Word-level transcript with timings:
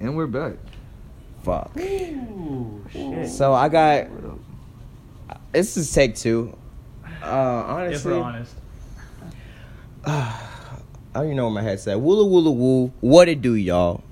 And 0.00 0.16
we're 0.16 0.26
back. 0.26 0.54
Fuck. 1.42 1.76
Ooh, 1.78 2.82
shit. 2.90 3.28
So 3.28 3.52
I 3.52 3.68
got. 3.68 4.08
This 5.52 5.76
is 5.76 5.92
take 5.92 6.14
two. 6.14 6.56
Uh, 7.04 7.06
if 7.06 7.22
honestly, 7.22 8.12
we're 8.14 8.20
honest. 8.22 8.54
I 10.06 10.40
don't 11.12 11.24
even 11.26 11.36
know 11.36 11.44
what 11.44 11.50
my 11.52 11.62
head 11.62 11.80
said. 11.80 11.98
Woola 11.98 12.26
woola 12.26 12.54
woo. 12.54 12.90
What 13.00 13.28
it 13.28 13.42
do, 13.42 13.54
y'all? 13.54 14.02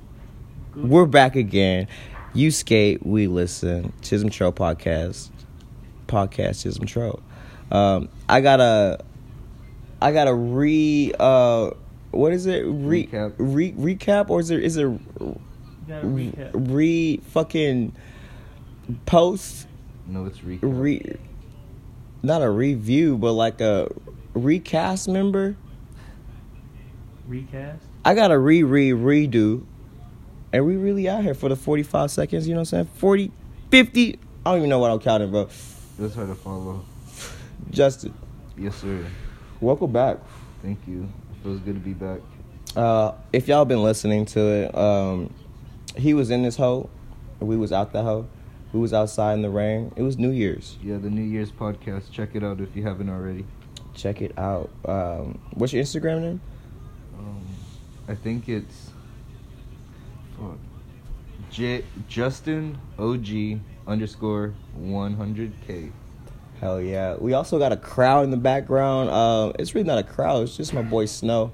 We're 0.77 1.07
back 1.07 1.37
again. 1.37 1.89
You 2.35 2.51
skate, 2.51 3.07
we 3.07 3.27
listen. 3.27 3.95
Chisholm 4.03 4.29
Trail 4.29 4.53
podcast. 4.53 5.31
Podcast 6.07 6.63
Chisholm 6.65 6.85
Trail. 6.85 7.23
Um, 7.73 8.11
I 8.29 8.43
got 8.43 8.61
a. 8.61 8.99
I 10.03 10.13
got 10.13 10.29
a 10.29 10.35
re. 10.35 11.15
Uh, 11.19 11.71
what 12.11 12.35
is 12.35 12.45
it? 12.45 12.65
Re, 12.67 13.07
Recap. 13.07 13.35
Re, 13.39 13.73
recap 13.73 14.29
or 14.29 14.41
is 14.41 14.51
it 14.51 14.63
is 14.63 14.77
it 14.77 14.87
You 15.89 16.51
re 16.55 17.17
fucking 17.31 17.95
post 19.07 19.67
No, 20.07 20.27
it's 20.27 20.39
recap. 20.41 20.59
re 20.63 21.17
not 22.23 22.43
a 22.43 22.51
review 22.51 23.17
but 23.17 23.33
like 23.33 23.61
a 23.61 23.89
recast 24.35 25.09
member 25.09 25.57
Recast. 27.27 27.83
i 28.05 28.15
gotta 28.15 28.39
re 28.39 28.63
re 28.63 28.91
redo 28.91 29.65
and 30.53 30.65
we 30.67 30.77
really 30.77 31.09
out 31.09 31.23
here 31.23 31.35
for 31.35 31.49
the 31.49 31.57
45 31.57 32.11
seconds 32.11 32.49
you 32.49 32.55
know 32.55 32.61
what 32.61 32.73
i'm 32.73 32.87
saying 32.87 32.89
40 32.97 33.31
50 33.71 34.19
i 34.47 34.51
don't 34.51 34.59
even 34.59 34.71
know 34.71 34.79
what 34.79 34.91
i'm 34.91 34.99
counting 34.99 35.31
bro 35.31 35.49
It's 36.01 36.15
hard 36.15 36.29
to 36.29 36.35
follow. 36.35 36.85
justin 37.71 38.15
Yes, 38.57 38.75
sir. 38.77 39.05
welcome 39.61 39.93
back 39.93 40.19
Thank 40.63 40.81
you. 40.89 41.03
It 41.05 41.43
feels 41.45 41.61
good 41.61 41.75
to 41.75 41.81
be 41.81 41.93
back. 41.93 42.19
uh 42.77 43.13
if 43.33 43.47
y'all 43.49 43.65
been 43.65 43.83
listening 43.83 44.25
to 44.27 44.41
it 44.41 44.75
um 44.77 45.33
he 45.99 46.15
was 46.15 46.31
in 46.31 46.43
this 46.43 46.57
hole 46.57 46.89
we 47.41 47.57
was 47.57 47.73
out 47.73 47.93
the 47.93 48.03
hole 48.03 48.29
we 48.73 48.81
was 48.81 48.93
outside 48.93 49.35
in 49.35 49.43
the 49.43 49.51
rain 49.51 49.93
it 49.97 50.03
was 50.03 50.19
new 50.19 50.31
year's 50.31 50.77
Yeah, 50.83 50.99
the 50.99 51.11
New 51.11 51.23
Year's 51.23 51.51
podcast. 51.53 52.11
Check 52.13 52.31
it 52.35 52.43
out 52.45 52.61
if 52.61 52.75
you 52.77 52.83
haven't 52.83 53.09
already. 53.09 53.45
check 53.95 54.23
it 54.23 54.37
out 54.39 54.71
um 54.85 55.39
what's 55.55 55.73
your 55.73 55.83
instagram 55.83 56.21
name 56.21 56.41
Um, 57.19 57.43
I 58.09 58.15
think 58.15 58.49
it's 58.49 58.91
fuck. 60.39 60.59
J 61.51 61.85
Justin 62.09 62.79
OG 62.99 63.61
underscore 63.87 64.55
one 64.75 65.15
hundred 65.15 65.53
K. 65.67 65.91
Hell 66.61 66.81
yeah. 66.81 67.15
We 67.19 67.33
also 67.35 67.59
got 67.59 67.73
a 67.73 67.77
crowd 67.77 68.25
in 68.25 68.31
the 68.31 68.37
background. 68.37 69.09
Uh, 69.11 69.53
it's 69.59 69.75
really 69.75 69.87
not 69.87 69.99
a 69.99 70.03
crowd, 70.03 70.43
it's 70.45 70.57
just 70.57 70.75
my 70.75 70.83
boy 70.83 71.07
Snow. 71.07 71.53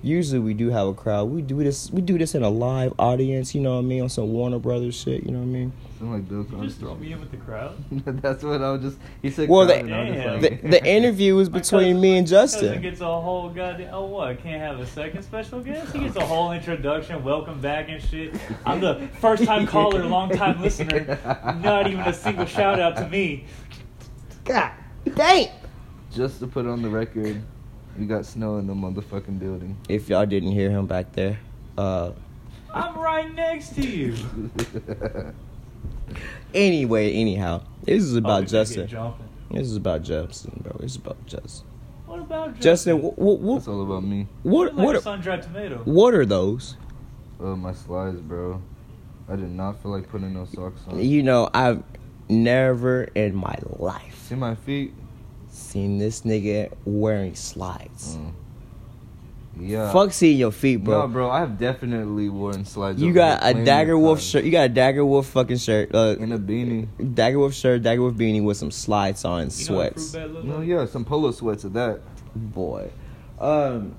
Usually 0.00 0.38
we 0.38 0.54
do 0.54 0.70
have 0.70 0.86
a 0.86 0.94
crowd. 0.94 1.28
We 1.30 1.42
do 1.42 1.56
this 1.64 1.90
we 1.90 2.00
do 2.00 2.16
this 2.18 2.36
in 2.36 2.44
a 2.44 2.48
live 2.48 2.92
audience, 3.00 3.52
you 3.54 3.60
know 3.60 3.74
what 3.74 3.78
I 3.80 3.82
mean, 3.82 4.02
on 4.02 4.08
some 4.08 4.32
Warner 4.32 4.60
Brothers 4.60 4.94
shit, 4.94 5.24
you 5.24 5.32
know 5.32 5.38
what 5.40 5.44
I 5.44 5.48
mean? 5.48 5.72
Something 5.98 6.12
like 6.12 6.28
Bill 6.28 6.60
You 6.60 6.66
just 6.68 6.78
throw 6.78 6.94
me 6.94 7.12
in 7.12 7.18
with 7.18 7.32
the 7.32 7.36
crowd. 7.38 7.76
That's 7.90 8.44
what 8.44 8.62
I 8.62 8.70
was 8.70 8.82
just. 8.82 8.98
He 9.20 9.30
said. 9.30 9.48
Well, 9.48 9.66
the- 9.66 9.78
and 9.78 9.88
just 9.88 10.24
Damn. 10.24 10.40
The, 10.40 10.68
the 10.78 10.86
interview 10.86 11.34
was 11.34 11.48
between 11.48 11.94
cousin- 11.94 12.00
me 12.00 12.16
and 12.18 12.28
my 12.28 12.36
cousin 12.36 12.60
Justin. 12.60 12.82
gets 12.82 13.00
a 13.00 13.20
whole 13.20 13.50
goddamn. 13.50 13.92
Oh 13.92 14.04
what? 14.06 14.40
Can't 14.40 14.60
have 14.62 14.78
a 14.78 14.86
second 14.86 15.24
special 15.24 15.60
guest. 15.60 15.92
He 15.92 15.98
gets 15.98 16.14
a 16.14 16.24
whole 16.24 16.52
introduction, 16.52 17.24
welcome 17.24 17.60
back 17.60 17.88
and 17.88 18.00
shit. 18.00 18.36
I'm 18.64 18.78
the 18.78 19.08
first 19.20 19.42
time 19.42 19.66
caller, 19.66 20.04
long 20.04 20.30
time 20.30 20.62
listener. 20.62 21.18
Not 21.60 21.88
even 21.88 22.00
a 22.02 22.12
single 22.14 22.46
shout 22.46 22.78
out 22.78 22.94
to 22.98 23.08
me. 23.08 23.46
God 24.44 24.70
dang. 25.16 25.48
Just 26.12 26.38
to 26.38 26.46
put 26.46 26.66
on 26.66 26.82
the 26.82 26.88
record, 26.88 27.42
we 27.98 28.06
got 28.06 28.24
snow 28.24 28.58
in 28.58 28.66
the 28.66 28.74
motherfucking 28.74 29.38
building. 29.38 29.76
If 29.88 30.08
y'all 30.08 30.26
didn't 30.26 30.52
hear 30.52 30.70
him 30.70 30.86
back 30.86 31.12
there, 31.12 31.38
uh 31.76 32.12
I'm 32.72 32.98
right 32.98 33.32
next 33.34 33.74
to 33.76 33.86
you. 33.86 34.14
anyway, 36.54 37.12
anyhow, 37.14 37.62
this 37.82 38.02
is 38.02 38.14
Oh, 38.14 38.18
about 38.18 38.40
we 38.40 38.46
could 38.46 38.50
Justin. 38.50 39.14
This 39.50 39.66
is 39.68 39.76
about 39.76 40.02
Justin, 40.02 40.60
bro. 40.62 40.78
It's 40.82 40.96
about 40.96 41.24
Justin. 41.26 41.66
What 42.06 42.20
about 42.20 42.60
Justin, 42.60 43.02
what 43.02 43.18
what 43.18 43.54
That's 43.56 43.68
all 43.68 43.82
about 43.82 44.04
me. 44.04 44.26
what 44.42 44.74
Like 44.74 44.82
a 44.82 44.86
what, 44.86 45.02
sun-dried 45.02 45.42
tomato. 45.42 45.78
what 45.84 46.14
are 46.14 46.24
those? 46.26 46.76
Oh, 47.40 47.54
my 47.54 47.72
slides, 47.72 48.20
bro. 48.20 48.62
I 49.28 49.36
did 49.36 49.50
not 49.50 49.82
feel 49.82 49.92
like 49.92 50.08
putting 50.08 50.32
no 50.34 50.44
socks 50.46 50.80
on. 50.88 50.98
You 51.04 51.22
know, 51.22 51.50
I've 51.52 51.82
never 52.30 53.04
in 53.14 53.34
my 53.34 53.56
life 53.78 54.18
See 54.28 54.34
my 54.34 54.54
feet? 54.54 54.92
Seen 55.58 55.98
this 55.98 56.22
nigga 56.22 56.72
wearing 56.84 57.34
slides. 57.34 58.16
Mm. 58.16 58.32
Yeah. 59.60 59.92
Fuck 59.92 60.12
seeing 60.12 60.38
your 60.38 60.52
feet, 60.52 60.76
bro. 60.84 61.00
No, 61.00 61.08
bro. 61.08 61.30
I 61.30 61.40
have 61.40 61.58
definitely 61.58 62.28
worn 62.28 62.64
slides. 62.64 63.02
You 63.02 63.12
got 63.12 63.40
a 63.42 63.52
Dagger 63.64 63.98
Wolf 63.98 64.20
shirt. 64.20 64.44
You 64.44 64.52
got 64.52 64.66
a 64.66 64.68
Dagger 64.68 65.04
Wolf 65.04 65.26
fucking 65.26 65.56
shirt. 65.56 65.92
Uh, 65.92 66.14
And 66.20 66.32
a 66.32 66.38
beanie. 66.38 66.86
Dagger 67.14 67.40
Wolf 67.40 67.54
shirt, 67.54 67.82
Dagger 67.82 68.02
Wolf 68.02 68.14
beanie 68.14 68.42
with 68.42 68.56
some 68.56 68.70
slides 68.70 69.24
on 69.24 69.42
and 69.42 69.50
You 69.58 69.64
sweats. 69.64 70.12
fruit 70.12 70.20
bat 70.20 70.30
look 70.32 70.44
No, 70.44 70.58
like? 70.58 70.68
yeah, 70.68 70.84
some 70.86 71.04
polo 71.04 71.32
sweats 71.32 71.64
of 71.64 71.72
that. 71.72 72.00
Boy, 72.36 72.88
um, 73.40 73.96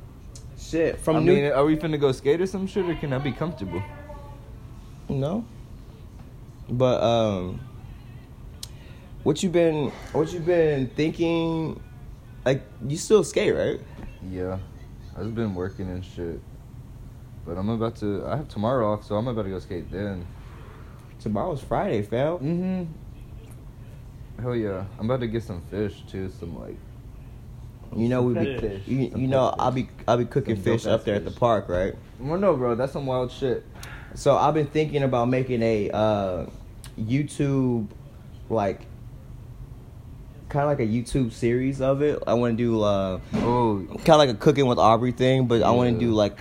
shit 0.57 0.97
from 1.01 1.17
I 1.17 1.19
New. 1.19 1.33
mean, 1.35 1.51
are 1.51 1.65
we 1.65 1.75
finna 1.75 1.99
go 1.99 2.13
skate 2.13 2.39
or 2.39 2.45
some 2.45 2.65
shit, 2.65 2.87
or 2.89 2.95
can 2.95 3.11
I 3.11 3.17
be 3.17 3.33
comfortable? 3.33 3.83
no, 5.09 5.43
but 6.69 7.03
um, 7.03 7.59
what 9.23 9.43
you 9.43 9.49
been? 9.49 9.91
What 10.11 10.31
you 10.33 10.39
been 10.39 10.87
thinking? 10.87 11.81
Like 12.45 12.63
you 12.87 12.97
still 12.97 13.23
skate, 13.23 13.55
right? 13.55 13.79
Yeah, 14.29 14.57
I've 15.17 15.35
been 15.35 15.53
working 15.55 15.89
and 15.89 16.03
shit. 16.03 16.39
But 17.45 17.57
I'm 17.57 17.69
about 17.69 17.95
to. 17.97 18.25
I 18.25 18.37
have 18.37 18.47
tomorrow 18.47 18.93
off, 18.93 19.05
so 19.05 19.15
I'm 19.15 19.27
about 19.27 19.43
to 19.43 19.49
go 19.49 19.59
skate 19.59 19.91
then. 19.91 20.25
Tomorrow's 21.19 21.61
Friday, 21.61 22.01
fell. 22.01 22.39
Mm-hmm. 22.39 22.85
Hell 24.41 24.55
yeah, 24.55 24.85
I'm 24.97 25.05
about 25.05 25.19
to 25.21 25.27
get 25.27 25.43
some 25.43 25.61
fish 25.69 26.03
too. 26.09 26.29
Some 26.39 26.59
like. 26.59 26.77
You 27.95 28.07
know 28.07 28.21
we 28.21 28.35
be. 28.35 28.57
fish. 28.59 28.87
You, 28.87 29.11
you 29.15 29.27
know. 29.27 29.53
I'll 29.57 29.71
be 29.71 29.89
I'll 30.07 30.17
be 30.17 30.25
cooking 30.25 30.55
Some 30.55 30.63
fish 30.63 30.85
up 30.85 31.05
there 31.05 31.15
at 31.15 31.25
the 31.25 31.31
park, 31.31 31.67
right? 31.69 31.95
Well, 32.19 32.37
no, 32.37 32.55
bro, 32.55 32.75
that's 32.75 32.93
some 32.93 33.05
wild 33.05 33.31
shit. 33.31 33.65
So 34.13 34.37
I've 34.37 34.53
been 34.53 34.67
thinking 34.67 35.03
about 35.03 35.29
making 35.29 35.61
a 35.61 35.89
uh, 35.91 36.45
YouTube, 36.99 37.87
like, 38.49 38.81
kind 40.49 40.63
of 40.63 40.69
like 40.69 40.79
a 40.79 40.91
YouTube 40.91 41.31
series 41.31 41.79
of 41.79 42.01
it. 42.01 42.21
I 42.27 42.33
want 42.33 42.57
to 42.57 42.63
do 42.63 42.81
uh, 42.81 43.19
Oh, 43.35 43.85
kind 43.89 44.09
of 44.09 44.17
like 44.17 44.29
a 44.29 44.33
cooking 44.33 44.65
with 44.65 44.79
Aubrey 44.79 45.11
thing, 45.11 45.47
but 45.47 45.61
I 45.61 45.71
want 45.71 45.93
to 45.93 45.99
do 45.99 46.11
like, 46.11 46.37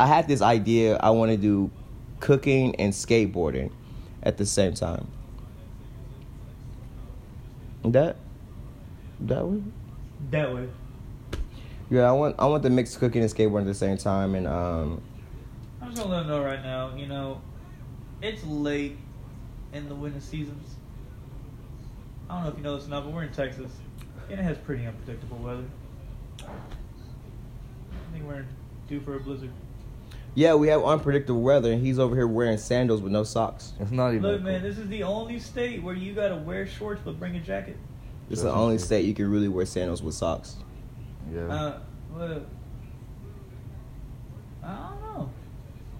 I 0.00 0.06
had 0.06 0.26
this 0.26 0.42
idea. 0.42 0.96
I 0.96 1.10
want 1.10 1.30
to 1.30 1.36
do 1.36 1.70
cooking 2.20 2.74
and 2.76 2.92
skateboarding 2.92 3.70
at 4.22 4.38
the 4.38 4.46
same 4.46 4.74
time. 4.74 5.06
That, 7.84 8.16
that 9.20 9.46
way. 9.46 9.62
That 10.30 10.54
way. 10.54 10.68
Yeah, 11.88 12.08
I 12.08 12.12
want 12.12 12.34
I 12.38 12.46
want 12.46 12.64
to 12.64 12.70
mix 12.70 12.96
cooking 12.96 13.22
and 13.22 13.30
skateboarding 13.30 13.60
at 13.60 13.66
the 13.66 13.74
same 13.74 13.96
time, 13.96 14.34
and 14.34 14.48
um, 14.48 15.00
I'm 15.80 15.90
just 15.90 16.02
gonna 16.02 16.16
let 16.16 16.20
them 16.22 16.28
know 16.28 16.42
right 16.42 16.62
now. 16.62 16.96
You 16.96 17.06
know, 17.06 17.40
it's 18.20 18.42
late 18.44 18.96
in 19.72 19.88
the 19.88 19.94
winter 19.94 20.20
seasons. 20.20 20.75
I 22.28 22.34
don't 22.34 22.44
know 22.44 22.50
if 22.50 22.56
you 22.56 22.62
know 22.62 22.76
this 22.76 22.86
or 22.86 22.90
not, 22.90 23.04
but 23.04 23.12
we're 23.12 23.22
in 23.22 23.32
Texas, 23.32 23.70
and 24.30 24.40
it 24.40 24.42
has 24.42 24.58
pretty 24.58 24.84
unpredictable 24.84 25.38
weather. 25.38 25.64
I 26.42 28.12
think 28.12 28.24
we're 28.26 28.44
due 28.88 29.00
for 29.00 29.16
a 29.16 29.20
blizzard. 29.20 29.50
yeah, 30.34 30.54
we 30.54 30.68
have 30.68 30.82
unpredictable 30.84 31.40
weather, 31.42 31.72
and 31.72 31.84
he's 31.84 31.98
over 31.98 32.14
here 32.16 32.26
wearing 32.26 32.58
sandals 32.58 33.00
with 33.00 33.12
no 33.12 33.22
socks. 33.22 33.72
it's 33.78 33.90
not 33.90 34.10
even. 34.10 34.22
Look, 34.22 34.42
man, 34.42 34.62
this 34.62 34.78
is 34.78 34.88
the 34.88 35.02
only 35.04 35.38
state 35.38 35.82
where 35.82 35.94
you 35.94 36.14
gotta 36.14 36.36
wear 36.36 36.66
shorts 36.66 37.00
but 37.04 37.18
bring 37.18 37.36
a 37.36 37.40
jacket. 37.40 37.76
It's 38.28 38.42
the 38.42 38.52
only 38.52 38.78
state 38.78 39.04
you 39.04 39.14
can 39.14 39.30
really 39.30 39.48
wear 39.48 39.64
sandals 39.66 40.02
with 40.02 40.14
socks. 40.14 40.56
Yeah. 41.32 41.42
Uh, 41.42 41.78
well, 42.12 42.42
I 44.64 44.74
don't 44.74 45.00
know. 45.00 45.30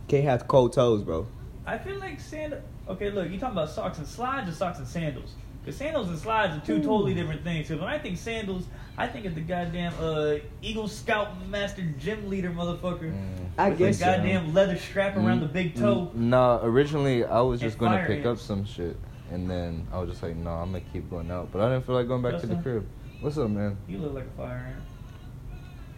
Can't 0.09 0.25
have 0.25 0.48
cold 0.48 0.72
toes, 0.72 1.03
bro. 1.03 1.27
I 1.65 1.78
feel 1.78 1.98
like 1.98 2.18
sand. 2.18 2.56
Okay, 2.89 3.10
look, 3.10 3.30
you 3.30 3.39
talking 3.39 3.56
about 3.56 3.71
socks 3.71 3.98
and 3.98 4.06
slides 4.06 4.48
or 4.50 4.53
socks 4.53 4.78
and 4.78 4.86
sandals? 4.89 5.34
Because 5.66 5.78
sandals 5.78 6.09
and 6.09 6.16
slides 6.16 6.57
are 6.57 6.65
two 6.65 6.77
totally 6.80 7.13
different 7.13 7.42
things. 7.42 7.66
Because 7.66 7.80
when 7.83 7.91
I 7.91 7.98
think 7.98 8.18
sandals, 8.18 8.66
I 8.97 9.09
think 9.09 9.27
of 9.27 9.34
the 9.34 9.41
goddamn 9.41 9.92
uh, 10.01 10.34
Eagle 10.63 10.86
Scout 10.86 11.45
Master 11.48 11.83
Gym 11.98 12.30
Leader 12.30 12.51
motherfucker. 12.51 13.13
Mm. 13.13 13.47
I 13.59 13.71
with 13.71 13.78
guess 13.78 13.98
the 13.98 14.04
so. 14.04 14.16
goddamn 14.16 14.54
leather 14.54 14.78
strap 14.78 15.16
around 15.16 15.41
the 15.41 15.47
big 15.47 15.74
toe. 15.74 16.13
N- 16.15 16.30
Nah, 16.30 16.60
originally 16.63 17.24
I 17.24 17.41
was 17.41 17.60
just 17.60 17.78
gonna 17.78 17.97
fire 17.97 18.07
pick 18.07 18.24
up 18.24 18.39
some 18.39 18.65
shit, 18.65 18.97
and 19.33 19.51
then 19.51 19.89
I 19.92 19.98
was 19.98 20.09
just 20.09 20.22
like, 20.22 20.36
nah, 20.36 20.63
I'm 20.63 20.71
gonna 20.71 20.84
keep 20.92 21.10
going 21.10 21.33
out. 21.33 21.51
But 21.51 21.63
I 21.63 21.72
didn't 21.72 21.84
feel 21.84 21.97
like 21.97 22.07
going 22.07 22.22
back 22.22 22.41
to 22.42 22.47
the 22.47 22.54
Justin? 22.54 22.62
crib. 22.62 22.86
What's 23.21 23.36
up, 23.36 23.51
man? 23.51 23.77
You 23.89 23.98
look 23.98 24.15
like 24.15 24.27
a 24.27 24.36
fire 24.36 24.72
ant. 24.72 24.84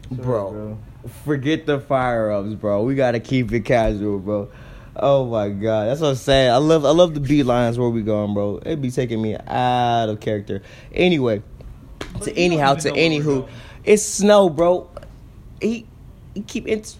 What's 0.08 0.20
up, 0.20 0.24
Bro. 0.24 0.78
Forget 1.26 1.66
the 1.66 1.78
fire 1.78 2.32
ups, 2.32 2.54
bro. 2.54 2.84
We 2.84 2.94
gotta 2.94 3.20
keep 3.20 3.52
it 3.52 3.66
casual, 3.66 4.18
bro. 4.18 4.48
Oh 4.98 5.26
my 5.26 5.48
god, 5.50 5.88
that's 5.88 6.00
what 6.00 6.08
I'm 6.08 6.14
saying. 6.16 6.50
I 6.50 6.56
love, 6.56 6.84
I 6.84 6.90
love 6.90 7.14
the 7.14 7.20
beat 7.20 7.44
lines 7.44 7.78
where 7.78 7.88
we 7.88 8.02
going, 8.02 8.34
bro. 8.34 8.60
It 8.66 8.80
be 8.82 8.90
taking 8.90 9.22
me 9.22 9.36
out 9.36 10.08
of 10.08 10.18
character. 10.20 10.62
Anyway, 10.92 11.42
But 12.14 12.22
to 12.24 12.36
anyhow, 12.36 12.74
to 12.74 12.90
anywho, 12.90 13.48
it's 13.84 14.02
snow, 14.02 14.48
bro. 14.50 14.90
He, 15.62 15.86
he 16.34 16.42
keep 16.42 16.66
it. 16.66 16.96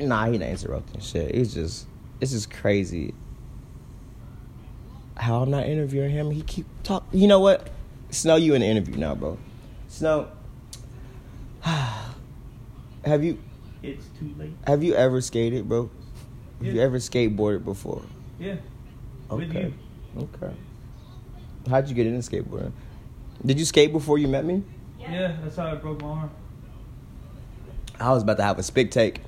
Nah, 0.00 0.26
he 0.30 0.38
not 0.38 0.48
interrupting 0.48 1.00
shit. 1.00 1.34
It's 1.34 1.54
just 1.54 1.86
it's 2.20 2.32
just 2.32 2.50
crazy. 2.50 3.14
How 5.16 5.42
I'm 5.42 5.50
not 5.50 5.66
interviewing 5.66 6.10
him? 6.10 6.30
He 6.30 6.42
keep 6.42 6.66
talk. 6.82 7.04
You 7.12 7.26
know 7.28 7.40
what? 7.40 7.68
Snow, 8.10 8.36
you 8.36 8.54
in 8.54 8.60
the 8.60 8.66
interview 8.66 8.96
now, 8.96 9.14
bro. 9.14 9.38
Snow, 9.88 10.28
have 11.62 13.22
you 13.22 13.38
It's 13.82 14.06
too 14.18 14.34
late. 14.38 14.52
have 14.66 14.82
you 14.82 14.94
ever 14.94 15.20
skated, 15.20 15.68
bro? 15.68 15.90
Have 16.62 16.74
you 16.74 16.80
ever 16.80 16.98
skateboarded 16.98 17.64
before? 17.64 18.02
Yeah. 18.38 18.56
With 19.30 19.50
Okay. 19.50 19.72
you. 20.16 20.28
Okay. 20.34 20.54
How'd 21.68 21.88
you 21.88 21.94
get 21.94 22.06
into 22.06 22.18
skateboarding? 22.28 22.72
Did 23.44 23.58
you 23.58 23.64
skate 23.64 23.92
before 23.92 24.18
you 24.18 24.28
met 24.28 24.44
me? 24.44 24.62
Yeah, 24.98 25.36
that's 25.42 25.56
how 25.56 25.66
I 25.66 25.74
broke 25.74 26.00
my 26.00 26.08
arm. 26.08 26.30
I 28.00 28.10
was 28.12 28.22
about 28.22 28.36
to 28.38 28.42
have 28.42 28.58
a 28.58 28.62
spit 28.62 28.90
take. 28.92 29.20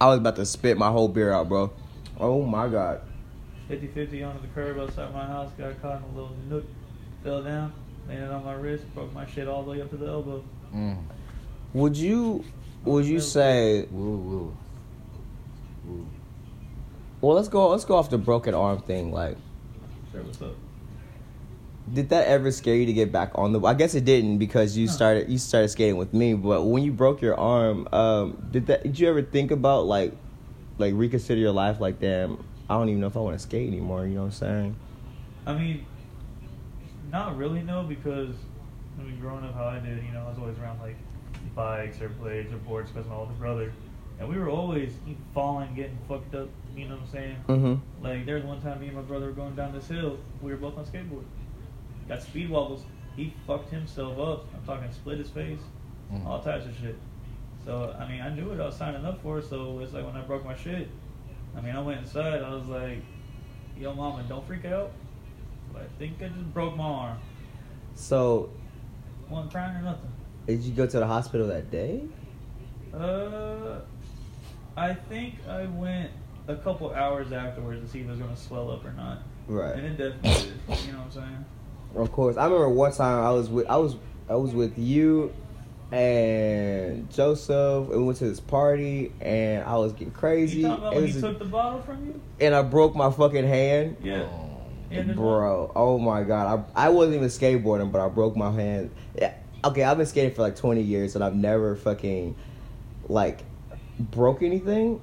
I 0.00 0.06
was 0.08 0.18
about 0.18 0.36
to 0.36 0.46
spit 0.46 0.76
my 0.76 0.90
whole 0.90 1.08
beer 1.08 1.32
out, 1.32 1.48
bro. 1.48 1.72
Oh 2.18 2.42
my 2.44 2.68
god. 2.68 3.00
50 3.68 3.86
50 3.88 4.22
onto 4.22 4.42
the 4.42 4.48
curb 4.48 4.78
outside 4.78 5.12
my 5.14 5.24
house, 5.24 5.50
got 5.56 5.80
caught 5.80 5.98
in 5.98 6.02
a 6.04 6.20
little 6.20 6.36
nook, 6.48 6.64
fell 7.22 7.42
down, 7.42 7.72
landed 8.08 8.30
on 8.30 8.44
my 8.44 8.54
wrist, 8.54 8.84
broke 8.94 9.12
my 9.14 9.24
shit 9.26 9.48
all 9.48 9.62
the 9.62 9.70
way 9.70 9.80
up 9.80 9.90
to 9.90 9.96
the 9.96 10.06
elbow. 10.06 10.44
Mm. 10.74 10.98
Would 11.74 11.96
you 11.96 12.44
would 12.84 13.04
you 13.06 13.20
say 13.20 13.86
Woo, 13.90 14.16
woo. 14.16 14.56
Woo. 15.86 16.06
well 17.20 17.34
let's 17.36 17.48
go 17.48 17.68
let's 17.70 17.84
go 17.84 17.96
off 17.96 18.10
the 18.10 18.18
broken 18.18 18.54
arm 18.54 18.80
thing. 18.80 19.12
Like 19.12 19.36
Sure, 20.10 20.22
what's 20.22 20.40
up? 20.42 20.54
did 21.92 22.08
that 22.10 22.26
ever 22.28 22.50
scare 22.52 22.76
you 22.76 22.86
to 22.86 22.92
get 22.92 23.10
back 23.10 23.32
on 23.34 23.52
the 23.52 23.60
I 23.60 23.74
guess 23.74 23.94
it 23.94 24.04
didn't 24.04 24.38
because 24.38 24.76
you 24.76 24.86
No. 24.86 24.92
started 24.92 25.28
you 25.30 25.38
started 25.38 25.68
skating 25.68 25.96
with 25.96 26.14
me, 26.14 26.34
but 26.34 26.62
when 26.62 26.82
you 26.84 26.92
broke 26.92 27.20
your 27.20 27.34
arm, 27.38 27.88
um, 27.92 28.46
did 28.50 28.66
that 28.66 28.82
did 28.82 28.98
you 28.98 29.08
ever 29.08 29.22
think 29.22 29.50
about 29.50 29.86
like 29.86 30.12
like 30.78 30.94
reconsider 30.96 31.40
your 31.40 31.52
life 31.52 31.80
like 31.80 32.00
damn, 32.00 32.42
I 32.70 32.74
don't 32.74 32.88
even 32.88 33.00
know 33.00 33.08
if 33.08 33.16
I 33.16 33.20
want 33.20 33.36
to 33.36 33.42
skate 33.42 33.68
anymore, 33.68 34.06
you 34.06 34.14
know 34.14 34.20
what 34.22 34.26
I'm 34.26 34.32
saying? 34.32 34.76
I 35.44 35.54
mean, 35.54 35.84
not 37.10 37.36
really, 37.36 37.62
no, 37.62 37.82
because 37.82 38.34
I 38.98 39.02
mean, 39.02 39.18
growing 39.20 39.44
up 39.44 39.54
how 39.54 39.64
I 39.64 39.78
did, 39.80 40.02
you 40.04 40.12
know, 40.12 40.24
I 40.24 40.28
was 40.28 40.38
always 40.38 40.58
around 40.58 40.80
like 40.80 40.96
bikes 41.56 42.00
or 42.00 42.08
blades 42.08 42.52
or 42.52 42.56
boards 42.58 42.90
because 42.90 43.08
my 43.08 43.16
older 43.16 43.32
brother. 43.34 43.72
And 44.22 44.30
we 44.30 44.38
were 44.38 44.48
always 44.50 44.92
falling, 45.34 45.74
getting 45.74 45.98
fucked 46.06 46.32
up, 46.36 46.48
you 46.76 46.86
know 46.88 46.94
what 46.94 47.02
I'm 47.06 47.10
saying? 47.10 47.36
Mm-hmm. 47.48 48.04
Like, 48.04 48.24
there 48.24 48.36
was 48.36 48.44
one 48.44 48.62
time 48.62 48.80
me 48.80 48.86
and 48.86 48.94
my 48.94 49.02
brother 49.02 49.26
were 49.26 49.32
going 49.32 49.56
down 49.56 49.72
this 49.72 49.88
hill. 49.88 50.16
We 50.40 50.52
were 50.52 50.58
both 50.58 50.78
on 50.78 50.84
skateboard. 50.84 51.24
Got 52.08 52.22
speed 52.22 52.48
wobbles. 52.48 52.84
He 53.16 53.34
fucked 53.48 53.70
himself 53.70 54.16
up. 54.20 54.46
I'm 54.54 54.64
talking 54.64 54.92
split 54.92 55.18
his 55.18 55.28
face, 55.28 55.58
Mm. 56.12 56.24
all 56.24 56.40
types 56.40 56.66
of 56.66 56.76
shit. 56.76 56.94
So, 57.64 57.96
I 57.98 58.08
mean, 58.08 58.20
I 58.20 58.32
knew 58.32 58.48
what 58.50 58.60
I 58.60 58.66
was 58.66 58.76
signing 58.76 59.04
up 59.04 59.20
for. 59.24 59.42
So, 59.42 59.80
it's 59.80 59.92
like 59.92 60.06
when 60.06 60.14
I 60.14 60.20
broke 60.20 60.44
my 60.44 60.54
shit, 60.54 60.88
I 61.56 61.60
mean, 61.60 61.74
I 61.74 61.80
went 61.80 62.00
inside. 62.02 62.42
I 62.42 62.54
was 62.54 62.68
like, 62.68 63.02
yo, 63.76 63.92
mama, 63.92 64.22
don't 64.28 64.46
freak 64.46 64.66
out. 64.66 64.92
But 65.72 65.82
I 65.82 65.86
think 65.98 66.22
I 66.22 66.28
just 66.28 66.54
broke 66.54 66.76
my 66.76 66.84
arm. 66.84 67.18
So 67.96 68.50
Wasn't 69.28 69.50
crying 69.50 69.76
or 69.78 69.82
nothing. 69.82 70.12
did 70.46 70.60
you 70.62 70.72
go 70.74 70.86
to 70.86 70.98
the 71.00 71.06
hospital 71.08 71.48
that 71.48 71.72
day? 71.72 72.02
Uh, 72.94 73.80
I 74.76 74.94
think 74.94 75.34
I 75.48 75.66
went 75.66 76.10
a 76.48 76.56
couple 76.56 76.92
hours 76.92 77.32
afterwards 77.32 77.80
to 77.82 77.88
see 77.88 78.00
if 78.00 78.06
it 78.06 78.10
was 78.10 78.18
going 78.18 78.34
to 78.34 78.40
swell 78.40 78.70
up 78.70 78.84
or 78.84 78.92
not. 78.92 79.18
Right. 79.46 79.74
And 79.74 79.86
it 79.86 79.96
definitely 79.98 80.52
did. 80.68 80.78
You 80.86 80.92
know 80.92 80.98
what 80.98 81.04
I'm 81.06 81.10
saying? 81.12 81.44
Of 81.96 82.12
course. 82.12 82.36
I 82.36 82.44
remember 82.44 82.68
one 82.70 82.92
time 82.92 83.24
I 83.24 83.30
was 83.32 83.48
with 83.50 83.66
I 83.68 83.76
was 83.76 83.96
I 84.28 84.36
was 84.36 84.52
with 84.54 84.78
you 84.78 85.32
and 85.92 87.10
Joseph 87.12 87.88
and 87.90 87.98
we 87.98 88.04
went 88.04 88.18
to 88.18 88.24
this 88.28 88.40
party 88.40 89.12
and 89.20 89.64
I 89.64 89.76
was 89.76 89.92
getting 89.92 90.12
crazy. 90.12 90.60
You 90.60 90.68
talking 90.68 90.82
about 90.84 90.92
It 90.94 90.96
when 91.00 91.06
he 91.08 91.18
a- 91.18 91.20
took 91.20 91.38
the 91.38 91.44
bottle 91.44 91.82
from 91.82 92.06
you? 92.06 92.20
and 92.40 92.54
I 92.54 92.62
broke 92.62 92.94
my 92.96 93.10
fucking 93.10 93.46
hand. 93.46 93.96
Yeah. 94.02 94.22
Oh. 94.22 94.48
Yeah, 94.90 95.02
there's 95.04 95.16
Bro, 95.16 95.72
oh 95.74 95.98
my 95.98 96.22
god. 96.22 96.64
I 96.74 96.86
I 96.86 96.88
wasn't 96.90 97.16
even 97.16 97.28
skateboarding, 97.28 97.90
but 97.92 98.00
I 98.00 98.08
broke 98.08 98.36
my 98.36 98.50
hand. 98.50 98.90
Yeah. 99.18 99.34
Okay, 99.64 99.82
I've 99.84 99.96
been 99.96 100.06
skating 100.06 100.34
for 100.34 100.42
like 100.42 100.56
20 100.56 100.82
years 100.82 101.14
and 101.14 101.22
I've 101.22 101.34
never 101.36 101.76
fucking 101.76 102.34
like 103.08 103.40
broke 104.10 104.42
anything. 104.42 105.00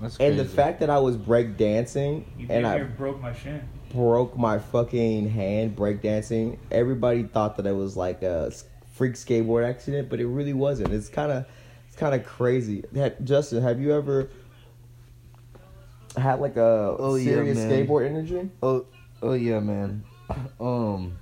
That's 0.00 0.16
And 0.18 0.38
the 0.38 0.42
crazy. 0.44 0.56
fact 0.56 0.80
that 0.80 0.90
I 0.90 0.98
was 0.98 1.16
break 1.16 1.56
dancing 1.56 2.24
You 2.38 2.46
and 2.50 2.64
damn 2.64 2.66
I 2.66 2.84
broke 2.84 3.20
my 3.20 3.32
shin. 3.32 3.60
broke 3.92 4.36
my 4.36 4.58
fucking 4.58 5.28
hand 5.30 5.76
breakdancing. 5.76 6.58
Everybody 6.70 7.22
thought 7.24 7.56
that 7.56 7.66
it 7.66 7.74
was 7.74 7.96
like 7.96 8.22
a 8.22 8.46
s- 8.48 8.64
freak 8.94 9.12
skateboard 9.14 9.64
accident, 9.68 10.08
but 10.10 10.20
it 10.20 10.26
really 10.26 10.52
wasn't. 10.52 10.92
It's 10.92 11.08
kind 11.08 11.30
of 11.30 11.46
it's 11.86 11.96
kind 11.96 12.14
of 12.14 12.24
crazy. 12.26 12.82
Ha- 12.96 13.10
Justin, 13.22 13.62
have 13.62 13.80
you 13.80 13.92
ever 13.94 14.28
had 16.16 16.40
like 16.40 16.56
a 16.56 16.96
Oh, 16.98 17.14
yeah, 17.16 17.24
serious 17.24 17.58
man. 17.58 17.70
skateboard 17.86 18.06
injury? 18.06 18.50
Oh, 18.62 18.86
oh 19.22 19.34
yeah, 19.34 19.60
man. 19.60 20.04
Um, 20.60 21.18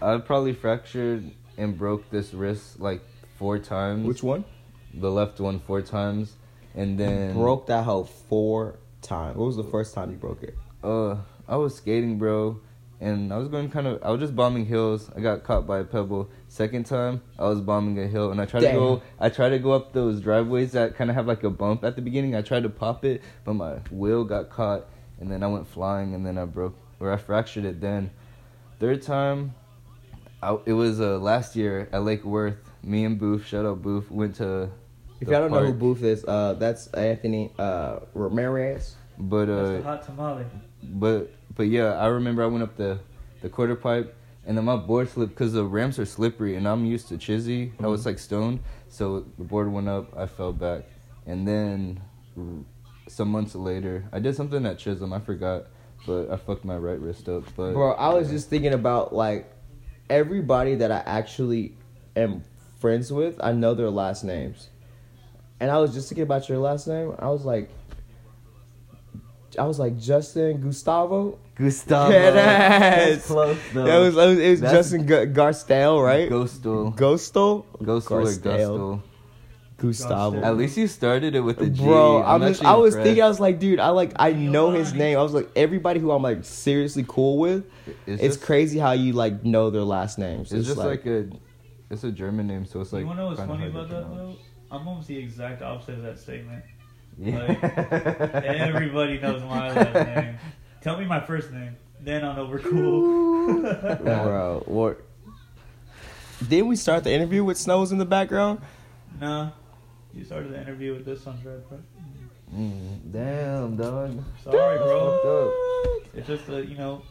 I 0.00 0.16
probably 0.18 0.52
fractured 0.54 1.30
and 1.58 1.76
broke 1.76 2.08
this 2.10 2.32
wrist 2.32 2.80
like 2.80 3.02
four 3.36 3.58
times. 3.58 4.06
Which 4.06 4.22
one? 4.22 4.44
The 4.94 5.10
left 5.10 5.40
one 5.40 5.58
four 5.60 5.80
times, 5.82 6.34
and 6.74 6.98
then 6.98 7.34
Broke 7.34 7.66
that 7.66 7.84
hoe 7.84 8.04
four 8.04 8.78
times. 9.00 9.36
What 9.36 9.46
was 9.46 9.56
the 9.56 9.64
first 9.64 9.94
time 9.94 10.10
you 10.10 10.16
broke 10.16 10.42
it? 10.42 10.56
Uh, 10.82 11.16
I 11.48 11.56
was 11.56 11.74
skating, 11.74 12.18
bro, 12.18 12.60
and 13.00 13.32
I 13.32 13.38
was 13.38 13.48
going 13.48 13.70
kind 13.70 13.86
of. 13.86 14.02
I 14.02 14.10
was 14.10 14.20
just 14.20 14.36
bombing 14.36 14.66
hills. 14.66 15.10
I 15.16 15.20
got 15.20 15.44
caught 15.44 15.66
by 15.66 15.80
a 15.80 15.84
pebble. 15.84 16.30
Second 16.48 16.86
time, 16.86 17.22
I 17.38 17.44
was 17.44 17.60
bombing 17.60 17.98
a 17.98 18.06
hill, 18.06 18.30
and 18.30 18.40
I 18.40 18.44
tried 18.44 18.60
Damn. 18.60 18.74
to 18.74 18.78
go. 18.78 19.02
I 19.18 19.28
tried 19.28 19.50
to 19.50 19.58
go 19.58 19.72
up 19.72 19.92
those 19.92 20.20
driveways 20.20 20.72
that 20.72 20.94
kind 20.96 21.10
of 21.10 21.16
have 21.16 21.26
like 21.26 21.42
a 21.42 21.50
bump 21.50 21.84
at 21.84 21.96
the 21.96 22.02
beginning. 22.02 22.34
I 22.34 22.42
tried 22.42 22.62
to 22.62 22.68
pop 22.68 23.04
it, 23.04 23.22
but 23.44 23.54
my 23.54 23.76
wheel 23.90 24.24
got 24.24 24.50
caught, 24.50 24.86
and 25.20 25.30
then 25.30 25.42
I 25.42 25.46
went 25.46 25.66
flying, 25.66 26.14
and 26.14 26.24
then 26.24 26.38
I 26.38 26.44
broke 26.44 26.76
or 27.00 27.12
I 27.12 27.16
fractured 27.16 27.64
it. 27.64 27.80
Then, 27.80 28.10
third 28.78 29.02
time, 29.02 29.54
I, 30.42 30.56
it 30.66 30.72
was 30.72 31.00
uh, 31.00 31.18
last 31.18 31.56
year 31.56 31.88
at 31.92 32.04
Lake 32.04 32.24
Worth. 32.24 32.56
Me 32.84 33.04
and 33.04 33.18
Booth, 33.18 33.46
shout 33.46 33.64
out 33.64 33.82
Booth, 33.82 34.10
went 34.10 34.36
to. 34.36 34.70
If 35.22 35.28
y'all 35.28 35.40
don't 35.40 35.50
know 35.50 35.64
who. 35.64 35.72
Booth 35.72 36.02
is, 36.02 36.24
uh, 36.24 36.54
that's 36.54 36.88
Anthony 36.88 37.52
uh, 37.58 38.00
Ramirez. 38.14 38.96
but 39.18 39.46
That's 39.46 39.68
uh, 39.68 39.72
the 39.72 39.82
hot 39.82 40.02
tamale. 40.02 40.44
But 40.82 41.32
but 41.54 41.68
yeah, 41.68 41.94
I 41.94 42.06
remember 42.06 42.42
I 42.42 42.46
went 42.46 42.62
up 42.62 42.76
the 42.76 42.98
the 43.40 43.48
quarter 43.48 43.74
pipe 43.74 44.16
and 44.44 44.56
then 44.56 44.64
my 44.64 44.76
board 44.76 45.08
slipped 45.08 45.34
because 45.34 45.52
the 45.52 45.64
ramps 45.64 45.98
are 45.98 46.04
slippery 46.04 46.56
and 46.56 46.66
I'm 46.66 46.84
used 46.84 47.08
to 47.08 47.16
chizzy. 47.16 47.72
I 47.82 47.86
was 47.86 48.04
like 48.04 48.18
stoned, 48.18 48.60
so 48.88 49.24
the 49.38 49.44
board 49.44 49.72
went 49.72 49.88
up. 49.88 50.16
I 50.16 50.26
fell 50.26 50.52
back, 50.52 50.84
and 51.26 51.46
then 51.46 52.00
r- 52.36 52.44
some 53.08 53.28
months 53.28 53.54
later, 53.54 54.04
I 54.12 54.18
did 54.18 54.34
something 54.34 54.64
at 54.66 54.78
Chisholm. 54.78 55.12
I 55.12 55.20
forgot, 55.20 55.66
but 56.06 56.30
I 56.30 56.36
fucked 56.36 56.64
my 56.64 56.76
right 56.76 56.98
wrist 56.98 57.28
up. 57.28 57.44
But 57.56 57.72
Bro, 57.72 57.92
I 57.92 58.12
was 58.14 58.30
just 58.30 58.50
thinking 58.50 58.74
about 58.74 59.14
like 59.14 59.52
everybody 60.10 60.74
that 60.76 60.90
I 60.90 61.02
actually 61.06 61.76
am 62.16 62.42
friends 62.80 63.12
with. 63.12 63.38
I 63.42 63.52
know 63.52 63.74
their 63.74 63.90
last 63.90 64.24
names, 64.24 64.70
and 65.62 65.70
I 65.70 65.78
was 65.78 65.94
just 65.94 66.08
thinking 66.08 66.24
about 66.24 66.48
your 66.48 66.58
last 66.58 66.86
name. 66.88 67.14
I 67.18 67.28
was 67.30 67.44
like, 67.44 67.70
I 69.58 69.64
was 69.64 69.78
like 69.78 69.98
Justin 69.98 70.60
Gustavo. 70.60 71.38
Gustavo. 71.54 72.10
Dead 72.12 72.34
That's 72.34 73.20
ass. 73.22 73.26
close 73.26 73.58
though. 73.72 73.86
It 73.86 73.98
was 74.06 74.14
it 74.16 74.26
was, 74.28 74.38
it 74.38 74.50
was 74.50 74.60
That's- 74.60 74.78
Justin 74.90 75.06
G- 75.06 75.14
Garstel, 75.38 76.02
right? 76.04 76.28
Ghostal. 76.30 76.96
Ghostal. 76.96 77.64
Ghostal 77.78 78.10
or 78.10 78.22
Garstel. 78.24 79.02
Gustavo. 79.76 80.40
At 80.42 80.56
least 80.56 80.76
you 80.76 80.86
started 80.86 81.34
it 81.34 81.40
with 81.40 81.60
a 81.60 81.68
G. 81.68 81.82
Bro, 81.82 82.22
I'm 82.22 82.42
I'm 82.42 82.48
just, 82.52 82.64
I 82.64 82.74
was 82.74 82.94
impressed. 82.94 83.04
thinking, 83.06 83.22
I 83.24 83.28
was 83.28 83.40
like, 83.40 83.58
dude, 83.58 83.80
I 83.80 83.88
like, 83.88 84.12
I 84.16 84.32
know 84.32 84.70
his 84.70 84.94
name. 84.94 85.18
I 85.18 85.22
was 85.22 85.32
like, 85.34 85.48
everybody 85.56 85.98
who 86.00 86.12
I'm 86.12 86.22
like 86.22 86.44
seriously 86.44 87.04
cool 87.06 87.38
with. 87.38 87.64
It's, 88.06 88.22
just- 88.22 88.42
crazy 88.42 88.78
how 88.78 88.92
you 88.92 89.12
like 89.12 89.44
know 89.44 89.70
their 89.70 89.82
last 89.82 90.18
names. 90.18 90.52
It's 90.52 90.66
just 90.66 90.78
like, 90.78 91.04
a, 91.04 91.28
it's 91.90 92.04
a 92.04 92.12
German 92.12 92.46
name, 92.46 92.64
so 92.64 92.80
it's 92.80 92.92
like. 92.92 93.00
you 93.00 93.06
want 93.06 93.18
to 93.18 93.22
know 93.24 93.28
what's 93.30 93.40
funny 93.40 93.66
about 93.66 93.88
that, 93.90 94.08
though? 94.08 94.36
I'm 94.72 94.88
almost 94.88 95.06
the 95.06 95.18
exact 95.18 95.60
opposite 95.60 95.96
of 95.96 96.02
that 96.02 96.18
statement. 96.18 96.64
Yeah. 97.18 97.58
Everybody 98.42 99.20
knows 99.20 99.42
my 99.42 99.70
last 99.70 100.06
name. 100.06 100.38
Tell 100.80 100.98
me 100.98 101.04
my 101.04 101.20
first 101.20 101.52
name. 101.52 101.76
Then 102.00 102.24
I'll 102.24 102.34
know 102.34 102.46
we're 102.46 102.58
cool. 102.58 103.60
bro. 103.98 104.62
What? 104.64 105.02
Didn't 106.48 106.68
we 106.68 106.76
start 106.76 107.04
the 107.04 107.12
interview 107.12 107.44
with 107.44 107.58
Snows 107.58 107.92
in 107.92 107.98
the 107.98 108.06
background? 108.06 108.62
nah. 109.20 109.50
You 110.14 110.24
started 110.24 110.52
the 110.52 110.60
interview 110.60 110.94
with 110.94 111.04
this 111.04 111.26
on 111.26 111.40
Dread, 111.40 111.66
bro. 111.68 111.78
Mm, 112.54 113.12
damn, 113.12 113.76
dog. 113.76 114.22
Sorry, 114.42 114.78
bro. 114.78 115.52
It's 116.14 116.26
just 116.26 116.48
a, 116.48 116.64
you 116.64 116.76
know, 116.76 117.02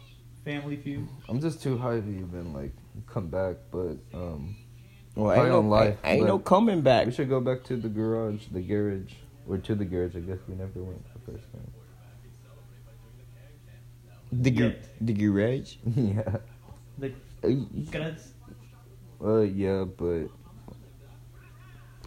family 0.43 0.77
feud. 0.77 1.07
I'm 1.29 1.39
just 1.39 1.61
too 1.63 1.77
high 1.77 1.99
to 1.99 2.07
even 2.07 2.53
like 2.53 2.73
come 3.07 3.27
back, 3.27 3.55
but 3.71 3.97
um, 4.13 4.55
Well, 5.15 5.33
ain't 5.33 5.49
no, 5.49 5.59
on 5.59 5.69
life, 5.69 5.97
ain't, 6.03 6.19
ain't 6.19 6.27
no 6.27 6.39
coming 6.39 6.81
back. 6.81 7.05
we 7.05 7.11
should 7.11 7.29
go 7.29 7.41
back 7.41 7.63
to 7.65 7.75
the 7.77 7.89
garage, 7.89 8.45
the 8.51 8.61
garage, 8.61 9.13
or 9.47 9.57
to 9.57 9.75
the 9.75 9.85
garage. 9.85 10.15
I 10.15 10.19
guess 10.19 10.37
we 10.47 10.55
never 10.55 10.81
went 10.81 11.03
the 11.13 11.31
first 11.31 11.51
time. 11.51 11.71
The 14.31 14.51
gu- 14.51 14.63
Yet. 14.63 14.85
the 15.01 15.13
garage. 15.13 15.75
yeah. 15.95 16.37
The 16.97 17.11
Uh. 17.43 18.11
Well, 19.19 19.43
yeah, 19.43 19.83
but 19.83 20.27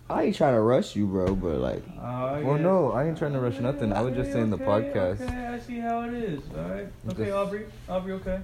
I 0.09 0.25
ain't 0.25 0.37
trying 0.37 0.55
to 0.55 0.61
rush 0.61 0.97
you, 0.97 1.07
bro, 1.07 1.35
but 1.35 1.59
like, 1.59 1.83
Oh, 2.01 2.43
Well, 2.43 2.57
yeah. 2.57 2.63
no, 2.63 2.93
I 2.93 3.07
ain't 3.07 3.19
trying 3.19 3.33
to 3.35 3.41
rush 3.41 3.59
nothing. 3.61 3.93
I 3.93 4.01
was 4.01 4.15
just 4.15 4.33
saying 4.33 4.51
the 4.51 4.57
Okay, 4.57 4.65
podcast. 4.65 5.21
Okay, 5.21 5.47
I 5.47 5.59
see 5.59 5.79
how 5.79 6.03
it 6.03 6.15
is. 6.15 6.41
All 6.57 6.63
right. 6.65 6.89
Okay, 7.11 7.25
Just- 7.27 7.33
Aubrey. 7.33 7.67
Aubrey, 7.89 8.13
okay. 8.15 8.41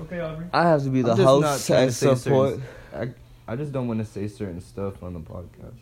Okay, 0.00 0.20
Aubrey. 0.20 0.46
I 0.52 0.62
have 0.64 0.82
to 0.84 0.90
be 0.90 1.02
the 1.02 1.12
I'm 1.12 1.16
just 1.16 1.40
not 1.40 1.50
host 1.50 1.70
and 1.70 1.94
support. 1.94 2.58
certain- 2.92 3.10
I, 3.10 3.14
I 3.50 3.56
just 3.56 3.72
don't 3.72 3.88
want 3.88 3.98
to 3.98 4.04
say 4.04 4.28
certain 4.28 4.60
stuff 4.60 5.02
on 5.02 5.12
the 5.12 5.18
podcast. 5.18 5.74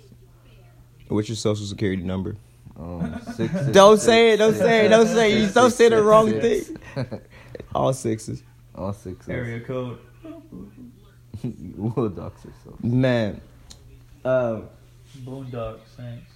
What's 1.08 1.28
your 1.28 1.36
social 1.36 1.66
security 1.66 2.02
number? 2.02 2.34
Um, 2.78 3.20
six, 3.36 3.52
six, 3.52 3.66
Don't 3.72 3.98
six, 3.98 4.06
say 4.06 4.30
it. 4.30 4.36
Don't 4.38 4.52
six, 4.54 4.64
say 4.64 4.86
it. 4.86 4.88
Don't 4.88 5.06
say 5.06 5.32
it. 5.32 5.34
You 5.34 5.42
six, 5.42 5.52
don't 5.52 5.70
six, 5.70 5.76
say 5.76 5.88
the 5.90 6.02
wrong 6.02 6.30
six. 6.30 6.68
thing. 6.68 7.20
All 7.74 7.92
sixes. 7.92 8.42
All 8.74 8.94
six. 8.94 9.28
Area 9.28 9.60
code. 9.60 9.98
we'll 11.76 12.08
dox 12.08 12.46
ourselves. 12.46 12.82
Man. 12.82 13.38
Um, 14.24 14.68
Boondock 15.24 15.78
Saints. 15.96 16.32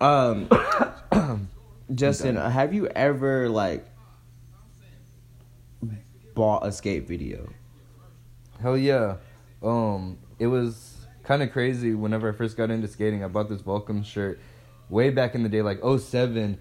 um, 0.00 1.48
Justin, 1.94 2.36
have 2.36 2.74
you 2.74 2.88
ever 2.88 3.48
like 3.48 3.86
bought 6.34 6.66
a 6.66 6.72
skate 6.72 7.06
video? 7.06 7.48
Hell 8.60 8.76
yeah. 8.76 9.16
Um, 9.62 10.18
it 10.38 10.46
was 10.46 11.06
kind 11.22 11.42
of 11.42 11.52
crazy 11.52 11.94
whenever 11.94 12.28
I 12.28 12.32
first 12.32 12.56
got 12.56 12.70
into 12.70 12.88
skating. 12.88 13.24
I 13.24 13.28
bought 13.28 13.48
this 13.48 13.62
Volcom 13.62 14.04
shirt 14.04 14.40
way 14.88 15.10
back 15.10 15.34
in 15.34 15.42
the 15.42 15.48
day, 15.48 15.62
like 15.62 15.80
07 15.82 16.58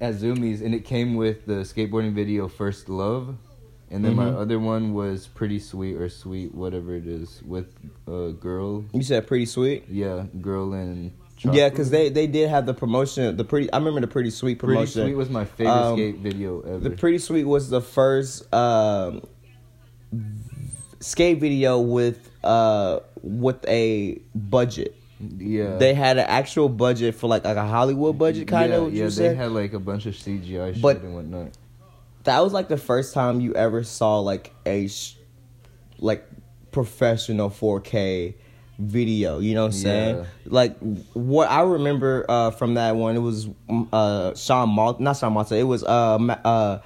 at 0.00 0.14
Zumiez, 0.14 0.62
and 0.64 0.74
it 0.74 0.84
came 0.84 1.14
with 1.14 1.46
the 1.46 1.62
skateboarding 1.62 2.12
video 2.14 2.48
First 2.48 2.88
Love. 2.88 3.36
And 3.90 4.04
then 4.04 4.14
Mhm. 4.14 4.16
my 4.16 4.28
other 4.28 4.58
one 4.58 4.94
was 4.94 5.28
Pretty 5.28 5.58
Sweet 5.58 5.96
or 5.96 6.08
Sweet, 6.08 6.54
whatever 6.54 6.94
it 6.94 7.06
is, 7.06 7.42
with 7.44 7.74
a 8.06 8.32
girl. 8.32 8.84
You 8.94 9.02
said 9.02 9.26
pretty 9.26 9.44
sweet. 9.46 9.84
Yeah, 9.88 10.26
girl 10.40 10.72
and. 10.72 11.12
Yeah, 11.50 11.68
because 11.68 11.90
they 11.90 12.08
they 12.08 12.26
did 12.26 12.48
have 12.50 12.66
the 12.66 12.74
promotion. 12.74 13.36
The 13.36 13.44
pretty. 13.44 13.72
I 13.72 13.78
remember 13.78 14.00
the 14.00 14.06
pretty 14.06 14.30
sweet 14.30 14.58
promotion. 14.58 15.02
Pretty. 15.02 15.08
Sweet 15.10 15.14
was 15.16 15.30
my 15.30 15.44
favorite 15.44 15.72
Um, 15.72 15.96
skate 15.96 16.16
video 16.18 16.60
ever. 16.60 16.78
The 16.78 16.90
Pretty 16.90 17.18
Sweet 17.18 17.44
was 17.44 17.68
the 17.70 17.80
first 17.80 18.52
um, 18.54 19.22
skate 21.00 21.38
video 21.40 21.80
with 21.80 22.30
uh, 22.44 23.00
with 23.22 23.64
a 23.68 24.20
budget. 24.34 24.94
yeah. 25.38 25.76
They 25.76 25.94
had 25.94 26.18
an 26.18 26.26
actual 26.28 26.68
budget 26.68 27.14
for 27.14 27.28
like, 27.28 27.44
like 27.44 27.56
a 27.56 27.66
Hollywood 27.66 28.18
budget, 28.18 28.48
kind 28.48 28.70
yeah, 28.72 28.78
of. 28.78 28.94
Yeah, 28.94 29.04
they 29.04 29.10
said. 29.10 29.36
had 29.36 29.52
like 29.52 29.72
a 29.72 29.78
bunch 29.80 30.06
of 30.06 30.14
CGI 30.14 30.74
shit 30.74 30.82
But- 30.82 31.02
and 31.02 31.14
whatnot. 31.14 31.48
that 32.24 32.40
was 32.42 32.52
like 32.52 32.68
the 32.68 32.76
first 32.76 33.14
time 33.14 33.40
you 33.40 33.54
ever 33.54 33.82
saw 33.84 34.18
like 34.20 34.52
a 34.66 34.86
sh- 34.88 35.16
like 35.98 36.24
professional 36.70 37.50
4K 37.50 38.34
video. 38.78 39.38
You 39.38 39.54
know 39.54 39.62
what 39.62 39.74
I'm 39.74 39.80
saying? 39.80 40.16
Yeah. 40.16 40.24
Like 40.46 40.76
what 41.12 41.50
I 41.50 41.62
remember 41.62 42.24
uh, 42.28 42.50
from 42.50 42.74
that 42.74 42.96
one, 42.96 43.16
it 43.16 43.20
was 43.20 43.46
mm, 43.68 43.88
uh, 43.92 44.34
Sean 44.34 44.68
Malto, 44.70 45.02
not 45.02 45.16
Sean 45.16 45.32
Malto. 45.32 45.54
It 45.54 45.62
was 45.64 45.84
uh, 45.84 46.18
Ma- 46.18 46.38
uh, 46.44 46.80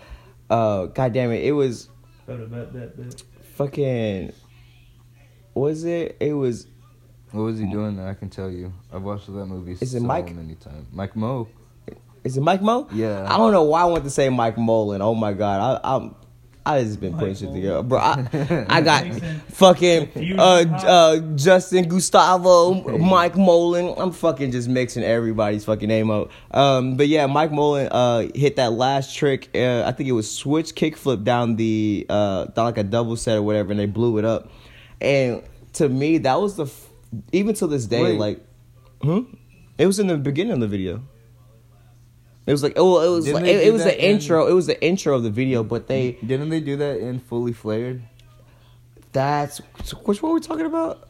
uh, 0.50 0.86
God 0.86 1.12
damn 1.12 1.30
it, 1.32 1.44
it 1.44 1.52
was 1.52 1.88
Bet, 2.26 2.50
bet, 2.50 2.72
bet, 2.72 2.96
bet. 2.96 3.22
fucking. 3.54 4.32
Was 5.54 5.84
it? 5.84 6.16
It 6.20 6.32
was. 6.34 6.66
What 7.32 7.42
was 7.42 7.58
he 7.58 7.66
doing 7.66 7.96
there? 7.96 8.08
I 8.08 8.14
can 8.14 8.30
tell 8.30 8.50
you. 8.50 8.72
I've 8.92 9.02
watched 9.02 9.26
that 9.26 9.46
movie 9.46 9.72
Is 9.72 9.94
it 9.94 10.00
so 10.00 10.06
Mike? 10.06 10.34
many 10.34 10.54
times. 10.54 10.86
Mike 10.92 11.16
Mo. 11.16 11.48
Is 12.24 12.36
it 12.36 12.40
Mike 12.40 12.60
Mo? 12.62 12.88
Yeah. 12.92 13.24
I 13.32 13.36
don't 13.36 13.52
know 13.52 13.62
why 13.62 13.82
I 13.82 13.84
want 13.84 14.04
to 14.04 14.10
say 14.10 14.28
Mike 14.28 14.58
Mullen. 14.58 15.00
Oh 15.00 15.14
my 15.14 15.32
god, 15.32 15.80
I, 15.82 15.96
I'm. 15.96 16.14
I 16.66 16.82
just 16.82 17.00
been 17.00 17.16
putting 17.16 17.36
shit 17.36 17.52
together, 17.52 17.82
bro. 17.84 17.98
I, 17.98 18.66
I 18.68 18.80
got 18.80 19.06
fucking 19.52 20.36
uh, 20.36 20.42
uh 20.42 21.18
Justin 21.36 21.88
Gustavo, 21.88 22.98
Mike 22.98 23.36
Mullen. 23.36 23.94
I'm 23.96 24.10
fucking 24.10 24.50
just 24.50 24.68
mixing 24.68 25.04
everybody's 25.04 25.64
fucking 25.64 25.88
name 25.88 26.10
up. 26.10 26.30
Um, 26.50 26.96
but 26.96 27.06
yeah, 27.06 27.26
Mike 27.26 27.52
Mullen 27.52 27.88
uh 27.92 28.26
hit 28.34 28.56
that 28.56 28.72
last 28.72 29.14
trick. 29.14 29.48
Uh, 29.54 29.84
I 29.86 29.92
think 29.92 30.08
it 30.08 30.12
was 30.12 30.28
switch 30.28 30.74
kickflip 30.74 31.22
down 31.22 31.54
the 31.54 32.04
uh 32.08 32.46
down 32.46 32.64
like 32.64 32.78
a 32.78 32.84
double 32.84 33.16
set 33.16 33.38
or 33.38 33.42
whatever, 33.42 33.70
and 33.70 33.78
they 33.78 33.86
blew 33.86 34.18
it 34.18 34.24
up. 34.24 34.50
And 35.00 35.44
to 35.74 35.88
me, 35.88 36.18
that 36.18 36.40
was 36.40 36.56
the 36.56 36.64
f- 36.64 36.88
even 37.30 37.54
to 37.54 37.68
this 37.68 37.86
day, 37.86 38.02
Wait. 38.02 38.18
like, 38.18 38.46
hmm? 39.02 39.20
It 39.78 39.86
was 39.86 40.00
in 40.00 40.08
the 40.08 40.16
beginning 40.16 40.54
of 40.54 40.60
the 40.60 40.68
video. 40.68 41.02
It 42.46 42.52
was 42.52 42.62
like 42.62 42.74
oh, 42.76 43.00
it 43.00 43.10
was 43.14 43.24
Didn't 43.24 43.42
like 43.42 43.50
it, 43.50 43.66
it 43.66 43.72
was 43.72 43.82
the 43.84 43.98
in- 43.98 44.12
intro. 44.16 44.46
It 44.46 44.52
was 44.52 44.66
the 44.66 44.80
intro 44.82 45.16
of 45.16 45.22
the 45.24 45.30
video, 45.30 45.62
but 45.64 45.88
they 45.88 46.12
Didn't 46.24 46.48
they 46.48 46.60
do 46.60 46.76
that 46.76 46.98
in 47.00 47.18
Fully 47.20 47.52
Flared? 47.52 48.02
that's 49.12 49.58
which 50.04 50.22
one 50.22 50.32
we're 50.32 50.38
talking 50.40 50.66
about. 50.66 51.08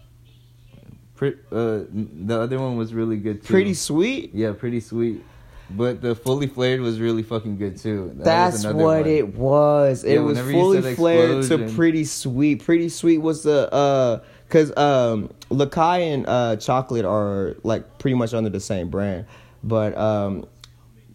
Pre- 1.16 1.34
uh, 1.50 1.80
the 1.90 2.38
other 2.40 2.58
one 2.58 2.76
was 2.76 2.92
really 2.94 3.16
good 3.16 3.42
too. 3.42 3.52
Pretty 3.52 3.74
sweet. 3.74 4.30
Yeah, 4.34 4.52
pretty 4.52 4.80
sweet. 4.80 5.24
But 5.70 6.00
the 6.00 6.14
Fully 6.14 6.46
Flared 6.46 6.80
was 6.80 7.00
really 7.00 7.22
fucking 7.24 7.56
good 7.56 7.76
too. 7.78 8.12
That 8.16 8.24
That's 8.24 8.64
what 8.64 8.76
one. 8.76 9.06
it 9.06 9.34
was. 9.34 10.04
It 10.04 10.14
Yeah, 10.14 10.20
was 10.20 10.38
fully 10.38 10.94
flared 10.94 11.44
to 11.46 11.68
pretty 11.74 12.04
sweet. 12.04 12.62
Pretty 12.64 12.88
sweet 12.88 13.18
was 13.18 13.42
the 13.42 13.72
uh 13.72 14.20
cuz 14.48 14.70
um 14.76 15.30
Lakai 15.50 16.14
and 16.14 16.26
uh 16.28 16.56
Chocolate 16.56 17.04
are 17.04 17.56
like 17.64 17.98
pretty 17.98 18.14
much 18.14 18.32
under 18.32 18.50
the 18.50 18.60
same 18.60 18.90
brand. 18.90 19.26
But 19.64 19.96
um 19.98 20.46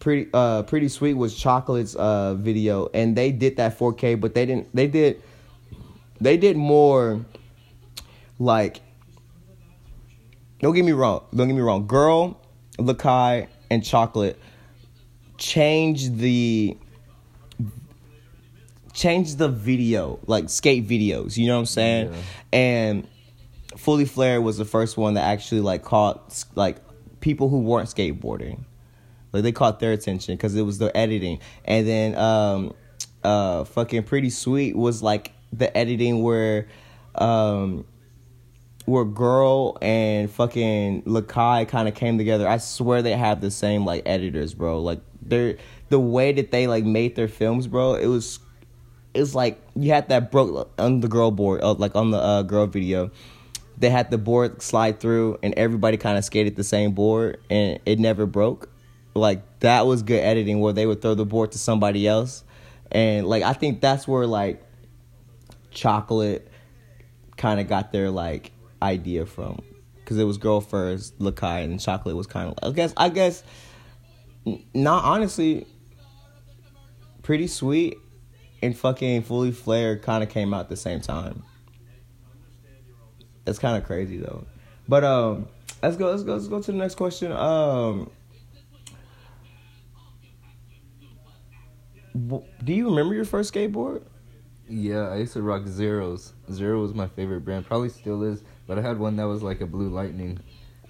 pretty 0.02 0.28
uh 0.34 0.62
pretty 0.64 0.88
sweet 0.88 1.14
was 1.14 1.34
Chocolate's 1.34 1.94
uh 1.94 2.34
video 2.34 2.88
and 2.92 3.14
they 3.14 3.30
did 3.30 3.56
that 3.56 3.78
4K 3.78 4.20
but 4.20 4.34
they 4.34 4.44
didn't 4.44 4.74
they 4.74 4.88
did 4.88 5.22
they 6.20 6.36
did 6.36 6.56
more 6.56 7.24
like 8.38 8.80
don't 10.62 10.74
get 10.74 10.84
me 10.84 10.92
wrong. 10.92 11.24
Don't 11.34 11.48
get 11.48 11.54
me 11.54 11.60
wrong. 11.60 11.88
Girl, 11.88 12.40
Lakai, 12.78 13.48
and 13.68 13.84
Chocolate 13.84 14.38
changed 15.36 16.18
the 16.18 16.76
changed 18.92 19.38
the 19.38 19.48
video, 19.48 20.20
like 20.26 20.48
skate 20.48 20.86
videos. 20.86 21.36
You 21.36 21.48
know 21.48 21.54
what 21.54 21.60
I'm 21.60 21.66
saying? 21.66 22.12
Yeah. 22.12 22.18
And 22.52 23.08
Fully 23.76 24.04
Flared 24.04 24.44
was 24.44 24.56
the 24.56 24.64
first 24.64 24.96
one 24.96 25.14
that 25.14 25.24
actually 25.24 25.62
like 25.62 25.82
caught 25.82 26.44
like 26.54 26.76
people 27.20 27.48
who 27.48 27.58
weren't 27.58 27.88
skateboarding. 27.88 28.60
Like 29.32 29.42
they 29.42 29.52
caught 29.52 29.80
their 29.80 29.92
attention 29.92 30.36
because 30.36 30.54
it 30.54 30.62
was 30.62 30.78
the 30.78 30.94
editing. 30.96 31.40
And 31.64 31.86
then 31.86 32.16
um 32.16 32.74
uh 33.24 33.64
fucking 33.64 34.04
Pretty 34.04 34.30
Sweet 34.30 34.76
was 34.76 35.02
like 35.02 35.32
the 35.52 35.74
editing 35.76 36.22
where 36.22 36.68
um 37.14 37.84
where 38.84 39.04
girl 39.04 39.78
and 39.80 40.30
fucking 40.30 41.02
Lakai 41.02 41.68
kind 41.68 41.88
of 41.88 41.94
came 41.94 42.18
together. 42.18 42.48
I 42.48 42.58
swear 42.58 43.02
they 43.02 43.16
have 43.16 43.40
the 43.40 43.50
same 43.50 43.84
like 43.84 44.02
editors, 44.06 44.54
bro. 44.54 44.80
Like 44.80 45.00
they're 45.20 45.56
the 45.88 46.00
way 46.00 46.32
that 46.32 46.50
they 46.50 46.66
like 46.66 46.84
made 46.84 47.14
their 47.16 47.28
films, 47.28 47.66
bro. 47.66 47.94
It 47.94 48.06
was 48.06 48.40
it's 49.14 49.34
like 49.34 49.60
you 49.74 49.92
had 49.92 50.08
that 50.08 50.30
broke 50.30 50.70
on 50.78 51.00
the 51.00 51.08
girl 51.08 51.30
board, 51.30 51.62
uh, 51.62 51.74
like 51.74 51.94
on 51.94 52.10
the 52.10 52.18
uh, 52.18 52.42
girl 52.42 52.66
video. 52.66 53.10
They 53.78 53.90
had 53.90 54.10
the 54.10 54.18
board 54.18 54.62
slide 54.62 55.00
through, 55.00 55.38
and 55.42 55.54
everybody 55.54 55.96
kind 55.96 56.16
of 56.16 56.24
skated 56.24 56.56
the 56.56 56.64
same 56.64 56.92
board, 56.92 57.40
and 57.50 57.80
it 57.84 57.98
never 57.98 58.26
broke. 58.26 58.68
Like 59.14 59.60
that 59.60 59.86
was 59.86 60.02
good 60.02 60.20
editing, 60.20 60.60
where 60.60 60.72
they 60.72 60.86
would 60.86 61.02
throw 61.02 61.14
the 61.14 61.26
board 61.26 61.52
to 61.52 61.58
somebody 61.58 62.06
else, 62.06 62.44
and 62.90 63.26
like 63.26 63.42
I 63.42 63.52
think 63.52 63.80
that's 63.80 64.08
where 64.08 64.26
like 64.26 64.62
chocolate 65.70 66.48
kind 67.36 67.60
of 67.60 67.68
got 67.68 67.92
their 67.92 68.10
like 68.10 68.52
idea 68.80 69.26
from. 69.26 69.62
Because 69.96 70.18
it 70.18 70.24
was 70.24 70.38
girl 70.38 70.60
first 70.60 71.18
Lakai 71.18 71.64
and 71.64 71.80
chocolate 71.80 72.16
was 72.16 72.26
kind 72.26 72.50
of 72.50 72.58
I 72.62 72.74
guess 72.74 72.92
I 72.96 73.08
guess 73.08 73.42
not 74.74 75.04
honestly 75.04 75.66
pretty 77.22 77.46
sweet 77.46 77.98
and 78.62 78.76
fucking 78.76 79.22
fully 79.22 79.52
flared 79.52 80.02
kind 80.02 80.22
of 80.22 80.28
came 80.28 80.52
out 80.52 80.60
at 80.60 80.68
the 80.68 80.76
same 80.76 81.00
time. 81.00 81.42
That's 83.44 83.58
kind 83.58 83.76
of 83.76 83.84
crazy 83.84 84.18
though. 84.18 84.44
But 84.88 85.04
um 85.04 85.48
let's 85.82 85.96
go 85.96 86.10
let's 86.10 86.22
go 86.22 86.34
let's 86.34 86.48
go 86.48 86.60
to 86.60 86.72
the 86.72 86.78
next 86.78 86.96
question. 86.96 87.32
Um 87.32 88.10
do 92.14 92.72
you 92.72 92.88
remember 92.90 93.14
your 93.14 93.24
first 93.24 93.52
skateboard 93.54 94.02
Yeah, 94.68 95.08
I 95.08 95.16
used 95.16 95.32
to 95.34 95.42
rock 95.42 95.66
Zeros. 95.66 96.32
Zero 96.50 96.80
was 96.80 96.94
my 96.94 97.08
favorite 97.08 97.40
brand. 97.44 97.66
Probably 97.66 97.88
still 97.88 98.22
is. 98.22 98.42
But 98.66 98.78
I 98.78 98.82
had 98.82 98.98
one 98.98 99.16
that 99.16 99.24
was 99.26 99.42
like 99.42 99.60
a 99.60 99.66
Blue 99.66 99.88
Lightning. 99.88 100.38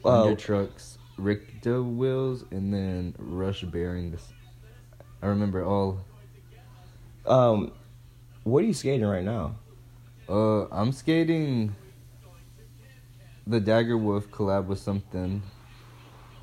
Oh. 0.04 0.22
Under 0.22 0.36
trucks, 0.36 0.98
Ricta 1.18 1.82
wheels, 1.82 2.44
and 2.50 2.72
then 2.74 3.14
Rush 3.18 3.62
bearings. 3.62 4.32
I 5.22 5.26
remember 5.28 5.64
all. 5.64 6.00
um 7.26 7.70
what 8.44 8.64
are 8.64 8.66
you 8.66 8.74
skating 8.74 9.06
right 9.06 9.22
now 9.24 9.54
Uh, 10.28 10.66
I'm 10.74 10.90
skating 10.90 11.74
the 13.46 13.60
Dagger 13.60 13.96
Wolf 13.96 14.28
collab 14.30 14.66
with 14.66 14.78
something. 14.80 15.42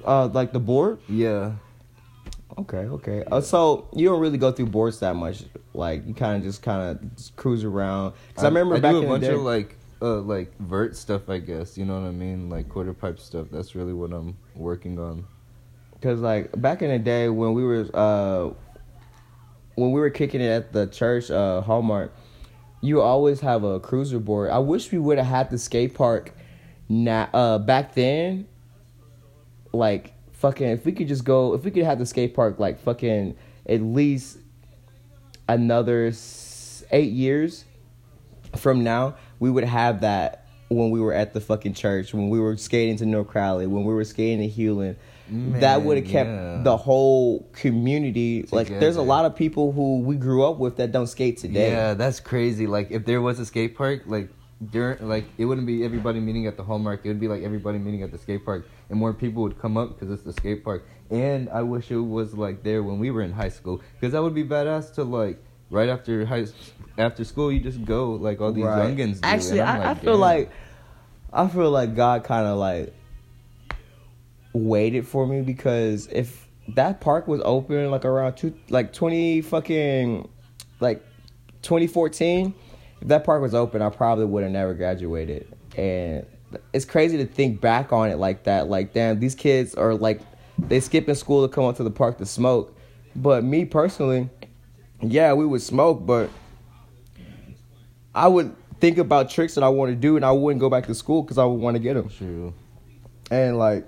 uh 0.06 0.28
like 0.28 0.54
the 0.54 0.60
board 0.60 1.00
Yeah. 1.10 1.56
Okay, 2.58 2.78
okay. 2.78 3.24
Uh, 3.32 3.42
so 3.42 3.88
you 3.96 4.08
don't 4.10 4.20
really 4.20 4.38
go 4.38 4.52
through 4.52 4.66
boards 4.68 5.00
that 5.00 5.16
much. 5.16 5.44
Like 5.74 6.06
you 6.08 6.14
kind 6.14 6.38
of 6.38 6.44
just 6.44 6.62
kind 6.62 7.00
of 7.00 7.36
cruise 7.36 7.64
around. 7.64 8.14
Because 8.30 8.44
I, 8.44 8.48
remember 8.48 8.76
I 8.76 8.80
back 8.80 8.92
do 8.92 8.98
a 8.98 9.02
in 9.04 9.08
bunch 9.08 9.22
the 9.22 9.28
day. 9.28 9.34
of 9.36 9.42
like 9.42 9.78
uh 10.02 10.20
like 10.22 10.58
vert 10.60 10.96
stuff, 10.96 11.30
I 11.30 11.40
guess. 11.40 11.78
You 11.78 11.86
know 11.86 12.02
what 12.02 12.08
I 12.08 12.12
mean? 12.12 12.50
Like 12.50 12.68
quarter 12.70 12.94
pipe 12.94 13.20
stuff. 13.20 13.48
That's 13.52 13.76
really 13.76 13.94
what 13.94 14.12
I'm 14.12 14.38
working 14.56 15.00
on. 15.00 15.26
Cause 16.02 16.20
like 16.20 16.60
back 16.62 16.82
in 16.82 16.90
the 16.90 17.00
day 17.00 17.30
when 17.30 17.54
we 17.54 17.64
were 17.64 17.88
uh 17.94 18.54
when 19.76 19.92
we 19.92 20.00
were 20.00 20.10
kicking 20.10 20.42
it 20.42 20.50
at 20.50 20.74
the 20.74 20.88
church 20.88 21.30
uh 21.30 21.62
Hallmark, 21.62 22.14
you 22.82 23.02
always 23.02 23.42
have 23.42 23.64
a 23.64 23.80
cruiser 23.80 24.20
board. 24.20 24.50
I 24.50 24.60
wish 24.60 24.92
we 24.92 24.98
would 24.98 25.18
have 25.18 25.28
had 25.28 25.50
the 25.50 25.58
skate 25.58 25.94
park 25.94 26.34
now 26.88 27.30
uh 27.34 27.60
back 27.60 27.94
then. 27.94 28.48
Like 29.72 30.14
fucking 30.40 30.68
if 30.68 30.86
we 30.86 30.92
could 30.92 31.08
just 31.08 31.24
go 31.24 31.54
if 31.54 31.64
we 31.64 31.72
could 31.72 31.84
have 31.84 32.00
the 32.00 32.06
skate 32.06 32.34
park 32.34 32.60
like 32.60 32.80
fucking 32.80 33.36
at 33.68 33.82
least 33.82 34.38
another 35.48 36.12
8 36.92 37.12
years 37.12 37.66
from 38.56 38.84
now, 38.84 39.16
we 39.40 39.50
would 39.52 39.64
have 39.64 40.02
that 40.02 40.48
when 40.70 40.92
we 40.92 41.00
were 41.00 41.14
at 41.14 41.34
the 41.34 41.42
fucking 41.42 41.74
church, 41.74 42.14
when 42.14 42.30
we 42.30 42.40
were 42.40 42.56
skating 42.58 42.96
to 42.98 43.06
North 43.06 43.28
Crowley, 43.28 43.68
when 43.68 43.84
we 43.84 43.94
were 43.94 44.04
skating 44.04 44.40
to 44.40 44.56
Hewlin 44.56 44.96
that 45.32 45.82
would 45.84 45.98
have 45.98 46.08
kept 46.08 46.30
yeah. 46.30 46.62
the 46.64 46.76
whole 46.76 47.48
community 47.54 48.48
like 48.52 48.68
there's 48.68 48.96
a 48.96 49.02
lot 49.02 49.26
of 49.26 49.36
people 49.36 49.72
who 49.72 50.00
we 50.00 50.16
grew 50.16 50.44
up 50.44 50.58
with 50.58 50.78
that 50.78 50.92
don't 50.92 51.08
skate 51.08 51.38
today 51.38 51.72
Yeah, 51.72 51.94
that's 51.94 52.20
crazy. 52.20 52.68
Like 52.68 52.90
if 52.92 53.06
there 53.06 53.22
was 53.22 53.40
a 53.40 53.46
skate 53.46 53.76
park, 53.76 54.04
like 54.06 54.30
during 54.72 55.08
like 55.08 55.26
it 55.38 55.46
wouldn't 55.46 55.68
be 55.68 55.86
everybody 55.86 56.20
meeting 56.20 56.48
at 56.48 56.58
the 56.58 56.64
Hallmark. 56.64 57.02
It 57.06 57.10
would 57.10 57.20
be 57.20 57.28
like 57.28 57.44
everybody 57.44 57.78
meeting 57.78 58.04
at 58.04 58.12
the 58.12 58.18
skate 58.18 58.44
park, 58.44 58.68
and 58.90 58.98
more 59.00 59.14
people 59.14 59.44
would 59.44 59.60
come 59.60 59.78
up 59.78 59.90
because 59.98 60.12
it's 60.12 60.24
the 60.24 60.34
skate 60.34 60.64
park. 60.64 60.88
And 61.10 61.50
I 61.50 61.62
wish 61.64 61.90
it 61.92 61.98
was 61.98 62.34
like 62.34 62.64
there 62.64 62.84
when 62.84 63.00
we 63.00 63.12
were 63.12 63.22
in 63.22 63.32
high 63.32 63.50
school, 63.50 63.82
because 64.00 64.14
that 64.14 64.22
would 64.22 64.36
be 64.36 64.44
badass 64.44 64.94
to 64.96 65.04
like 65.04 65.42
right 65.72 65.90
after 65.90 66.26
high 66.26 66.46
after 66.98 67.24
school 67.24 67.52
you 67.52 67.60
just 67.60 67.86
go 67.86 68.14
like 68.14 68.42
all 68.42 68.52
these 68.52 68.66
Right. 68.66 68.96
youngins. 68.98 69.22
Do. 69.22 69.28
actually 69.28 69.62
I'm 69.62 69.82
I, 69.82 69.92
I 69.92 69.94
feel 69.94 70.14
damn. 70.14 70.20
like 70.22 70.52
i 71.32 71.48
feel 71.48 71.70
like 71.70 71.96
god 71.96 72.24
kind 72.24 72.48
of 72.48 72.58
like 72.58 72.92
waited 74.54 75.08
for 75.08 75.28
me 75.28 75.42
because 75.42 76.08
if 76.08 76.48
that 76.70 77.02
park 77.02 77.28
was 77.28 77.40
open 77.46 77.92
like 77.92 78.04
around 78.06 78.36
two 78.36 78.54
like 78.70 78.94
20 78.94 79.42
fucking 79.42 80.28
like 80.80 81.04
2014 81.62 82.54
if 83.02 83.08
that 83.08 83.24
park 83.24 83.42
was 83.42 83.54
open 83.54 83.82
i 83.82 83.90
probably 83.90 84.26
would 84.26 84.42
have 84.44 84.52
never 84.52 84.74
graduated 84.74 85.48
and 85.78 86.26
it's 86.74 86.86
crazy 86.86 87.18
to 87.18 87.26
think 87.26 87.62
back 87.62 87.92
on 87.94 88.10
it 88.10 88.18
like 88.18 88.44
that 88.44 88.70
like 88.70 88.94
damn 88.94 89.20
these 89.20 89.36
kids 89.36 89.76
are 89.76 89.94
like 89.94 90.22
they 90.58 90.80
skipping 90.80 91.16
school 91.16 91.48
to 91.48 91.54
come 91.54 91.66
up 91.66 91.76
to 91.76 91.84
the 91.84 91.92
park 91.92 92.18
to 92.18 92.26
smoke 92.26 92.76
but 93.16 93.44
me 93.44 93.66
personally 93.66 94.30
yeah 95.02 95.34
we 95.34 95.46
would 95.46 95.62
smoke 95.62 96.06
but 96.06 96.30
i 98.16 98.28
would 98.28 98.54
think 98.80 98.98
about 98.98 99.30
tricks 99.30 99.56
that 99.56 99.64
i 99.64 99.70
want 99.70 99.90
to 99.90 99.96
do 99.96 100.16
and 100.16 100.26
i 100.26 100.32
wouldn't 100.32 100.60
go 100.60 100.70
back 100.70 100.86
to 100.86 100.96
school 100.96 101.22
because 101.22 101.38
i 101.38 101.46
would 101.46 101.60
want 101.60 101.76
to 101.76 101.80
get 101.80 101.94
them 101.94 102.10
true. 102.10 102.54
and 103.32 103.58
like 103.58 103.86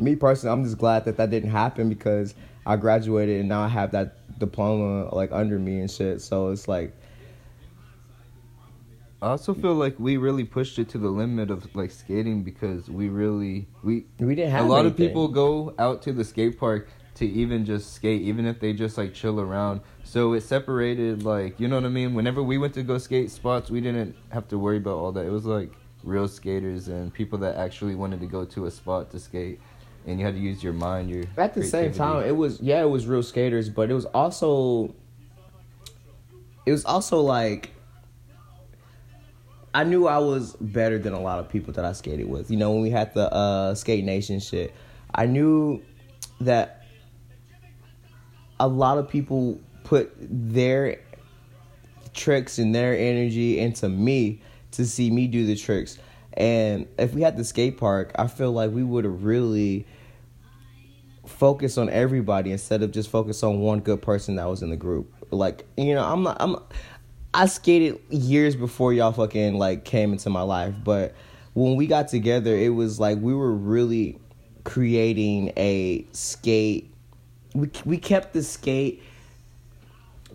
me 0.00 0.16
personally, 0.16 0.52
I'm 0.52 0.64
just 0.64 0.78
glad 0.78 1.04
that 1.04 1.16
that 1.18 1.30
didn't 1.30 1.50
happen 1.50 1.88
because 1.88 2.34
I 2.66 2.76
graduated 2.76 3.40
and 3.40 3.48
now 3.48 3.62
I 3.62 3.68
have 3.68 3.92
that 3.92 4.38
diploma 4.38 5.14
like 5.14 5.30
under 5.32 5.58
me 5.58 5.80
and 5.80 5.90
shit. 5.90 6.20
So 6.22 6.48
it's 6.48 6.68
like 6.68 6.94
I 9.22 9.28
also 9.28 9.52
feel 9.52 9.74
like 9.74 9.98
we 9.98 10.16
really 10.16 10.44
pushed 10.44 10.78
it 10.78 10.88
to 10.90 10.98
the 10.98 11.10
limit 11.10 11.50
of 11.50 11.74
like 11.76 11.90
skating 11.90 12.42
because 12.42 12.88
we 12.88 13.10
really 13.10 13.68
we 13.82 14.06
we 14.18 14.34
didn't 14.34 14.52
have 14.52 14.64
a 14.64 14.68
lot 14.68 14.86
of 14.86 14.96
people 14.96 15.28
go 15.28 15.74
out 15.78 16.00
to 16.02 16.12
the 16.12 16.24
skate 16.24 16.58
park 16.58 16.88
to 17.16 17.26
even 17.26 17.66
just 17.66 17.92
skate 17.92 18.22
even 18.22 18.46
if 18.46 18.60
they 18.60 18.72
just 18.72 18.96
like 18.96 19.12
chill 19.12 19.38
around. 19.38 19.82
So 20.04 20.32
it 20.32 20.40
separated 20.42 21.22
like 21.22 21.60
you 21.60 21.68
know 21.68 21.76
what 21.76 21.84
i 21.84 21.90
mean? 21.90 22.14
Whenever 22.14 22.42
we 22.42 22.56
went 22.56 22.72
to 22.74 22.82
go 22.82 22.96
skate 22.96 23.30
spots 23.30 23.70
we 23.70 23.82
didn't 23.82 24.16
have 24.30 24.48
to 24.48 24.58
worry 24.58 24.78
about 24.78 24.96
all 24.96 25.12
that. 25.12 25.26
It 25.26 25.30
was 25.30 25.44
like 25.44 25.70
real 26.02 26.26
skaters 26.26 26.88
and 26.88 27.12
people 27.12 27.38
that 27.40 27.56
actually 27.56 27.94
wanted 27.94 28.20
to 28.20 28.26
go 28.26 28.46
to 28.46 28.64
a 28.64 28.70
spot 28.70 29.10
to 29.10 29.20
skate 29.20 29.60
and 30.06 30.18
you 30.18 30.24
had 30.24 30.34
to 30.34 30.40
use 30.40 30.62
your 30.62 30.72
mind 30.72 31.10
your 31.10 31.24
At 31.36 31.52
the 31.52 31.62
same 31.62 31.92
time, 31.92 32.24
it 32.24 32.34
was 32.34 32.58
yeah, 32.60 32.80
it 32.80 32.88
was 32.88 33.06
real 33.06 33.22
skaters, 33.22 33.68
but 33.68 33.90
it 33.90 33.94
was 33.94 34.06
also 34.06 34.94
it 36.64 36.72
was 36.72 36.86
also 36.86 37.20
like 37.20 37.72
I 39.72 39.84
knew 39.84 40.06
I 40.06 40.18
was 40.18 40.56
better 40.60 40.98
than 40.98 41.12
a 41.12 41.20
lot 41.20 41.38
of 41.38 41.48
people 41.48 41.72
that 41.74 41.84
I 41.84 41.92
skated 41.92 42.28
with. 42.28 42.50
You 42.50 42.56
know, 42.56 42.72
when 42.72 42.82
we 42.82 42.90
had 42.90 43.14
the 43.14 43.32
uh 43.32 43.74
skate 43.74 44.04
nation 44.04 44.40
shit, 44.40 44.74
I 45.14 45.26
knew 45.26 45.82
that 46.40 46.84
a 48.58 48.68
lot 48.68 48.98
of 48.98 49.08
people 49.08 49.60
put 49.84 50.12
their 50.18 51.00
tricks 52.12 52.58
and 52.58 52.74
their 52.74 52.96
energy 52.96 53.58
into 53.58 53.88
me 53.88 54.42
to 54.72 54.86
see 54.86 55.10
me 55.10 55.26
do 55.26 55.46
the 55.46 55.56
tricks. 55.56 55.98
And 56.34 56.86
if 56.98 57.14
we 57.14 57.22
had 57.22 57.36
the 57.36 57.44
skate 57.44 57.78
park, 57.78 58.12
I 58.16 58.26
feel 58.26 58.52
like 58.52 58.70
we 58.70 58.82
would 58.82 59.04
have 59.04 59.24
really 59.24 59.86
focused 61.26 61.78
on 61.78 61.88
everybody 61.90 62.52
instead 62.52 62.82
of 62.82 62.90
just 62.90 63.08
focus 63.08 63.42
on 63.42 63.60
one 63.60 63.80
good 63.80 64.02
person 64.02 64.36
that 64.36 64.48
was 64.48 64.62
in 64.62 64.70
the 64.70 64.76
group. 64.76 65.12
Like, 65.30 65.66
you 65.76 65.94
know, 65.94 66.04
I'm 66.04 66.22
not 66.22 66.36
I'm 66.40 66.56
I 67.32 67.46
skated 67.46 68.00
years 68.08 68.56
before 68.56 68.92
y'all 68.92 69.12
fucking 69.12 69.54
like 69.54 69.84
came 69.84 70.12
into 70.12 70.30
my 70.30 70.42
life, 70.42 70.74
but 70.82 71.14
when 71.54 71.76
we 71.76 71.86
got 71.86 72.08
together, 72.08 72.56
it 72.56 72.70
was 72.70 72.98
like 72.98 73.18
we 73.18 73.34
were 73.34 73.52
really 73.52 74.18
creating 74.64 75.52
a 75.56 76.06
skate 76.12 76.90
we 77.54 77.70
we 77.84 77.98
kept 77.98 78.32
the 78.32 78.42
skate 78.42 79.02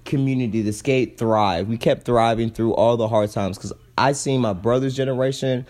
community, 0.04 0.62
the 0.62 0.74
skate 0.74 1.18
thrive. 1.18 1.68
We 1.68 1.78
kept 1.78 2.06
thriving 2.06 2.50
through 2.50 2.74
all 2.76 2.98
the 2.98 3.08
hard 3.08 3.32
times 3.32 3.58
because 3.58 3.74
I 3.98 4.12
seen 4.12 4.42
my 4.42 4.54
brother's 4.54 4.96
generation 4.96 5.66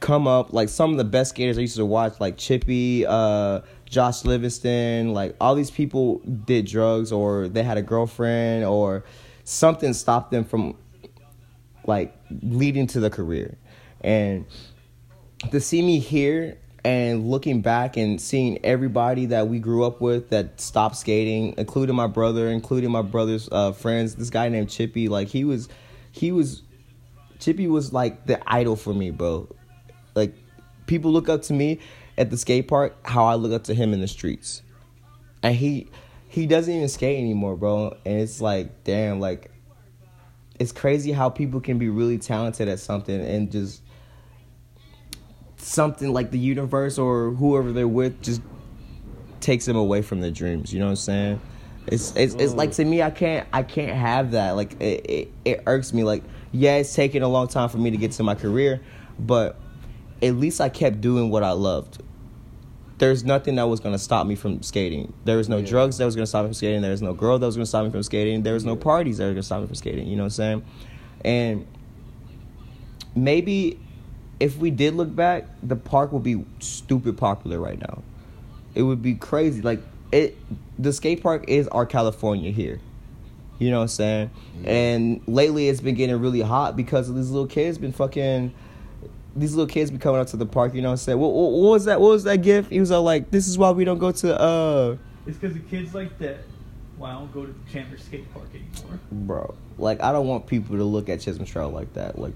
come 0.00 0.28
up 0.28 0.52
like 0.52 0.68
some 0.68 0.90
of 0.90 0.98
the 0.98 1.04
best 1.04 1.30
skaters 1.30 1.56
I 1.56 1.62
used 1.62 1.76
to 1.76 1.86
watch, 1.86 2.20
like 2.20 2.36
Chippy, 2.36 3.06
uh, 3.06 3.60
Josh 3.86 4.24
Livingston, 4.24 5.14
like 5.14 5.34
all 5.40 5.54
these 5.54 5.70
people 5.70 6.18
did 6.18 6.66
drugs 6.66 7.12
or 7.12 7.48
they 7.48 7.62
had 7.62 7.78
a 7.78 7.82
girlfriend 7.82 8.64
or 8.64 9.04
something 9.44 9.92
stopped 9.92 10.30
them 10.30 10.44
from 10.44 10.76
like 11.86 12.16
leading 12.42 12.86
to 12.88 13.00
the 13.00 13.10
career. 13.10 13.56
And 14.00 14.46
to 15.50 15.60
see 15.60 15.82
me 15.82 15.98
here 15.98 16.58
and 16.84 17.30
looking 17.30 17.62
back 17.62 17.96
and 17.96 18.20
seeing 18.20 18.62
everybody 18.64 19.26
that 19.26 19.48
we 19.48 19.58
grew 19.58 19.84
up 19.84 20.00
with 20.00 20.30
that 20.30 20.60
stopped 20.60 20.96
skating, 20.96 21.54
including 21.56 21.94
my 21.94 22.06
brother, 22.06 22.48
including 22.48 22.90
my 22.90 23.02
brother's 23.02 23.48
uh, 23.50 23.72
friends, 23.72 24.14
this 24.16 24.30
guy 24.30 24.48
named 24.48 24.68
Chippy, 24.68 25.08
like 25.08 25.28
he 25.28 25.44
was, 25.44 25.68
he 26.12 26.32
was, 26.32 26.62
Chippy 27.38 27.66
was 27.66 27.92
like 27.92 28.26
the 28.26 28.40
idol 28.50 28.76
for 28.76 28.92
me, 28.92 29.10
bro. 29.10 29.48
Like 30.14 30.34
people 30.86 31.10
look 31.10 31.28
up 31.28 31.42
to 31.42 31.52
me 31.54 31.80
at 32.16 32.30
the 32.30 32.36
skate 32.36 32.68
park, 32.68 32.96
how 33.06 33.24
I 33.24 33.34
look 33.34 33.52
up 33.52 33.64
to 33.64 33.74
him 33.74 33.92
in 33.92 34.00
the 34.00 34.08
streets, 34.08 34.62
and 35.42 35.54
he, 35.54 35.88
he 36.34 36.46
doesn't 36.46 36.74
even 36.74 36.88
skate 36.88 37.20
anymore, 37.20 37.56
bro. 37.56 37.96
And 38.04 38.20
it's 38.20 38.40
like, 38.40 38.82
damn, 38.82 39.20
like, 39.20 39.52
it's 40.58 40.72
crazy 40.72 41.12
how 41.12 41.30
people 41.30 41.60
can 41.60 41.78
be 41.78 41.88
really 41.88 42.18
talented 42.18 42.66
at 42.66 42.80
something 42.80 43.20
and 43.20 43.52
just 43.52 43.82
something 45.58 46.12
like 46.12 46.32
the 46.32 46.38
universe 46.38 46.98
or 46.98 47.30
whoever 47.30 47.70
they're 47.70 47.86
with 47.86 48.20
just 48.20 48.42
takes 49.38 49.64
them 49.66 49.76
away 49.76 50.02
from 50.02 50.20
their 50.20 50.32
dreams. 50.32 50.72
You 50.72 50.80
know 50.80 50.86
what 50.86 50.90
I'm 50.90 50.96
saying? 50.96 51.40
It's 51.86 52.12
it's 52.16 52.34
it's 52.34 52.54
like 52.54 52.70
mm. 52.70 52.76
to 52.76 52.84
me, 52.84 53.00
I 53.00 53.10
can't 53.10 53.46
I 53.52 53.62
can't 53.62 53.96
have 53.96 54.32
that. 54.32 54.56
Like 54.56 54.80
it, 54.80 55.06
it 55.08 55.32
it 55.44 55.62
irks 55.68 55.92
me. 55.92 56.02
Like 56.02 56.24
yeah, 56.50 56.78
it's 56.78 56.92
taken 56.92 57.22
a 57.22 57.28
long 57.28 57.46
time 57.46 57.68
for 57.68 57.78
me 57.78 57.92
to 57.92 57.96
get 57.96 58.10
to 58.12 58.24
my 58.24 58.34
career, 58.34 58.80
but 59.20 59.56
at 60.20 60.34
least 60.34 60.60
I 60.60 60.68
kept 60.68 61.00
doing 61.00 61.30
what 61.30 61.44
I 61.44 61.52
loved. 61.52 62.02
There's 62.98 63.24
nothing 63.24 63.56
that 63.56 63.64
was 63.64 63.80
gonna 63.80 63.98
stop 63.98 64.26
me 64.26 64.34
from 64.34 64.62
skating. 64.62 65.12
There 65.24 65.36
was 65.36 65.48
no 65.48 65.58
Yeah. 65.58 65.66
drugs 65.66 65.98
that 65.98 66.04
was 66.04 66.14
gonna 66.14 66.26
stop 66.26 66.44
me 66.44 66.48
from 66.48 66.54
skating. 66.54 66.82
There 66.82 66.92
was 66.92 67.02
no 67.02 67.12
girl 67.12 67.38
that 67.38 67.46
was 67.46 67.56
gonna 67.56 67.66
stop 67.66 67.84
me 67.84 67.90
from 67.90 68.02
skating. 68.02 68.42
There 68.42 68.54
was 68.54 68.64
no 68.64 68.76
parties 68.76 69.18
that 69.18 69.24
were 69.24 69.32
gonna 69.32 69.42
stop 69.42 69.60
me 69.60 69.66
from 69.66 69.74
skating. 69.74 70.06
You 70.06 70.16
know 70.16 70.22
what 70.22 70.26
I'm 70.26 70.30
saying? 70.30 70.62
And 71.24 71.66
maybe 73.16 73.78
if 74.40 74.58
we 74.58 74.70
did 74.70 74.94
look 74.94 75.14
back, 75.14 75.46
the 75.62 75.76
park 75.76 76.12
would 76.12 76.22
be 76.22 76.44
stupid 76.60 77.16
popular 77.16 77.58
right 77.58 77.80
now. 77.80 78.02
It 78.74 78.82
would 78.82 79.02
be 79.02 79.14
crazy. 79.14 79.62
Like 79.62 79.80
it, 80.12 80.36
the 80.78 80.92
skate 80.92 81.22
park 81.22 81.44
is 81.48 81.68
our 81.68 81.86
California 81.86 82.50
here. 82.50 82.80
You 83.58 83.70
know 83.70 83.78
what 83.78 83.82
I'm 83.82 83.88
saying? 83.88 84.30
And 84.64 85.20
lately, 85.26 85.68
it's 85.68 85.80
been 85.80 85.94
getting 85.94 86.20
really 86.20 86.40
hot 86.40 86.76
because 86.76 87.08
of 87.08 87.14
these 87.14 87.30
little 87.30 87.46
kids 87.46 87.78
been 87.78 87.92
fucking. 87.92 88.52
These 89.36 89.54
little 89.54 89.72
kids 89.72 89.90
be 89.90 89.98
coming 89.98 90.20
up 90.20 90.28
to 90.28 90.36
the 90.36 90.46
park. 90.46 90.74
You 90.74 90.82
know 90.82 90.88
what 90.88 90.92
I'm 90.92 90.96
saying? 90.98 91.18
What, 91.18 91.32
what, 91.32 91.50
what 91.50 91.70
was 91.70 91.84
that? 91.86 92.00
What 92.00 92.10
was 92.10 92.24
that 92.24 92.38
gift? 92.42 92.70
He 92.70 92.78
was 92.80 92.90
all 92.90 93.02
like, 93.02 93.30
"This 93.30 93.48
is 93.48 93.58
why 93.58 93.70
we 93.72 93.84
don't 93.84 93.98
go 93.98 94.12
to 94.12 94.40
uh." 94.40 94.96
It's 95.26 95.36
because 95.38 95.54
the 95.54 95.60
kids 95.60 95.94
like 95.94 96.18
that. 96.18 96.38
Why 96.96 97.10
I 97.10 97.14
don't 97.14 97.32
go 97.32 97.44
to 97.44 97.52
the 97.52 97.70
Chandler 97.72 97.98
skate 97.98 98.32
park 98.32 98.46
anymore. 98.54 99.00
Bro, 99.10 99.54
like 99.78 100.00
I 100.00 100.12
don't 100.12 100.28
want 100.28 100.46
people 100.46 100.76
to 100.76 100.84
look 100.84 101.08
at 101.08 101.20
Chisholm 101.20 101.44
Trail 101.44 101.70
like 101.70 101.92
that. 101.94 102.18
Like, 102.18 102.34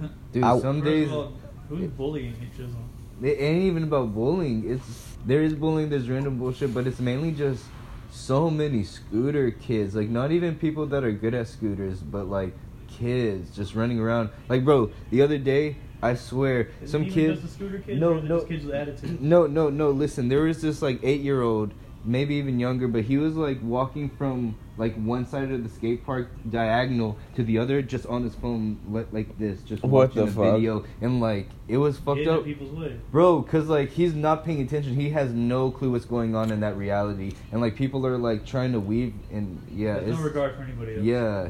dude 0.32 0.42
I- 0.42 0.58
some 0.58 0.80
First 0.80 0.90
days 0.90 1.08
of 1.08 1.14
all, 1.14 1.32
who's 1.68 1.88
bullying 1.90 2.34
at 2.42 2.50
Chisholm? 2.52 2.88
It 3.22 3.40
ain't 3.40 3.64
even 3.64 3.84
about 3.84 4.14
bullying. 4.14 4.68
It's 4.68 5.16
there 5.26 5.42
is 5.42 5.54
bullying, 5.54 5.90
there's 5.90 6.08
random 6.08 6.38
bullshit, 6.38 6.72
but 6.74 6.86
it's 6.86 7.00
mainly 7.00 7.32
just 7.32 7.64
so 8.10 8.50
many 8.50 8.82
scooter 8.82 9.50
kids. 9.50 9.94
Like 9.94 10.08
not 10.08 10.32
even 10.32 10.56
people 10.56 10.86
that 10.86 11.04
are 11.04 11.12
good 11.12 11.34
at 11.34 11.46
scooters, 11.48 12.00
but 12.00 12.26
like 12.28 12.54
kids 12.88 13.54
just 13.54 13.74
running 13.74 14.00
around. 14.00 14.30
Like, 14.48 14.64
bro, 14.64 14.90
the 15.10 15.22
other 15.22 15.38
day, 15.38 15.76
I 16.02 16.14
swear, 16.14 16.68
Is 16.82 16.90
some 16.90 17.02
even 17.02 17.14
kid. 17.14 17.30
just 17.30 17.42
the 17.42 17.48
scooter 17.48 17.78
kids 17.78 18.00
No, 18.00 18.10
or 18.12 18.18
is 18.18 18.24
it 18.24 18.28
no. 18.28 18.40
kids 18.42 18.64
with 18.64 18.74
attitude. 18.74 19.20
No, 19.20 19.46
no, 19.46 19.68
no. 19.70 19.90
Listen, 19.90 20.28
there 20.28 20.42
was 20.42 20.60
this 20.62 20.80
like 20.80 21.00
eight 21.02 21.20
year 21.22 21.42
old, 21.42 21.72
maybe 22.04 22.36
even 22.36 22.60
younger, 22.60 22.86
but 22.88 23.02
he 23.04 23.16
was 23.18 23.34
like 23.34 23.58
walking 23.62 24.08
from 24.10 24.54
like 24.76 24.94
one 24.94 25.26
side 25.26 25.50
of 25.50 25.64
the 25.64 25.68
skate 25.68 26.06
park 26.06 26.28
diagonal 26.48 27.16
to 27.34 27.42
the 27.42 27.58
other, 27.58 27.82
just 27.82 28.06
on 28.06 28.22
his 28.22 28.32
phone 28.36 28.78
li- 28.88 29.06
like 29.10 29.36
this, 29.40 29.60
just 29.62 29.82
What 29.82 30.10
watching 30.14 30.26
the 30.26 30.30
a 30.30 30.34
fuck? 30.34 30.54
video, 30.54 30.84
and 31.00 31.20
like 31.20 31.48
it 31.66 31.78
was 31.78 31.98
fucked 31.98 32.18
Getting 32.18 32.32
up. 32.32 32.44
people's 32.44 32.70
way. 32.70 32.96
Bro, 33.10 33.42
cause 33.42 33.66
like 33.66 33.90
he's 33.90 34.14
not 34.14 34.44
paying 34.44 34.60
attention. 34.62 34.94
He 34.94 35.10
has 35.10 35.32
no 35.32 35.72
clue 35.72 35.90
what's 35.90 36.04
going 36.04 36.36
on 36.36 36.52
in 36.52 36.60
that 36.60 36.76
reality, 36.76 37.32
and 37.50 37.60
like 37.60 37.74
people 37.74 38.06
are 38.06 38.16
like 38.16 38.46
trying 38.46 38.70
to 38.70 38.78
weave, 38.78 39.14
and 39.32 39.60
yeah, 39.74 39.94
There's 39.94 40.10
it's 40.10 40.18
no 40.18 40.24
regard 40.24 40.54
for 40.54 40.62
anybody 40.62 40.94
else. 40.94 41.02
yeah, 41.04 41.48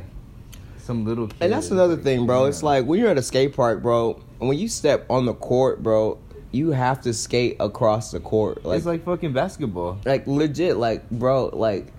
some 0.79 1.05
little. 1.05 1.27
Kid, 1.29 1.37
And 1.43 1.53
that's 1.53 1.71
another 1.71 1.97
like, 1.97 2.03
thing, 2.05 2.25
bro. 2.27 2.45
yeah. 2.45 2.49
It's 2.49 2.63
like 2.63 2.87
when 2.87 2.99
you're 2.99 3.11
at 3.11 3.19
a 3.19 3.23
skate 3.23 3.55
park, 3.55 3.83
bro. 3.83 4.19
When 4.39 4.57
you 4.57 4.69
step 4.69 5.07
on 5.11 5.27
the 5.27 5.35
court, 5.35 5.83
bro, 5.83 6.19
you 6.53 6.71
have 6.71 7.01
to 7.03 7.13
skate 7.13 7.57
across 7.61 8.11
the 8.11 8.21
court. 8.21 8.65
Like, 8.65 8.79
it's 8.79 8.87
like 8.87 9.05
fucking 9.05 9.33
basketball. 9.33 9.99
like 10.05 10.27
legit, 10.27 10.77
like 10.77 11.09
bro, 11.11 11.47
like 11.53 11.93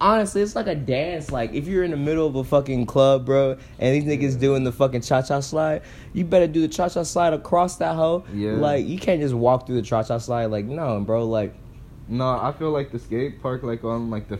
honestly, 0.00 0.42
it's 0.42 0.56
like 0.56 0.66
a 0.66 0.74
dance. 0.74 1.30
Like 1.30 1.52
if 1.52 1.66
you're 1.66 1.84
in 1.84 1.90
the 1.90 1.96
middle 1.96 2.26
of 2.26 2.34
a 2.36 2.44
fucking 2.44 2.86
club, 2.86 3.26
bro, 3.26 3.56
and 3.78 3.94
these 3.94 4.04
niggas 4.04 4.38
doing 4.38 4.64
the 4.64 4.72
fucking 4.72 5.02
cha 5.02 5.22
cha 5.22 5.40
slide, 5.40 5.82
you 6.12 6.24
better 6.24 6.46
do 6.46 6.60
the 6.60 6.68
cha 6.68 6.88
cha 6.88 7.02
slide 7.02 7.32
across 7.32 7.76
that 7.76 7.94
hoe. 7.94 8.24
Yeah. 8.32 8.52
Like 8.52 8.86
you 8.86 8.98
can't 8.98 9.20
just 9.20 9.34
walk 9.34 9.66
through 9.66 9.76
the 9.76 9.82
cha 9.82 10.02
cha 10.02 10.18
slide. 10.18 10.46
Like 10.46 10.64
no, 10.64 11.00
bro. 11.00 11.26
Like 11.26 11.54
No, 12.08 12.28
I 12.30 12.52
feel 12.52 12.70
like 12.70 12.90
the 12.92 12.98
skate 12.98 13.40
park, 13.42 13.62
like 13.62 13.84
on 13.84 14.10
like 14.10 14.28
the, 14.28 14.38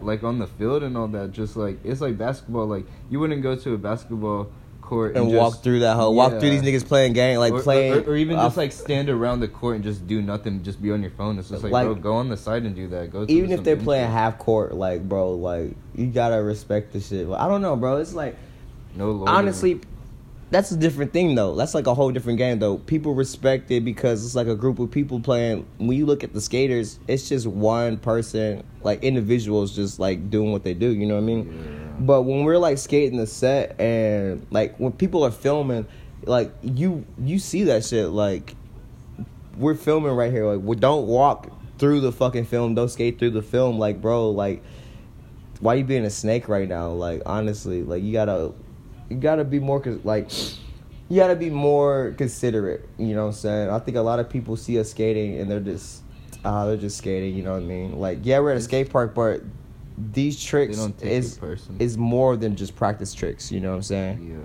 like 0.00 0.22
on 0.22 0.38
the 0.38 0.46
field 0.46 0.82
and 0.82 0.96
all 0.96 1.08
that. 1.08 1.32
Just 1.32 1.56
like 1.56 1.78
it's 1.84 2.00
like 2.00 2.18
basketball. 2.18 2.66
Like 2.66 2.86
you 3.08 3.20
wouldn't 3.20 3.42
go 3.42 3.54
to 3.56 3.74
a 3.74 3.78
basketball 3.78 4.50
court 4.90 5.16
and 5.16 5.30
just- 5.30 5.40
walk 5.40 5.62
through 5.62 5.80
that 5.80 5.94
hoe. 5.94 6.10
Walk 6.10 6.32
through 6.32 6.50
these 6.50 6.62
niggas 6.62 6.86
playing 6.86 7.12
game, 7.12 7.38
like 7.38 7.52
or, 7.52 7.62
playing, 7.62 7.92
or, 7.94 8.10
or 8.10 8.16
even 8.16 8.36
uh, 8.36 8.44
just 8.46 8.56
like 8.56 8.72
stand 8.72 9.08
around 9.08 9.38
the 9.40 9.48
court 9.48 9.76
and 9.76 9.84
just 9.84 10.06
do 10.06 10.20
nothing, 10.20 10.62
just 10.64 10.82
be 10.82 10.90
on 10.90 11.00
your 11.00 11.12
phone. 11.12 11.38
It's 11.38 11.48
just 11.48 11.62
like, 11.62 11.72
Like- 11.72 11.86
bro, 11.86 11.94
go 11.94 12.14
on 12.14 12.28
the 12.28 12.36
side 12.36 12.64
and 12.64 12.74
do 12.74 12.88
that. 12.88 13.12
Go 13.12 13.24
even 13.28 13.52
if 13.52 13.62
they're 13.62 13.76
playing 13.76 14.10
half 14.10 14.38
court, 14.38 14.74
like 14.74 15.08
bro, 15.08 15.32
like 15.32 15.74
you 15.94 16.06
gotta 16.08 16.42
respect 16.42 16.92
the 16.92 17.00
shit. 17.00 17.28
I 17.30 17.46
don't 17.46 17.62
know, 17.62 17.76
bro. 17.76 17.96
It's 17.98 18.12
like 18.12 18.36
no 18.96 19.24
honestly, 19.26 19.80
that's 20.50 20.72
a 20.72 20.76
different 20.76 21.12
thing 21.12 21.36
though. 21.36 21.54
That's 21.54 21.74
like 21.74 21.86
a 21.86 21.94
whole 21.94 22.10
different 22.10 22.38
game 22.38 22.58
though. 22.58 22.78
People 22.78 23.14
respect 23.14 23.70
it 23.70 23.84
because 23.84 24.24
it's 24.26 24.34
like 24.34 24.48
a 24.48 24.56
group 24.56 24.80
of 24.80 24.90
people 24.90 25.20
playing. 25.20 25.66
When 25.78 25.96
you 25.96 26.04
look 26.04 26.24
at 26.24 26.32
the 26.32 26.40
skaters, 26.40 26.98
it's 27.06 27.28
just 27.28 27.46
one 27.46 27.96
person, 27.98 28.64
like 28.82 29.04
individuals, 29.04 29.74
just 29.74 30.00
like 30.00 30.30
doing 30.30 30.50
what 30.50 30.64
they 30.64 30.74
do. 30.74 30.90
You 30.92 31.06
know 31.06 31.14
what 31.14 31.22
I 31.22 31.26
mean? 31.26 31.46
Yeah. 31.46 31.89
But 32.00 32.22
when 32.22 32.44
we're 32.44 32.58
like 32.58 32.78
skating 32.78 33.18
the 33.18 33.26
set 33.26 33.78
and 33.78 34.46
like 34.50 34.76
when 34.78 34.92
people 34.92 35.22
are 35.22 35.30
filming, 35.30 35.86
like 36.24 36.50
you 36.62 37.04
you 37.18 37.38
see 37.38 37.64
that 37.64 37.84
shit 37.84 38.08
like 38.08 38.56
we're 39.58 39.74
filming 39.74 40.12
right 40.12 40.32
here. 40.32 40.46
Like 40.46 40.64
we 40.64 40.76
don't 40.76 41.06
walk 41.06 41.52
through 41.78 42.00
the 42.00 42.10
fucking 42.10 42.46
film. 42.46 42.74
Don't 42.74 42.88
skate 42.88 43.18
through 43.18 43.30
the 43.30 43.42
film. 43.42 43.78
Like 43.78 44.00
bro, 44.00 44.30
like 44.30 44.62
why 45.60 45.74
you 45.74 45.84
being 45.84 46.06
a 46.06 46.10
snake 46.10 46.48
right 46.48 46.68
now? 46.68 46.88
Like 46.88 47.20
honestly, 47.26 47.82
like 47.82 48.02
you 48.02 48.14
gotta 48.14 48.52
you 49.10 49.16
gotta 49.16 49.44
be 49.44 49.58
more 49.58 49.82
like 50.02 50.30
you 51.10 51.16
gotta 51.16 51.36
be 51.36 51.50
more 51.50 52.14
considerate. 52.16 52.88
You 52.96 53.14
know 53.14 53.26
what 53.26 53.34
I'm 53.34 53.40
saying? 53.40 53.70
I 53.70 53.78
think 53.78 53.98
a 53.98 54.02
lot 54.02 54.20
of 54.20 54.30
people 54.30 54.56
see 54.56 54.78
us 54.80 54.90
skating 54.90 55.38
and 55.38 55.50
they're 55.50 55.60
just 55.60 56.02
uh 56.46 56.64
they're 56.64 56.78
just 56.78 56.96
skating. 56.96 57.36
You 57.36 57.42
know 57.42 57.52
what 57.52 57.62
I 57.62 57.66
mean? 57.66 58.00
Like 58.00 58.20
yeah, 58.22 58.38
we're 58.40 58.52
at 58.52 58.56
a 58.56 58.62
skate 58.62 58.88
park, 58.88 59.14
but 59.14 59.42
these 60.12 60.42
tricks 60.42 60.76
don't 60.76 60.96
take 60.98 61.08
it 61.08 61.12
is 61.12 61.40
is 61.78 61.98
more 61.98 62.36
than 62.36 62.56
just 62.56 62.76
practice 62.76 63.12
tricks. 63.14 63.50
You 63.52 63.60
know 63.60 63.70
what 63.70 63.76
I'm 63.76 63.82
saying? 63.82 64.38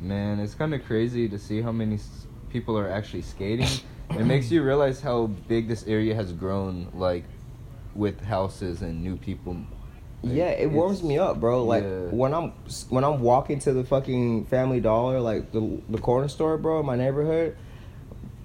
Yeah, 0.00 0.06
man, 0.06 0.40
it's 0.40 0.54
kind 0.54 0.74
of 0.74 0.84
crazy 0.84 1.28
to 1.28 1.38
see 1.38 1.60
how 1.60 1.72
many 1.72 1.98
people 2.50 2.78
are 2.78 2.88
actually 2.88 3.22
skating. 3.22 3.68
it 4.10 4.24
makes 4.24 4.50
you 4.50 4.62
realize 4.62 5.00
how 5.00 5.26
big 5.26 5.68
this 5.68 5.84
area 5.86 6.14
has 6.14 6.32
grown, 6.32 6.88
like 6.94 7.24
with 7.94 8.22
houses 8.22 8.82
and 8.82 9.02
new 9.02 9.16
people. 9.16 9.56
Like, 10.22 10.34
Yeah, 10.34 10.48
it 10.50 10.70
warms 10.70 11.02
me 11.02 11.18
up, 11.18 11.40
bro. 11.40 11.64
Like 11.64 11.84
yeah. 11.84 12.06
when 12.10 12.34
I'm 12.34 12.52
when 12.88 13.04
I'm 13.04 13.20
walking 13.20 13.58
to 13.60 13.72
the 13.72 13.84
fucking 13.84 14.46
Family 14.46 14.80
Dollar, 14.80 15.20
like 15.20 15.52
the 15.52 15.80
the 15.88 15.98
corner 15.98 16.28
store, 16.28 16.56
bro, 16.58 16.80
in 16.80 16.86
my 16.86 16.96
neighborhood. 16.96 17.56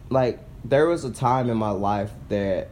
Like 0.10 0.40
there 0.66 0.88
was 0.88 1.06
a 1.06 1.12
time 1.12 1.50
in 1.50 1.58
my 1.58 1.70
life 1.70 2.12
that 2.30 2.70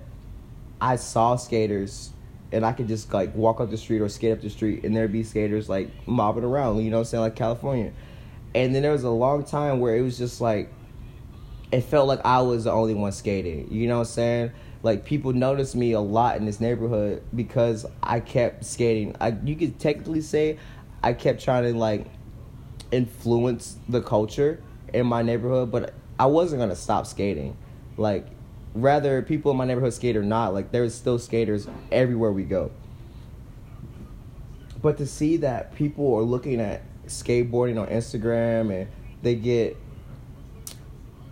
I 0.81 0.95
saw 0.95 1.35
skaters 1.35 2.11
and 2.51 2.65
I 2.65 2.71
could 2.71 2.87
just 2.87 3.13
like 3.13 3.33
walk 3.35 3.61
up 3.61 3.69
the 3.69 3.77
street 3.77 4.01
or 4.01 4.09
skate 4.09 4.33
up 4.33 4.41
the 4.41 4.49
street 4.49 4.83
and 4.83 4.95
there'd 4.95 5.11
be 5.11 5.23
skaters 5.23 5.69
like 5.69 5.89
mobbing 6.07 6.43
around, 6.43 6.83
you 6.83 6.89
know 6.89 6.97
what 6.97 7.01
I'm 7.01 7.05
saying, 7.05 7.21
like 7.21 7.35
California. 7.35 7.91
And 8.55 8.73
then 8.73 8.81
there 8.81 8.91
was 8.91 9.03
a 9.03 9.09
long 9.09 9.43
time 9.43 9.79
where 9.79 9.95
it 9.95 10.01
was 10.01 10.17
just 10.17 10.41
like 10.41 10.71
it 11.71 11.81
felt 11.81 12.07
like 12.07 12.21
I 12.25 12.41
was 12.41 12.63
the 12.63 12.71
only 12.71 12.95
one 12.95 13.11
skating. 13.11 13.71
You 13.71 13.87
know 13.87 13.99
what 13.99 14.07
I'm 14.07 14.13
saying? 14.13 14.51
Like 14.81 15.05
people 15.05 15.33
noticed 15.33 15.75
me 15.75 15.91
a 15.91 15.99
lot 15.99 16.37
in 16.37 16.45
this 16.45 16.59
neighborhood 16.59 17.23
because 17.35 17.85
I 18.01 18.19
kept 18.19 18.65
skating. 18.65 19.15
I 19.19 19.35
you 19.43 19.55
could 19.55 19.79
technically 19.79 20.21
say 20.21 20.57
I 21.03 21.13
kept 21.13 21.43
trying 21.43 21.63
to 21.63 21.77
like 21.77 22.07
influence 22.91 23.77
the 23.87 24.01
culture 24.01 24.63
in 24.93 25.05
my 25.05 25.21
neighborhood, 25.21 25.71
but 25.71 25.93
I 26.17 26.25
wasn't 26.25 26.61
gonna 26.61 26.75
stop 26.75 27.05
skating. 27.05 27.55
Like 27.97 28.25
rather 28.73 29.21
people 29.21 29.51
in 29.51 29.57
my 29.57 29.65
neighborhood 29.65 29.93
skate 29.93 30.15
or 30.15 30.23
not, 30.23 30.53
like 30.53 30.71
there's 30.71 30.93
still 30.93 31.19
skaters 31.19 31.67
everywhere 31.91 32.31
we 32.31 32.43
go. 32.43 32.71
But 34.81 34.97
to 34.97 35.05
see 35.05 35.37
that 35.37 35.75
people 35.75 36.15
are 36.15 36.23
looking 36.23 36.61
at 36.61 36.83
skateboarding 37.07 37.79
on 37.81 37.87
Instagram 37.87 38.73
and 38.73 38.87
they 39.21 39.35
get 39.35 39.75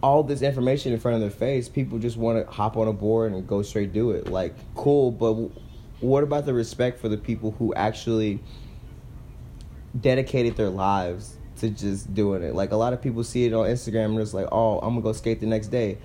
all 0.03 0.23
this 0.23 0.41
information 0.41 0.93
in 0.93 0.99
front 0.99 1.15
of 1.15 1.21
their 1.21 1.29
face, 1.29 1.69
people 1.69 1.99
just 1.99 2.17
want 2.17 2.45
to 2.45 2.51
hop 2.51 2.77
on 2.77 2.87
a 2.87 2.93
board 2.93 3.31
and 3.31 3.47
go 3.47 3.61
straight 3.61 3.93
do 3.93 4.11
it. 4.11 4.27
Like, 4.29 4.55
cool, 4.75 5.11
but 5.11 5.33
what 5.99 6.23
about 6.23 6.45
the 6.45 6.53
respect 6.53 6.99
for 6.99 7.09
the 7.09 7.17
people 7.17 7.51
who 7.51 7.73
actually 7.73 8.39
dedicated 9.99 10.55
their 10.55 10.69
lives 10.69 11.37
to 11.57 11.69
just 11.69 12.13
doing 12.13 12.43
it? 12.43 12.53
Like, 12.53 12.71
a 12.71 12.75
lot 12.75 12.93
of 12.93 13.01
people 13.01 13.23
see 13.23 13.45
it 13.45 13.53
on 13.53 13.67
Instagram 13.67 14.05
and 14.05 14.19
it's 14.19 14.33
like, 14.33 14.47
oh, 14.51 14.79
I'm 14.79 14.89
gonna 14.89 15.01
go 15.01 15.13
skate 15.13 15.39
the 15.39 15.47
next 15.47 15.67
day, 15.67 15.97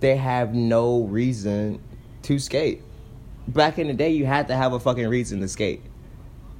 they 0.00 0.16
have 0.16 0.54
no 0.54 1.02
reason 1.04 1.80
to 2.22 2.38
skate. 2.38 2.82
Back 3.46 3.78
in 3.78 3.86
the 3.86 3.94
day, 3.94 4.10
you 4.10 4.26
had 4.26 4.48
to 4.48 4.56
have 4.56 4.72
a 4.72 4.80
fucking 4.80 5.08
reason 5.08 5.40
to 5.40 5.48
skate. 5.48 5.82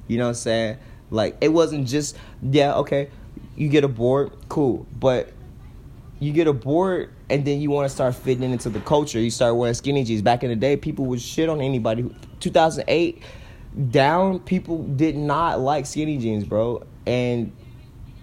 You 0.07 0.17
know 0.17 0.25
what 0.25 0.29
I'm 0.29 0.35
saying? 0.35 0.77
Like 1.11 1.37
it 1.41 1.49
wasn't 1.49 1.87
just 1.87 2.17
yeah, 2.41 2.75
okay, 2.75 3.09
you 3.55 3.69
get 3.69 3.83
a 3.83 3.87
board, 3.87 4.31
cool, 4.47 4.85
but 4.99 5.31
you 6.19 6.33
get 6.33 6.47
a 6.47 6.53
board 6.53 7.11
and 7.29 7.45
then 7.45 7.61
you 7.61 7.69
want 7.69 7.87
to 7.87 7.93
start 7.93 8.15
fitting 8.15 8.51
into 8.51 8.69
the 8.69 8.81
culture. 8.81 9.19
You 9.19 9.31
start 9.31 9.55
wearing 9.55 9.73
skinny 9.73 10.03
jeans. 10.03 10.21
Back 10.21 10.43
in 10.43 10.49
the 10.49 10.55
day, 10.55 10.75
people 10.77 11.05
would 11.05 11.21
shit 11.21 11.49
on 11.49 11.61
anybody. 11.61 12.09
2008 12.39 13.21
down, 13.91 14.39
people 14.39 14.83
did 14.83 15.15
not 15.15 15.59
like 15.59 15.85
skinny 15.85 16.17
jeans, 16.17 16.43
bro, 16.43 16.83
and 17.05 17.51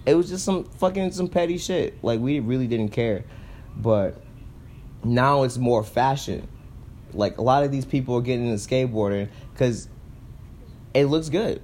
it 0.04 0.14
was 0.14 0.28
just 0.28 0.44
some 0.44 0.64
fucking 0.64 1.12
some 1.12 1.28
petty 1.28 1.58
shit. 1.58 2.02
Like 2.02 2.20
we 2.20 2.40
really 2.40 2.66
didn't 2.66 2.90
care, 2.90 3.24
but 3.76 4.20
now 5.04 5.42
it's 5.42 5.58
more 5.58 5.82
fashion. 5.84 6.48
Like 7.12 7.38
a 7.38 7.42
lot 7.42 7.64
of 7.64 7.72
these 7.72 7.84
people 7.84 8.16
are 8.16 8.20
getting 8.20 8.46
into 8.46 8.58
skateboarding 8.58 9.28
because 9.52 9.88
it 10.94 11.06
looks 11.06 11.28
good. 11.28 11.62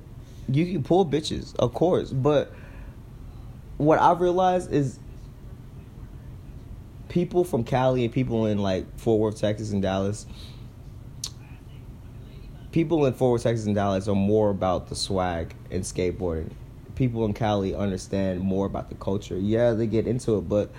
You 0.49 0.67
can 0.67 0.83
pull 0.83 1.07
bitches, 1.07 1.55
of 1.57 1.73
course, 1.73 2.11
but 2.11 2.53
what 3.79 3.99
I've 3.99 4.21
realized 4.21 4.73
is 4.73 4.99
people 7.09 7.45
from 7.45 7.63
Cali 7.65 8.05
and 8.05 8.13
people 8.13 8.47
in 8.47 8.59
like 8.59 8.99
Fort 8.99 9.21
Worth, 9.21 9.41
Texas, 9.41 9.73
and 9.73 9.83
Dallas. 9.83 10.27
People 12.71 13.05
in 13.05 13.13
Fort 13.13 13.33
Worth, 13.33 13.43
Texas, 13.43 13.67
and 13.67 13.75
Dallas 13.75 14.09
are 14.09 14.15
more 14.15 14.51
about 14.51 14.89
the 14.89 14.95
swag 14.95 15.55
and 15.71 15.83
skateboarding. 15.83 16.51
People 16.95 17.25
in 17.25 17.35
Cali 17.35 17.75
understand 17.75 18.41
more 18.41 18.67
about 18.67 18.89
the 18.89 18.95
culture. 18.95 19.39
Yeah, 19.39 19.73
they 19.73 19.87
get 19.87 20.07
into 20.07 20.39
it, 20.39 20.49
but 20.49 20.71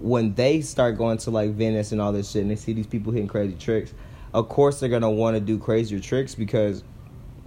when 0.00 0.34
they 0.34 0.60
start 0.60 0.96
going 0.98 1.18
to 1.18 1.30
like 1.30 1.50
Venice 1.52 1.92
and 1.92 2.00
all 2.00 2.12
this 2.12 2.30
shit, 2.30 2.42
and 2.42 2.50
they 2.50 2.56
see 2.56 2.72
these 2.72 2.86
people 2.86 3.12
hitting 3.12 3.28
crazy 3.28 3.54
tricks, 3.54 3.94
of 4.34 4.48
course 4.48 4.80
they're 4.80 4.88
gonna 4.88 5.10
want 5.10 5.36
to 5.36 5.40
do 5.40 5.58
crazier 5.58 6.00
tricks 6.00 6.34
because 6.34 6.82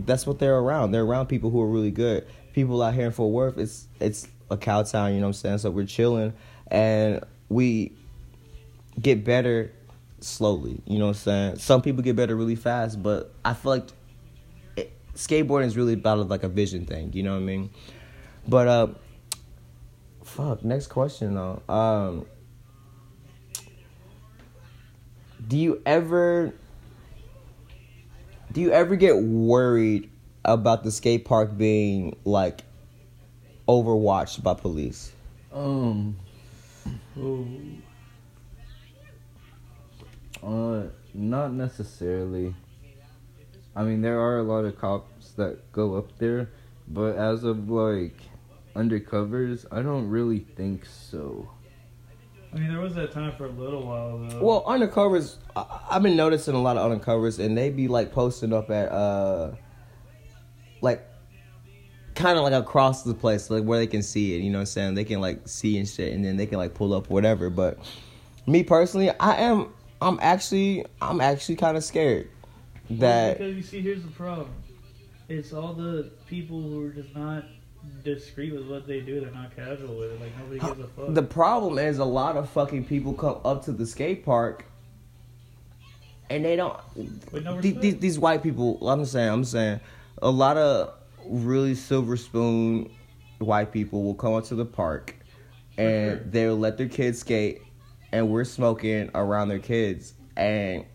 that's 0.06 0.26
what 0.26 0.40
they're 0.40 0.58
around. 0.58 0.92
They're 0.92 1.04
around 1.04 1.28
people 1.28 1.50
who 1.50 1.62
are 1.62 1.68
really 1.68 1.92
good. 1.92 2.26
People 2.54 2.82
out 2.82 2.94
here 2.94 3.06
in 3.06 3.12
Fort 3.12 3.32
Worth, 3.32 3.58
it's 3.58 3.88
it's 4.00 4.28
a 4.50 4.58
cow 4.58 4.84
town, 4.84 5.14
you 5.14 5.20
know 5.20 5.28
what 5.28 5.30
I'm 5.30 5.34
saying? 5.34 5.58
So 5.60 5.72
we're 5.72 5.86
chilling 5.86 6.34
and 6.68 7.24
we 7.50 7.94
get 9.00 9.24
better 9.24 9.72
slowly, 10.20 10.82
you 10.86 10.98
know 11.00 11.08
what 11.08 11.12
I'm 11.12 11.16
saying? 11.16 11.56
Some 11.58 11.82
people 11.82 12.02
get 12.04 12.16
better 12.16 12.36
really 12.36 12.56
fast, 12.56 13.02
but 13.02 13.34
I 13.46 13.54
feel 13.54 13.72
like 13.72 13.88
it, 14.76 14.92
skateboarding 15.16 15.66
is 15.66 15.78
really 15.78 15.94
about 15.94 16.28
like 16.28 16.44
a 16.44 16.50
vision 16.50 16.86
thing, 16.86 17.14
you 17.14 17.24
know 17.24 17.34
what 17.34 17.42
I 17.42 17.46
mean? 17.46 17.70
But 18.48 18.68
uh 18.68 18.88
fuck, 20.30 20.64
next 20.64 20.88
question 20.88 21.36
though. 21.36 21.62
Um 21.68 22.26
do 25.48 25.58
you 25.58 25.82
ever 25.86 26.54
do 28.52 28.62
you 28.62 28.72
ever 28.72 28.96
get 28.96 29.16
worried 29.18 30.10
about 30.46 30.84
the 30.84 30.92
skate 30.92 31.26
park 31.26 31.58
being 31.58 32.16
like 32.26 32.62
overwatched 33.68 34.42
by 34.42 34.54
police? 34.54 35.12
Um, 35.54 36.18
uh, 40.44 40.84
not 41.14 41.54
necessarily. 41.54 42.56
I 43.76 43.84
mean, 43.84 44.02
there 44.02 44.20
are 44.20 44.40
a 44.40 44.44
lot 44.44 44.66
of 44.66 44.78
cops 44.78 45.32
that 45.34 45.72
go 45.72 45.96
up 45.96 46.18
there, 46.18 46.50
but 46.88 47.16
as 47.16 47.44
of 47.44 47.70
like 47.70 48.18
undercovers, 48.76 49.66
I 49.72 49.82
don't 49.82 50.10
really 50.10 50.40
think 50.40 50.86
so. 50.86 51.50
I 52.54 52.58
mean, 52.58 52.70
there 52.70 52.82
was 52.82 52.96
that 52.96 53.12
time 53.12 53.34
for 53.38 53.46
a 53.46 53.52
little 53.52 53.86
while 53.86 54.18
though. 54.18 54.42
Well, 54.44 54.64
undercovers. 54.66 55.36
I, 55.56 55.82
I've 55.92 56.04
been 56.04 56.16
noticing 56.16 56.56
a 56.56 56.62
lot 56.62 56.78
of 56.78 56.92
undercovers, 56.92 57.44
and 57.44 57.58
they 57.58 57.70
be 57.70 57.88
like 57.88 58.12
posting 58.12 58.54
up 58.54 58.72
at 58.72 58.92
uh, 58.92 59.52
like, 60.82 61.06
kind 62.16 62.38
of 62.38 62.44
like 62.44 62.54
across 62.54 63.04
the 63.04 63.14
place, 63.14 63.50
like 63.52 63.64
where 63.64 63.78
they 63.78 63.86
can 63.88 64.02
see 64.02 64.34
it. 64.36 64.42
You 64.42 64.50
know 64.50 64.58
what 64.58 64.62
I'm 64.62 64.66
saying? 64.68 64.96
They 64.96 65.04
can 65.04 65.22
like 65.22 65.48
see 65.48 65.78
and 65.78 65.88
shit, 65.88 66.14
and 66.14 66.26
then 66.26 66.38
they 66.38 66.48
can 66.48 66.58
like 66.58 66.74
pull 66.74 66.94
up 66.94 67.10
whatever. 67.10 67.52
But 67.52 67.78
me 68.48 68.64
personally, 68.64 69.12
I 69.20 69.36
am. 69.36 69.72
I'm 70.02 70.18
actually. 70.22 70.86
I'm 71.02 71.22
actually 71.22 71.58
kind 71.58 71.78
of 71.78 71.84
scared 71.84 72.30
Well, 72.90 73.00
that. 73.00 73.38
because 73.38 73.56
you 73.56 73.62
see, 73.62 73.82
here's 73.82 74.02
the 74.02 74.10
problem. 74.12 74.50
It's 75.28 75.54
all 75.54 75.74
the 75.74 76.10
people 76.26 76.60
who 76.64 76.84
are 76.84 76.90
just 76.90 77.16
not 77.16 77.44
discreet 78.04 78.54
with 78.54 78.68
what 78.68 78.88
they 78.88 79.02
do. 79.02 79.20
They're 79.22 79.32
not 79.32 79.56
casual 79.56 79.96
with 79.96 80.12
it. 80.12 80.22
Like 80.22 80.38
nobody 80.38 80.60
gives 80.60 80.80
a 80.80 80.88
fuck. 80.88 81.14
The 81.14 81.24
problem 81.24 81.78
is 81.78 82.00
a 82.00 82.06
lot 82.06 82.38
of 82.38 82.50
fucking 82.50 82.86
people 82.86 83.14
come 83.14 83.40
up 83.44 83.66
to 83.66 83.72
the 83.72 83.86
skate 83.86 84.26
park 84.26 84.66
and 86.30 86.46
they 86.46 86.56
don't. 86.56 86.78
No 87.34 87.60
the- 87.60 87.72
these, 87.72 87.98
these 87.98 88.20
white 88.20 88.44
people, 88.44 88.88
I'm 88.88 89.06
saying, 89.06 89.30
I'm 89.30 89.46
saying, 89.46 89.80
a 90.22 90.30
lot 90.30 90.58
of 90.58 90.94
really 91.26 91.76
silver 91.76 92.18
spoon 92.18 92.90
white 93.40 93.72
people 93.72 94.04
will 94.04 94.16
come 94.16 94.34
up 94.34 94.44
to 94.46 94.56
the 94.56 94.66
park 94.66 95.16
and 95.78 96.18
sure. 96.20 96.26
they'll 96.26 96.58
let 96.58 96.78
their 96.78 96.90
kids 96.90 97.20
skate 97.20 97.62
and 98.12 98.30
we're 98.30 98.44
smoking 98.44 99.10
around 99.16 99.48
their 99.48 99.60
kids. 99.60 100.14
And 100.36 100.86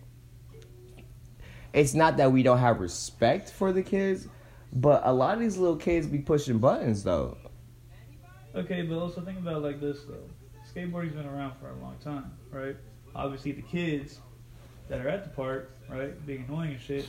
it's 1.72 1.94
not 1.94 2.16
that 2.18 2.32
we 2.32 2.42
don't 2.42 2.58
have 2.58 2.80
respect 2.80 3.50
for 3.50 3.72
the 3.72 3.82
kids, 3.82 4.28
but 4.74 5.02
a 5.04 5.12
lot 5.12 5.34
of 5.34 5.40
these 5.40 5.56
little 5.56 5.76
kids 5.76 6.06
be 6.06 6.18
pushing 6.18 6.58
buttons 6.58 7.02
though. 7.04 7.36
Okay, 8.54 8.82
but 8.82 8.98
also 8.98 9.20
think 9.20 9.38
about 9.38 9.56
it 9.56 9.60
like 9.60 9.80
this 9.80 10.04
though. 10.04 10.28
Skateboarding's 10.74 11.14
been 11.14 11.26
around 11.26 11.54
for 11.60 11.68
a 11.68 11.76
long 11.76 11.96
time, 12.02 12.32
right? 12.50 12.76
Obviously, 13.14 13.52
the 13.52 13.62
kids 13.62 14.18
that 14.88 15.00
are 15.00 15.08
at 15.08 15.24
the 15.24 15.30
park, 15.30 15.72
right, 15.88 16.26
being 16.26 16.44
annoying 16.48 16.72
and 16.72 16.80
shit, 16.80 17.08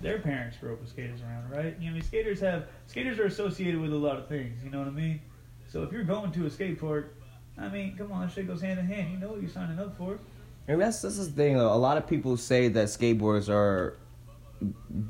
their 0.00 0.18
parents 0.18 0.56
grew 0.56 0.72
up 0.72 0.80
with 0.80 0.88
skaters 0.88 1.20
around, 1.22 1.50
right? 1.50 1.76
You 1.78 1.86
know, 1.86 1.90
I 1.90 1.94
mean, 1.94 2.02
skaters 2.02 2.40
have 2.40 2.66
skaters 2.86 3.18
are 3.18 3.26
associated 3.26 3.80
with 3.80 3.92
a 3.92 3.96
lot 3.96 4.16
of 4.16 4.28
things. 4.28 4.62
You 4.64 4.70
know 4.70 4.78
what 4.78 4.88
I 4.88 4.92
mean? 4.92 5.20
So 5.68 5.82
if 5.82 5.92
you're 5.92 6.04
going 6.04 6.32
to 6.32 6.46
a 6.46 6.50
skate 6.50 6.80
park, 6.80 7.14
I 7.58 7.68
mean, 7.68 7.96
come 7.96 8.12
on, 8.12 8.22
that 8.22 8.32
shit 8.32 8.46
goes 8.46 8.60
hand 8.60 8.78
in 8.78 8.86
hand. 8.86 9.12
You 9.12 9.18
know 9.18 9.28
what 9.28 9.40
you're 9.40 9.50
signing 9.50 9.78
up 9.78 9.96
for. 9.98 10.18
And 10.66 10.80
that's 10.80 11.02
that's 11.02 11.18
the 11.18 11.26
thing. 11.26 11.56
Though. 11.56 11.72
A 11.72 11.76
lot 11.76 11.96
of 11.96 12.06
people 12.06 12.36
say 12.36 12.68
that 12.68 12.88
skateboarders 12.88 13.48
are 13.48 13.96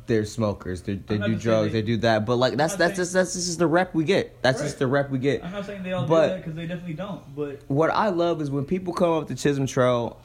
they're 0.07 0.25
smokers. 0.25 0.83
They 0.83 0.95
they 0.95 1.19
do 1.19 1.35
drugs. 1.37 1.73
they- 1.73 1.81
They 1.81 1.87
do 1.87 1.97
that. 1.99 2.25
But 2.27 2.37
like 2.37 2.57
that's 2.57 2.77
that's 2.77 2.91
saying- 2.93 2.97
just 2.97 3.13
that's 3.13 3.35
just 3.35 3.59
the 3.59 3.67
rep 3.67 3.95
we 3.95 4.05
get. 4.05 4.41
That's 4.43 4.59
Right. 4.61 4.67
just 4.67 4.79
the 4.79 4.87
rep 4.87 5.11
we 5.11 5.19
get. 5.19 5.45
I'm 5.45 5.53
not 5.53 5.67
saying 5.67 5.83
they 5.83 5.93
all 5.93 6.07
But- 6.07 6.23
do 6.23 6.29
that 6.35 6.37
because 6.39 6.55
they 6.55 6.67
definitely 6.67 6.95
don't. 6.95 7.23
But 7.35 7.61
What 7.69 7.91
I 7.91 8.09
love 8.11 8.41
is 8.41 8.51
when 8.51 8.65
people 8.65 8.93
come 8.93 9.11
up 9.13 9.29
to 9.29 9.35
Chisholm 9.35 9.67
Trail, 9.67 10.19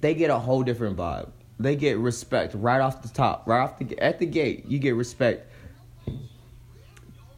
they 0.00 0.14
get 0.14 0.30
a 0.30 0.38
whole 0.38 0.62
different 0.62 0.96
vibe. 0.96 1.30
They 1.60 1.74
get 1.74 1.98
respect 1.98 2.54
right 2.54 2.80
off 2.80 3.02
the 3.02 3.08
top, 3.08 3.48
right 3.48 3.60
off 3.60 3.78
the 3.78 3.98
at 3.98 4.18
the 4.18 4.26
gate. 4.26 4.66
You 4.68 4.78
get 4.78 4.94
respect. 4.94 5.50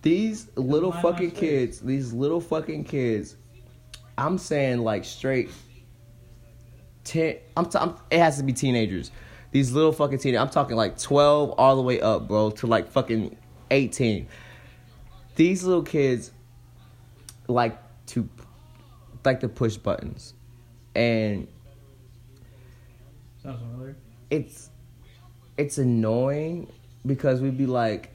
These 0.03 0.49
little 0.57 0.93
fucking 0.93 1.33
kids, 1.33 1.81
these 1.81 2.13
little 2.13 2.41
fucking 2.41 2.85
kids. 2.85 3.37
I'm 4.17 4.39
saying 4.39 4.79
like 4.81 5.05
straight. 5.05 5.51
Ten. 7.05 7.37
I'm, 7.57 7.67
t- 7.67 7.79
I'm. 7.79 7.95
It 8.11 8.19
has 8.19 8.37
to 8.39 8.43
be 8.43 8.53
teenagers. 8.53 9.11
These 9.53 9.73
little 9.73 9.93
fucking 9.93 10.19
teenagers. 10.19 10.41
I'm 10.41 10.51
talking 10.51 10.77
like 10.77 10.99
12 10.99 11.51
all 11.59 11.77
the 11.77 11.83
way 11.83 12.01
up, 12.01 12.29
bro, 12.29 12.51
to 12.51 12.67
like 12.67 12.89
fucking 12.89 13.37
18. 13.71 14.29
These 15.35 15.65
little 15.65 15.83
kids 15.83 16.33
like 17.49 17.79
to 18.07 18.29
like 19.25 19.41
to 19.41 19.49
push 19.49 19.77
buttons, 19.77 20.35
and 20.95 21.47
sounds 23.43 23.61
familiar. 23.61 23.97
it's 24.31 24.71
it's 25.57 25.79
annoying 25.79 26.73
because 27.05 27.41
we'd 27.41 27.59
be 27.59 27.67
like 27.67 28.15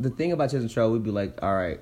the 0.00 0.10
thing 0.10 0.32
about 0.32 0.50
Chisholm 0.50 0.68
Trail, 0.68 0.92
we'd 0.92 1.02
be 1.02 1.10
like, 1.10 1.42
all 1.42 1.54
right, 1.54 1.80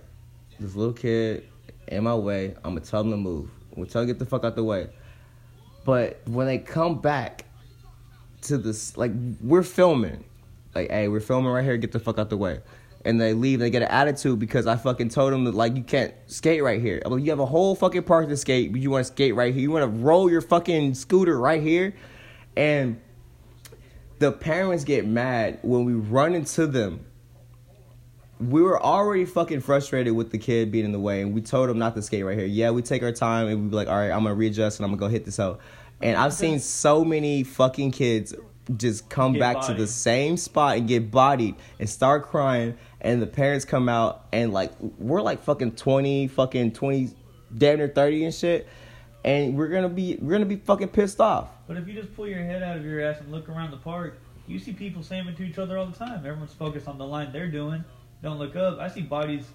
this 0.61 0.75
little 0.75 0.93
kid 0.93 1.49
in 1.89 2.05
my 2.05 2.15
way, 2.15 2.55
I'm 2.65 2.75
gonna 2.75 2.81
tell 2.81 3.01
him 3.01 3.11
to 3.11 3.17
move. 3.17 3.51
We'll 3.75 3.87
tell 3.87 4.03
him 4.03 4.09
to 4.09 4.15
get 4.15 4.19
the 4.19 4.27
fuck 4.27 4.45
out 4.45 4.57
the 4.57 4.65
way. 4.65 4.89
But 5.85 6.21
when 6.27 6.47
they 6.47 6.59
come 6.59 7.01
back 7.01 7.45
to 8.45 8.59
this, 8.59 8.97
like 8.97 9.13
we're 9.41 9.63
filming, 9.63 10.25
like, 10.75 10.91
hey, 10.91 11.09
we're 11.09 11.21
filming 11.21 11.53
right 11.53 11.65
here, 11.65 11.77
get 11.77 11.93
the 11.93 11.99
fuck 11.99 12.19
out 12.19 12.31
the 12.31 12.37
way. 12.37 12.61
And 13.07 13.21
they 13.21 13.35
leave, 13.35 13.59
they 13.59 13.69
get 13.69 13.83
an 13.83 13.89
attitude 13.89 14.39
because 14.39 14.67
I 14.67 14.77
fucking 14.77 15.11
told 15.11 15.33
them 15.33 15.45
that 15.45 15.55
like 15.55 15.77
you 15.77 15.83
can't 15.83 16.15
skate 16.27 16.63
right 16.63 16.81
here. 16.81 17.03
I'm 17.05 17.13
like, 17.13 17.23
you 17.23 17.31
have 17.31 17.41
a 17.41 17.47
whole 17.47 17.75
fucking 17.75 18.05
park 18.05 18.29
to 18.29 18.37
skate, 18.37 18.73
but 18.73 18.81
you 18.81 18.91
want 18.91 19.07
to 19.07 19.13
skate 19.13 19.35
right 19.35 19.53
here. 19.53 19.63
You 19.63 19.71
want 19.71 19.83
to 19.83 20.03
roll 20.03 20.31
your 20.31 20.41
fucking 20.41 20.95
scooter 20.95 21.39
right 21.39 21.63
here, 21.63 21.95
and 22.57 22.99
the 24.21 24.33
parents 24.33 24.85
get 24.85 25.07
mad 25.07 25.59
when 25.63 25.85
we 25.85 25.93
run 25.93 26.35
into 26.35 26.67
them. 26.67 27.05
We 28.41 28.63
were 28.63 28.83
already 28.83 29.27
fucking 29.27 29.61
frustrated 29.61 30.15
with 30.15 30.31
the 30.31 30.39
kid 30.39 30.73
being 30.73 30.85
in 30.87 30.93
the 30.93 31.01
way, 31.01 31.21
and 31.21 31.35
we 31.35 31.41
told 31.41 31.69
him 31.69 31.79
not 31.79 31.95
to 31.97 32.03
skate 32.03 32.25
right 32.25 32.37
here. 32.37 32.47
Yeah, 32.47 32.71
we 32.71 32.81
take 32.81 33.03
our 33.03 33.13
time 33.13 33.49
and 33.49 33.65
we 33.65 33.69
be 33.69 33.77
like, 33.77 33.89
all 33.89 33.97
right, 33.97 34.11
I'm 34.11 34.23
gonna 34.23 34.35
readjust 34.35 34.79
and 34.79 34.85
I'm 34.85 34.93
gonna 34.93 35.01
go 35.01 35.09
hit 35.09 35.25
this 35.25 35.39
out. 35.39 35.61
And 36.05 36.19
I've 36.19 36.35
seen 36.35 36.61
so 36.61 37.03
many 37.03 37.45
fucking 37.45 37.93
kids 37.93 38.35
just 38.77 39.09
come 39.09 39.33
Get 39.33 39.41
back 39.41 39.67
to 39.67 39.75
the 39.75 39.87
same 39.87 40.37
spot 40.37 40.77
and 40.77 40.87
get 40.87 41.11
bodied 41.11 41.55
and 41.79 41.89
start 41.89 42.25
crying, 42.25 42.77
and 43.01 43.21
the 43.21 43.27
parents 43.27 43.65
come 43.65 43.89
out 43.89 44.27
and 44.31 44.53
like 44.53 44.73
we're 44.99 45.23
like 45.23 45.43
fucking 45.43 45.73
twenty, 45.73 46.29
fucking 46.29 46.73
twenty, 46.73 47.11
damn 47.57 47.79
near 47.79 47.89
thirty 47.89 48.25
and 48.25 48.35
shit, 48.35 48.69
and 49.25 49.57
we're 49.57 49.69
gonna 49.69 49.89
be 49.89 50.19
we're 50.21 50.33
gonna 50.33 50.45
be 50.45 50.57
fucking 50.57 50.89
pissed 50.89 51.23
off. 51.23 51.49
But 51.67 51.79
if 51.79 51.89
you 51.89 51.95
just 51.95 52.15
pull 52.15 52.29
your 52.29 52.45
head 52.45 52.63
out 52.63 52.77
of 52.77 52.85
your 52.85 53.01
ass 53.01 53.21
and 53.21 53.33
look 53.33 53.49
around 53.49 53.71
the 53.71 53.79
park, 53.79 54.19
you 54.47 54.59
see 54.59 54.75
people 54.75 55.03
slamming 55.03 55.35
to 55.37 55.43
each 55.43 55.59
other 55.59 55.79
all 55.79 55.87
the 55.87 55.97
time. 55.97 56.19
Everyone's 56.19 56.53
focused 56.53 56.87
on 56.87 56.99
the 56.99 57.07
line 57.07 57.33
they're 57.33 57.51
doing. 57.51 57.83
Don't 58.23 58.39
look 58.39 58.57
up. 58.57 58.79
I 58.79 58.89
see 58.89 59.01
bodies 59.01 59.47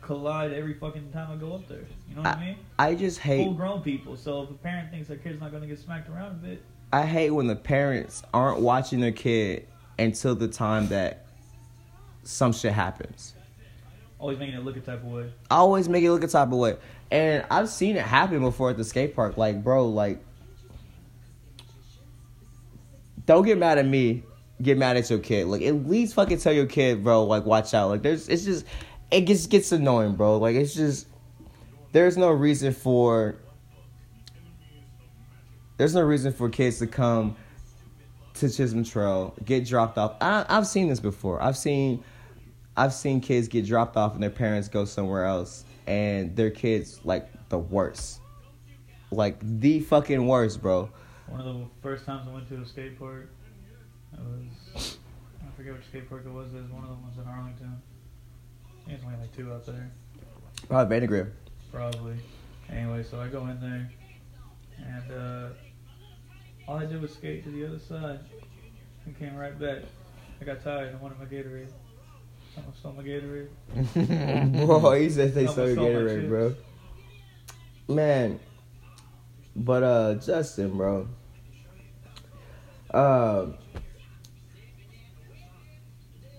collide 0.00 0.52
every 0.52 0.74
fucking 0.74 1.10
time 1.12 1.30
I 1.30 1.36
go 1.36 1.54
up 1.54 1.68
there. 1.68 1.84
You 2.08 2.16
know 2.16 2.22
what 2.22 2.36
I, 2.36 2.40
mean? 2.40 2.56
I 2.78 2.94
just 2.94 3.18
hate 3.18 3.44
Full 3.44 3.54
grown 3.54 3.82
people. 3.82 4.16
So 4.16 4.42
if 4.42 4.50
a 4.50 4.54
parent 4.54 4.90
thinks 4.90 5.08
their 5.08 5.16
kid's 5.16 5.40
not 5.40 5.50
going 5.50 5.62
to 5.62 5.68
get 5.68 5.78
smacked 5.78 6.08
around 6.08 6.32
a 6.32 6.46
bit, 6.46 6.62
I 6.92 7.04
hate 7.04 7.30
when 7.30 7.46
the 7.46 7.56
parents 7.56 8.22
aren't 8.32 8.60
watching 8.60 9.00
their 9.00 9.12
kid 9.12 9.66
until 9.98 10.34
the 10.34 10.48
time 10.48 10.88
that 10.88 11.26
some 12.22 12.52
shit 12.52 12.72
happens. 12.72 13.34
always 14.18 14.38
making 14.38 14.54
it 14.54 14.64
look 14.64 14.76
a 14.76 14.80
type 14.80 15.02
of 15.02 15.10
way. 15.10 15.30
I 15.50 15.56
always 15.56 15.88
make 15.88 16.02
it 16.02 16.10
look 16.10 16.24
a 16.24 16.28
type 16.28 16.48
of 16.48 16.58
way. 16.58 16.76
And 17.10 17.44
I've 17.50 17.68
seen 17.68 17.96
it 17.96 18.02
happen 18.02 18.40
before 18.40 18.70
at 18.70 18.76
the 18.76 18.84
skate 18.84 19.14
park. 19.14 19.36
Like, 19.36 19.62
bro, 19.62 19.88
like, 19.88 20.22
don't 23.26 23.44
get 23.44 23.58
mad 23.58 23.78
at 23.78 23.86
me. 23.86 24.22
Get 24.60 24.76
mad 24.76 24.96
at 24.96 25.08
your 25.08 25.20
kid. 25.20 25.46
Like, 25.46 25.62
at 25.62 25.86
least 25.86 26.14
fucking 26.14 26.38
tell 26.38 26.52
your 26.52 26.66
kid, 26.66 27.04
bro, 27.04 27.24
like, 27.24 27.44
watch 27.44 27.74
out. 27.74 27.90
Like, 27.90 28.02
there's, 28.02 28.28
it's 28.28 28.44
just, 28.44 28.66
it 29.10 29.26
just 29.26 29.50
gets 29.50 29.72
annoying, 29.72 30.14
bro. 30.14 30.38
Like, 30.38 30.56
it's 30.56 30.74
just, 30.74 31.06
there's 31.92 32.16
no 32.16 32.30
reason 32.30 32.72
for, 32.72 33.36
there's 35.76 35.94
no 35.94 36.02
reason 36.02 36.32
for 36.32 36.48
kids 36.48 36.78
to 36.78 36.86
come 36.86 37.36
to 38.34 38.48
Chisholm 38.48 38.84
Trail, 38.84 39.34
get 39.44 39.66
dropped 39.66 39.98
off. 39.98 40.16
I, 40.20 40.44
I've 40.48 40.66
seen 40.66 40.88
this 40.88 41.00
before. 41.00 41.42
I've 41.42 41.56
seen, 41.56 42.04
I've 42.76 42.92
seen 42.92 43.20
kids 43.20 43.48
get 43.48 43.66
dropped 43.66 43.96
off 43.96 44.14
and 44.14 44.22
their 44.22 44.30
parents 44.30 44.68
go 44.68 44.84
somewhere 44.84 45.24
else, 45.24 45.64
and 45.86 46.36
their 46.36 46.50
kids 46.50 47.00
like 47.04 47.28
the 47.48 47.58
worst, 47.58 48.20
like 49.10 49.38
the 49.40 49.80
fucking 49.80 50.26
worst, 50.26 50.62
bro. 50.62 50.90
One 51.26 51.40
of 51.40 51.46
the 51.46 51.66
first 51.82 52.06
times 52.06 52.28
I 52.28 52.32
went 52.32 52.48
to 52.48 52.60
a 52.60 52.66
skate 52.66 52.98
park, 52.98 53.30
it 54.12 54.20
was 54.20 54.98
I 55.42 55.56
forget 55.56 55.72
which 55.72 55.86
skate 55.86 56.08
park 56.08 56.22
it 56.24 56.30
was. 56.30 56.54
It 56.54 56.62
was 56.62 56.70
one 56.70 56.84
of 56.84 56.90
the 56.90 56.96
ones 56.96 57.16
in 57.18 57.26
Arlington. 57.26 57.82
I 58.88 58.92
only 59.04 59.18
like 59.20 59.36
two 59.36 59.52
out 59.52 59.66
there, 59.66 59.90
Probably 60.68 61.00
Vandergriff. 61.00 61.30
probably. 61.72 62.16
Anyway, 62.70 63.02
so 63.02 63.20
I 63.20 63.28
go 63.28 63.46
in 63.46 63.60
there, 63.60 63.90
and 64.78 65.12
uh, 65.12 65.48
all 66.66 66.76
I 66.76 66.86
did 66.86 67.00
was 67.00 67.12
skate 67.12 67.44
to 67.44 67.50
the 67.50 67.66
other 67.66 67.78
side, 67.78 68.20
and 69.06 69.18
came 69.18 69.36
right 69.36 69.58
back. 69.58 69.78
I 70.40 70.44
got 70.44 70.62
tired 70.62 70.88
and 70.88 71.00
wanted 71.00 71.18
my 71.18 71.24
Gatorade. 71.26 71.68
Someone 72.54 72.74
stole 72.76 72.92
my 72.92 73.02
Gatorade. 73.02 74.66
bro, 74.66 74.92
he 74.92 75.10
said 75.10 75.34
they 75.34 75.46
Almost 75.46 75.74
stole 75.74 75.90
your 75.90 76.02
Gatorade, 76.08 76.28
bro. 76.28 76.54
Man, 77.88 78.38
but 79.56 79.82
uh, 79.82 80.14
Justin, 80.16 80.76
bro. 80.76 81.08
Um, 82.92 83.54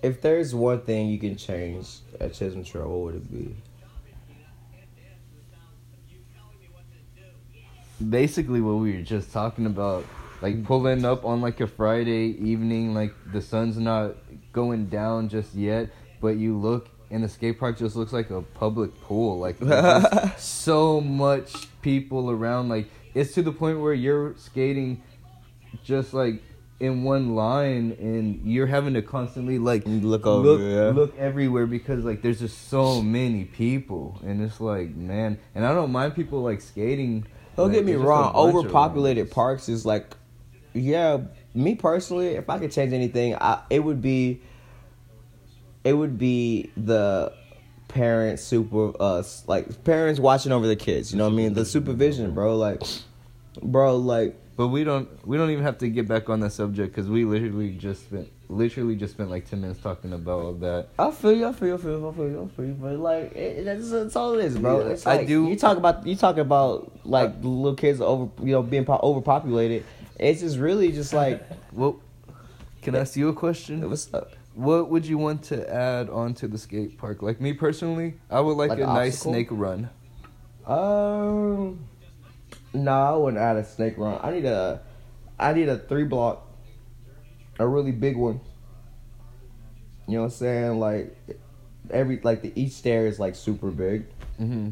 if 0.01 0.21
there's 0.21 0.55
one 0.55 0.81
thing 0.81 1.07
you 1.07 1.19
can 1.19 1.35
change 1.35 1.87
at 2.19 2.33
Chisholm 2.33 2.63
Trail, 2.63 2.87
what 2.87 2.99
would 2.99 3.15
it 3.15 3.31
be? 3.31 3.55
Basically, 8.07 8.61
what 8.61 8.75
we 8.75 8.95
were 8.95 9.01
just 9.01 9.33
talking 9.33 9.65
about, 9.65 10.05
like 10.41 10.63
pulling 10.63 11.03
up 11.03 11.25
on 11.25 11.41
like 11.41 11.59
a 11.59 11.67
Friday 11.67 12.37
evening, 12.39 12.93
like 12.93 13.13
the 13.33 13.41
sun's 13.41 13.77
not 13.77 14.15
going 14.53 14.85
down 14.85 15.27
just 15.27 15.53
yet, 15.53 15.89
but 16.21 16.37
you 16.37 16.57
look 16.57 16.89
and 17.11 17.23
the 17.23 17.29
skate 17.29 17.59
park 17.59 17.77
just 17.77 17.95
looks 17.95 18.13
like 18.13 18.29
a 18.29 18.41
public 18.41 18.99
pool. 19.01 19.39
Like 19.39 19.57
so 20.37 21.01
much 21.01 21.67
people 21.81 22.31
around. 22.31 22.69
Like 22.69 22.89
it's 23.13 23.33
to 23.33 23.41
the 23.41 23.51
point 23.51 23.79
where 23.79 23.93
you're 23.93 24.35
skating 24.37 25.01
just 25.83 26.13
like 26.13 26.41
in 26.79 27.03
one 27.03 27.35
line 27.35 27.95
and 27.99 28.41
you're 28.45 28.67
having 28.67 28.93
to 28.93 29.01
constantly 29.01 29.59
like 29.59 29.83
Look 29.85 30.25
over, 30.25 30.47
look, 30.47 30.61
yeah. 30.61 30.89
look 30.97 31.17
everywhere 31.17 31.67
because 31.67 32.05
like 32.05 32.21
there's 32.21 32.39
just 32.39 32.69
so 32.69 33.01
many 33.01 33.43
people 33.43 34.19
and 34.23 34.41
it's 34.41 34.61
like 34.61 34.95
man 34.95 35.37
and 35.55 35.65
I 35.65 35.73
don't 35.73 35.91
mind 35.91 36.15
people 36.15 36.41
like 36.41 36.61
skating. 36.61 37.25
Don't 37.57 37.69
but 37.69 37.73
get 37.73 37.85
me 37.85 37.91
there's 37.91 38.01
just 38.01 38.05
a 38.05 38.09
wrong. 38.09 38.35
Overpopulated 38.35 39.29
parks 39.31 39.67
is 39.67 39.85
like, 39.85 40.15
yeah. 40.73 41.19
Me 41.53 41.75
personally, 41.75 42.27
if 42.27 42.49
I 42.49 42.59
could 42.59 42.71
change 42.71 42.93
anything, 42.93 43.35
I, 43.35 43.63
it 43.69 43.79
would 43.79 44.01
be, 44.01 44.41
it 45.83 45.93
would 45.93 46.17
be 46.17 46.71
the 46.77 47.33
parents 47.89 48.43
super 48.43 48.93
uh 48.99 49.23
like 49.47 49.83
parents 49.83 50.19
watching 50.19 50.51
over 50.51 50.67
the 50.67 50.75
kids. 50.75 51.11
You 51.11 51.17
know 51.17 51.25
what 51.25 51.33
I 51.33 51.37
mean? 51.37 51.53
The 51.53 51.65
supervision, 51.65 52.33
bro. 52.33 52.55
Like, 52.55 52.81
bro, 53.61 53.97
like 53.97 54.39
But 54.59 54.67
we 54.67 54.83
don't 54.83 55.07
we 55.25 55.37
don't 55.37 55.51
even 55.51 55.63
have 55.63 55.77
to 55.77 55.87
get 55.87 56.05
back 56.05 56.27
on 56.29 56.41
that 56.41 56.49
subject 56.49 56.93
because 56.93 57.09
we 57.09 57.23
literally 57.23 57.69
just 57.71 58.03
spent 58.07 58.29
literally 58.49 58.97
just 58.97 59.13
spent 59.13 59.29
like 59.29 59.49
ten 59.49 59.61
minutes 59.61 59.79
talking 59.79 60.11
about 60.11 60.39
all 60.43 60.51
that. 60.55 60.89
I 60.99 61.11
feel 61.11 61.31
you, 61.31 61.47
I 61.47 61.53
feel 61.53 61.69
you, 61.69 61.75
I 61.75 61.77
feel 61.77 61.91
you, 61.97 62.09
I 62.09 62.11
feel 62.13 62.27
you, 62.29 62.43
I 62.43 62.55
feel 62.57 62.65
you. 62.65 62.73
But 62.73 62.99
like, 62.99 63.33
it, 63.37 63.63
that's, 63.63 63.89
that's 63.89 64.17
all 64.17 64.33
it 64.37 64.43
is, 64.43 64.57
bro. 64.57 64.81
It's 64.81 65.07
I 65.07 65.15
like, 65.19 65.27
do- 65.27 65.47
You 65.47 65.55
talk 65.55 65.77
about 65.77 66.05
you 66.05 66.13
talk 66.17 66.35
about 66.35 66.91
like 67.05 67.41
the 67.41 67.47
little 67.47 67.73
kids 67.73 68.01
over, 68.01 68.29
you 68.45 68.51
know, 68.51 68.61
being 68.61 68.83
po- 68.83 68.99
overpopulated. 69.01 69.85
It's 70.19 70.41
just 70.41 70.57
really 70.57 70.91
just 70.91 71.13
like, 71.13 71.41
Well, 71.71 72.01
can 72.81 72.95
I 72.97 72.99
ask 72.99 73.15
you 73.15 73.29
a 73.29 73.33
question? 73.33 73.89
what's 73.89 74.13
up? 74.13 74.33
What 74.55 74.89
would 74.89 75.05
you 75.05 75.17
want 75.17 75.41
to 75.43 75.73
add 75.73 76.09
onto 76.09 76.49
the 76.49 76.57
skate 76.57 76.97
park? 76.97 77.21
Like 77.21 77.39
me 77.39 77.53
personally, 77.53 78.15
I 78.29 78.41
would 78.41 78.57
like, 78.57 78.71
Like 78.71 78.79
a 78.79 78.87
nice 78.87 79.13
obstacle? 79.13 79.31
snake 79.31 79.47
run. 79.51 79.89
Um, 80.67 81.79
no, 82.73 82.91
I 82.91 83.15
wouldn't 83.15 83.41
add 83.41 83.57
a 83.57 83.63
snake 83.63 83.97
run. 83.97 84.19
I 84.21 84.31
need 84.31 84.45
a, 84.45 84.81
I 85.39 85.53
need 85.53 85.69
a 85.69 85.77
three 85.77 86.03
block, 86.03 86.47
a 87.59 87.67
really 87.67 87.91
big 87.91 88.15
one. 88.17 88.39
You 90.07 90.15
know 90.15 90.21
what 90.21 90.25
I'm 90.25 90.31
saying? 90.37 90.79
Like 90.79 91.15
every 91.91 92.19
like 92.23 92.41
the 92.41 92.51
each 92.59 92.73
stair 92.73 93.07
is 93.07 93.19
like 93.19 93.35
super 93.35 93.69
big, 93.71 94.05
Mm-hmm. 94.39 94.69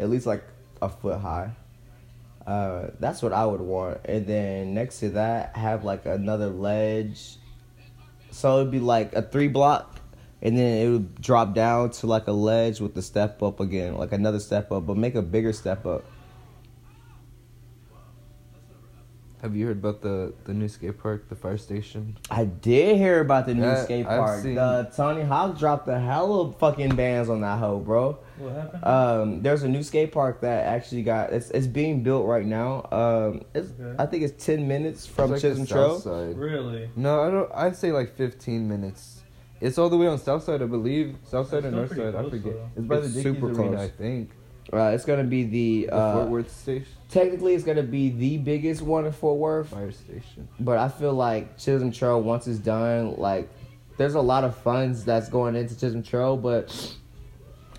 at 0.00 0.08
least 0.10 0.26
like 0.26 0.42
a 0.80 0.88
foot 0.88 1.20
high. 1.20 1.52
Uh, 2.46 2.88
that's 2.98 3.22
what 3.22 3.32
I 3.32 3.46
would 3.46 3.60
want, 3.60 4.00
and 4.04 4.26
then 4.26 4.74
next 4.74 4.98
to 5.00 5.10
that 5.10 5.54
have 5.56 5.84
like 5.84 6.06
another 6.06 6.48
ledge. 6.48 7.36
So 8.30 8.60
it'd 8.60 8.72
be 8.72 8.80
like 8.80 9.12
a 9.12 9.22
three 9.22 9.46
block, 9.46 10.00
and 10.40 10.58
then 10.58 10.78
it 10.86 10.90
would 10.90 11.20
drop 11.20 11.54
down 11.54 11.90
to 11.90 12.06
like 12.08 12.26
a 12.26 12.32
ledge 12.32 12.80
with 12.80 12.94
the 12.94 13.02
step 13.02 13.42
up 13.44 13.60
again, 13.60 13.94
like 13.96 14.10
another 14.12 14.40
step 14.40 14.72
up, 14.72 14.86
but 14.86 14.96
make 14.96 15.14
a 15.14 15.22
bigger 15.22 15.52
step 15.52 15.86
up. 15.86 16.04
Have 19.42 19.56
you 19.56 19.66
heard 19.66 19.78
about 19.78 20.02
the 20.02 20.32
the 20.44 20.54
new 20.54 20.68
skate 20.68 20.98
park, 21.00 21.28
the 21.28 21.34
fire 21.34 21.58
station? 21.58 22.16
I 22.30 22.44
did 22.44 22.96
hear 22.96 23.20
about 23.20 23.46
the 23.46 23.54
new 23.54 23.62
That- 23.62 23.84
skate 23.84 24.06
I've 24.06 24.18
park. 24.20 24.40
seen- 24.42 24.54
The 24.54 24.88
Tony 24.96 25.22
Hawk 25.22 25.58
dropped 25.58 25.88
a 25.88 25.98
hell 25.98 26.40
of 26.40 26.56
fucking 26.58 26.94
bands 26.94 27.28
on 27.28 27.40
that 27.40 27.58
hoe, 27.58 27.80
bro. 27.80 28.18
What 28.38 28.52
happened? 28.54 28.84
Um, 28.84 29.42
there's 29.42 29.64
a 29.64 29.68
new 29.68 29.82
skate 29.82 30.12
park 30.12 30.42
that 30.42 30.66
actually 30.66 31.02
got 31.02 31.32
it's 31.32 31.50
it's 31.50 31.66
being 31.66 32.04
built 32.04 32.24
right 32.26 32.46
now. 32.46 32.86
Um, 32.92 33.42
it's 33.52 33.72
Okay. 33.80 33.96
I 33.98 34.06
think 34.06 34.22
it's 34.22 34.44
ten 34.46 34.68
minutes 34.68 35.06
from 35.08 35.32
It's 35.34 35.42
like 35.42 35.50
Chisholm 35.50 35.64
the 35.66 35.72
Trail. 35.72 35.94
south 35.98 36.02
side. 36.04 36.38
really? 36.38 36.90
No, 36.94 37.20
I 37.22 37.30
don't. 37.32 37.50
I'd 37.52 37.74
say 37.74 37.90
like 37.90 38.14
fifteen 38.14 38.68
minutes. 38.68 39.22
It's 39.60 39.76
all 39.76 39.88
the 39.88 39.96
way 39.96 40.06
on 40.06 40.18
south 40.18 40.44
side, 40.44 40.62
I 40.62 40.66
believe. 40.66 41.16
South 41.24 41.48
side 41.48 41.64
It's 41.64 41.66
or 41.74 41.86
still 41.86 42.04
north 42.04 42.14
side, 42.14 42.24
I 42.26 42.30
forget. 42.30 42.52
though. 42.54 42.68
It's 42.76 42.86
by 42.86 42.96
It's 42.96 43.06
the 43.08 43.22
Dickies 43.22 43.22
super 43.40 43.46
Arena, 43.46 43.76
close. 43.76 43.80
I 43.80 43.88
think. 43.88 44.30
Uh, 44.72 44.92
it's 44.94 45.04
gonna 45.04 45.22
be 45.24 45.44
the, 45.44 45.86
The 45.86 45.94
uh, 45.94 46.12
Fort 46.14 46.28
Worth 46.30 46.50
station, 46.56 46.86
technically 47.10 47.54
it's 47.54 47.64
gonna 47.64 47.82
be 47.82 48.08
the 48.10 48.38
biggest 48.38 48.80
one 48.82 49.04
in 49.04 49.12
Fort 49.12 49.38
Worth, 49.38 49.68
fire 49.68 49.92
station. 49.92 50.48
but 50.58 50.78
I 50.78 50.88
feel 50.88 51.12
like 51.12 51.58
Chisholm 51.58 51.92
Trail 51.92 52.22
once 52.22 52.46
it's 52.46 52.58
done, 52.58 53.16
like 53.16 53.50
there's 53.98 54.14
a 54.14 54.20
lot 54.20 54.44
of 54.44 54.56
funds 54.56 55.04
that's 55.04 55.28
going 55.28 55.54
into 55.56 55.78
Chisholm 55.78 56.02
Trail, 56.02 56.36
but 56.38 56.94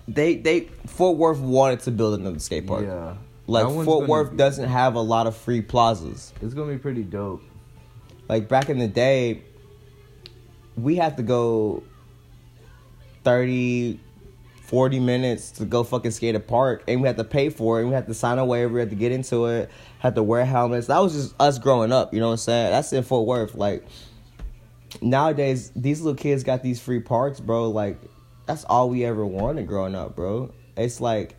they 0.06 0.36
they 0.36 0.68
Fort 0.86 1.16
Worth 1.16 1.40
wanted 1.40 1.80
to 1.80 1.90
build 1.90 2.20
another 2.20 2.38
skate 2.38 2.66
park. 2.66 2.84
Yeah, 2.84 3.16
Like 3.48 3.66
one's 3.66 3.84
Fort 3.86 4.06
Worth 4.06 4.30
be- 4.30 4.36
doesn't 4.36 4.68
have 4.68 4.94
a 4.94 5.00
lot 5.00 5.26
of 5.26 5.36
free 5.36 5.62
plazas. 5.62 6.32
It's 6.42 6.54
gonna 6.54 6.72
be 6.72 6.78
pretty 6.78 7.02
dope. 7.02 7.42
Like 8.28 8.48
back 8.48 8.68
in 8.70 8.78
the 8.78 8.86
day, 8.88 9.42
we 10.76 10.94
had 10.94 11.16
to 11.16 11.22
go 11.24 11.82
30, 13.24 13.98
40 14.64 14.98
minutes 14.98 15.50
to 15.52 15.66
go 15.66 15.84
fucking 15.84 16.10
skate 16.10 16.34
a 16.34 16.40
park, 16.40 16.84
and 16.88 17.02
we 17.02 17.06
had 17.06 17.18
to 17.18 17.24
pay 17.24 17.50
for 17.50 17.78
it, 17.78 17.82
and 17.82 17.90
we 17.90 17.94
had 17.94 18.06
to 18.06 18.14
sign 18.14 18.38
a 18.38 18.44
waiver, 18.44 18.72
we 18.72 18.80
had 18.80 18.90
to 18.90 18.96
get 18.96 19.12
into 19.12 19.46
it, 19.46 19.70
had 19.98 20.14
to 20.14 20.22
wear 20.22 20.44
helmets. 20.44 20.86
That 20.86 21.00
was 21.00 21.12
just 21.12 21.34
us 21.38 21.58
growing 21.58 21.92
up, 21.92 22.14
you 22.14 22.20
know 22.20 22.28
what 22.28 22.32
I'm 22.32 22.38
saying? 22.38 22.70
That's 22.70 22.92
in 22.92 23.02
Fort 23.02 23.26
Worth. 23.26 23.54
Like 23.54 23.84
nowadays, 25.02 25.70
these 25.76 26.00
little 26.00 26.16
kids 26.16 26.44
got 26.44 26.62
these 26.62 26.80
free 26.80 27.00
parks, 27.00 27.40
bro. 27.40 27.70
Like 27.70 27.98
that's 28.46 28.64
all 28.64 28.88
we 28.88 29.04
ever 29.04 29.24
wanted 29.24 29.66
growing 29.66 29.94
up, 29.94 30.16
bro. 30.16 30.52
It's 30.76 31.00
like 31.00 31.36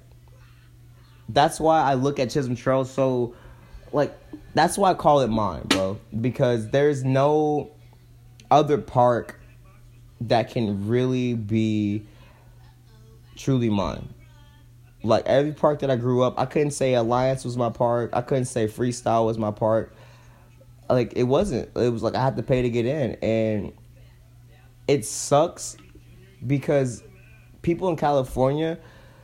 that's 1.29 1.59
why 1.59 1.81
I 1.81 1.95
look 1.95 2.19
at 2.19 2.29
Chisholm 2.29 2.55
Trail 2.55 2.85
so 2.85 3.35
like 3.91 4.15
that's 4.53 4.77
why 4.77 4.91
I 4.91 4.93
call 4.93 5.21
it 5.21 5.29
mine, 5.29 5.63
bro. 5.63 5.97
Because 6.21 6.69
there's 6.69 7.03
no 7.03 7.71
other 8.51 8.77
park 8.77 9.39
that 10.21 10.51
can 10.51 10.87
really 10.87 11.33
be 11.33 12.05
truly 13.35 13.69
mine. 13.69 14.13
Like 15.03 15.25
every 15.27 15.51
park 15.51 15.79
that 15.79 15.91
I 15.91 15.95
grew 15.95 16.23
up, 16.23 16.39
I 16.39 16.45
couldn't 16.45 16.71
say 16.71 16.95
Alliance 16.95 17.45
was 17.45 17.57
my 17.57 17.69
park. 17.69 18.09
I 18.13 18.21
couldn't 18.21 18.45
say 18.45 18.67
Freestyle 18.67 19.25
was 19.25 19.37
my 19.37 19.51
park. 19.51 19.93
Like 20.89 21.13
it 21.15 21.23
wasn't. 21.23 21.69
It 21.75 21.89
was 21.89 22.01
like 22.01 22.15
I 22.15 22.23
had 22.23 22.35
to 22.37 22.43
pay 22.43 22.61
to 22.63 22.69
get 22.69 22.85
in, 22.85 23.11
and 23.21 23.73
it 24.87 25.05
sucks 25.05 25.77
because 26.45 27.03
people 27.61 27.89
in 27.89 27.95
California 27.95 28.79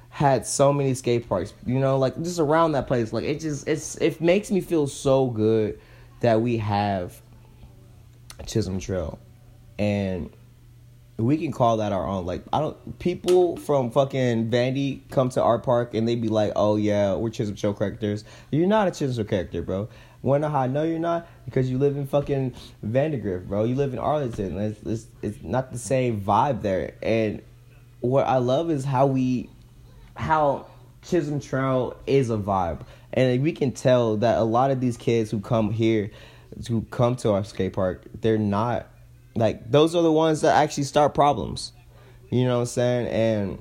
had 0.10 0.46
so 0.46 0.74
many 0.74 0.94
skate 0.94 1.28
parks. 1.28 1.54
You 1.66 1.80
know, 1.80 1.98
like 1.98 2.22
just 2.22 2.40
around 2.40 2.74
that 2.74 2.88
place. 2.88 3.14
Like 3.14 3.24
it 3.24 3.40
just 3.40 3.68
it's 3.68 3.96
it 3.98 4.22
makes 4.22 4.52
me 4.52 4.62
feel 4.62 4.88
so 4.88 5.28
good 5.30 5.80
that 6.20 6.42
we 6.42 6.58
have 6.58 7.20
Chisholm 8.46 8.80
Trail, 8.80 9.20
and 9.80 10.32
we 11.22 11.38
can 11.38 11.52
call 11.52 11.78
that 11.78 11.92
our 11.92 12.06
own. 12.06 12.26
Like 12.26 12.44
I 12.52 12.60
don't 12.60 13.00
people 13.00 13.58
from 13.58 13.92
fucking 13.92 14.50
Vandy 14.50 15.02
come 15.10 15.30
to 15.30 15.44
our 15.44 15.60
park 15.60 15.94
and 15.94 16.08
they 16.08 16.16
be 16.16 16.30
like, 16.30 16.54
"Oh 16.56 16.76
yeah, 16.76 17.16
we're 17.16 17.30
Chisholm 17.30 17.56
Trail 17.56 17.74
characters." 17.74 18.24
You're 18.52 18.68
not 18.68 18.88
a 18.88 18.92
Chisholm 18.92 19.28
character, 19.28 19.62
bro. 19.62 19.90
Know 20.24 20.50
how 20.50 20.60
I 20.60 20.68
know 20.68 20.84
you're 20.84 21.00
not? 21.00 21.28
Because 21.46 21.70
you 21.70 21.78
live 21.78 21.98
in 21.98 22.06
fucking 22.06 22.54
Vandergriff, 22.86 23.48
bro. 23.48 23.64
You 23.64 23.76
live 23.76 23.94
in 23.94 24.00
Arlington. 24.00 24.58
It's, 24.58 24.82
it's 24.84 25.08
it's 25.22 25.44
not 25.44 25.72
the 25.72 25.80
same 25.80 26.22
vibe 26.22 26.62
there. 26.62 26.94
And 27.02 27.42
what 28.02 28.28
I 28.28 28.38
love 28.38 28.70
is 28.70 28.86
how 28.86 29.08
we, 29.08 29.50
how 30.16 30.68
Chisholm 31.04 31.40
Trail 31.40 31.98
is 32.06 32.30
a 32.30 32.38
vibe, 32.38 32.82
and 33.14 33.42
we 33.42 33.52
can 33.52 33.72
tell 33.72 34.18
that 34.18 34.38
a 34.38 34.44
lot 34.44 34.72
of 34.72 34.80
these 34.80 34.98
kids 34.98 35.32
who 35.32 35.40
come 35.40 35.72
here, 35.72 36.12
who 36.68 36.82
come 36.92 37.16
to 37.18 37.32
our 37.32 37.44
skate 37.44 37.74
park, 37.74 38.04
they're 38.22 38.38
not 38.38 38.91
like 39.36 39.70
those 39.70 39.96
are 39.96 40.04
the 40.04 40.12
ones 40.12 40.42
that 40.42 40.56
actually 40.56 40.84
start 40.84 41.14
problems. 41.14 41.74
You 42.30 42.46
know 42.46 42.56
what 42.56 42.62
I'm 42.62 42.66
saying? 42.68 43.08
And 43.08 43.60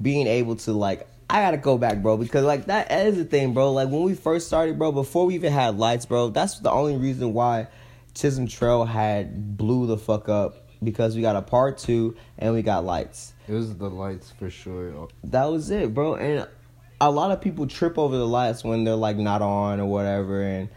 being 0.00 0.26
able 0.26 0.56
to 0.56 0.72
like 0.72 1.08
I 1.30 1.40
gotta 1.40 1.56
go 1.56 1.78
back, 1.78 2.02
bro, 2.02 2.16
because 2.16 2.44
like 2.44 2.66
that 2.66 2.92
is 2.92 3.16
the 3.16 3.24
thing, 3.24 3.54
bro. 3.54 3.72
Like 3.72 3.88
when 3.88 4.02
we 4.02 4.14
first 4.14 4.46
started, 4.46 4.78
bro, 4.78 4.92
before 4.92 5.26
we 5.26 5.34
even 5.34 5.52
had 5.52 5.78
lights, 5.78 6.04
bro, 6.04 6.28
that's 6.28 6.58
the 6.58 6.70
only 6.70 6.96
reason 6.96 7.32
why 7.32 7.68
Chisholm 8.14 8.46
Trail 8.46 8.84
had 8.84 9.56
blew 9.56 9.86
the 9.86 9.96
fuck 9.96 10.28
up 10.28 10.68
because 10.84 11.16
we 11.16 11.22
got 11.22 11.36
a 11.36 11.42
part 11.42 11.78
two 11.78 12.16
and 12.38 12.52
we 12.52 12.62
got 12.62 12.84
lights. 12.84 13.32
It 13.48 13.54
was 13.54 13.74
the 13.76 13.88
lights 13.88 14.32
for 14.38 14.50
sure. 14.50 15.08
That 15.24 15.46
was 15.46 15.70
it, 15.70 15.94
bro. 15.94 16.16
And 16.16 16.46
a 17.00 17.10
lot 17.10 17.30
of 17.30 17.40
people 17.40 17.66
trip 17.66 17.98
over 17.98 18.16
the 18.16 18.26
lights 18.26 18.62
when 18.62 18.84
they're 18.84 18.94
like 18.94 19.16
not 19.16 19.42
on 19.42 19.80
or 19.80 19.86
whatever, 19.86 20.42
and 20.42 20.68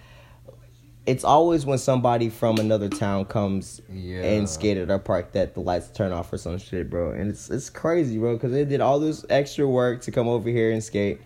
it's 1.06 1.24
always 1.24 1.66
when 1.66 1.78
somebody 1.78 2.30
from 2.30 2.58
another 2.58 2.89
town 2.89 3.26
comes 3.26 3.82
Yeah. 3.91 4.24
and 4.24 4.49
skate 4.49 4.78
at 4.78 4.89
our 4.89 4.99
park 4.99 5.34
that 5.34 5.53
the 5.53 5.60
lights 5.60 5.89
turn 5.89 6.12
off 6.12 6.34
or 6.34 6.38
some 6.38 6.58
shit, 6.58 6.89
bro. 6.89 7.12
And 7.12 7.30
it's 7.30 7.49
it's 7.49 7.70
crazy, 7.70 8.18
bro, 8.18 8.34
because 8.34 8.51
they 8.51 8.66
did 8.66 8.82
all 8.82 8.99
this 8.99 9.24
extra 9.30 9.68
work 9.68 10.01
to 10.01 10.12
come 10.12 10.28
over 10.28 10.49
here 10.49 10.72
and 10.72 10.84
skate, 10.84 11.22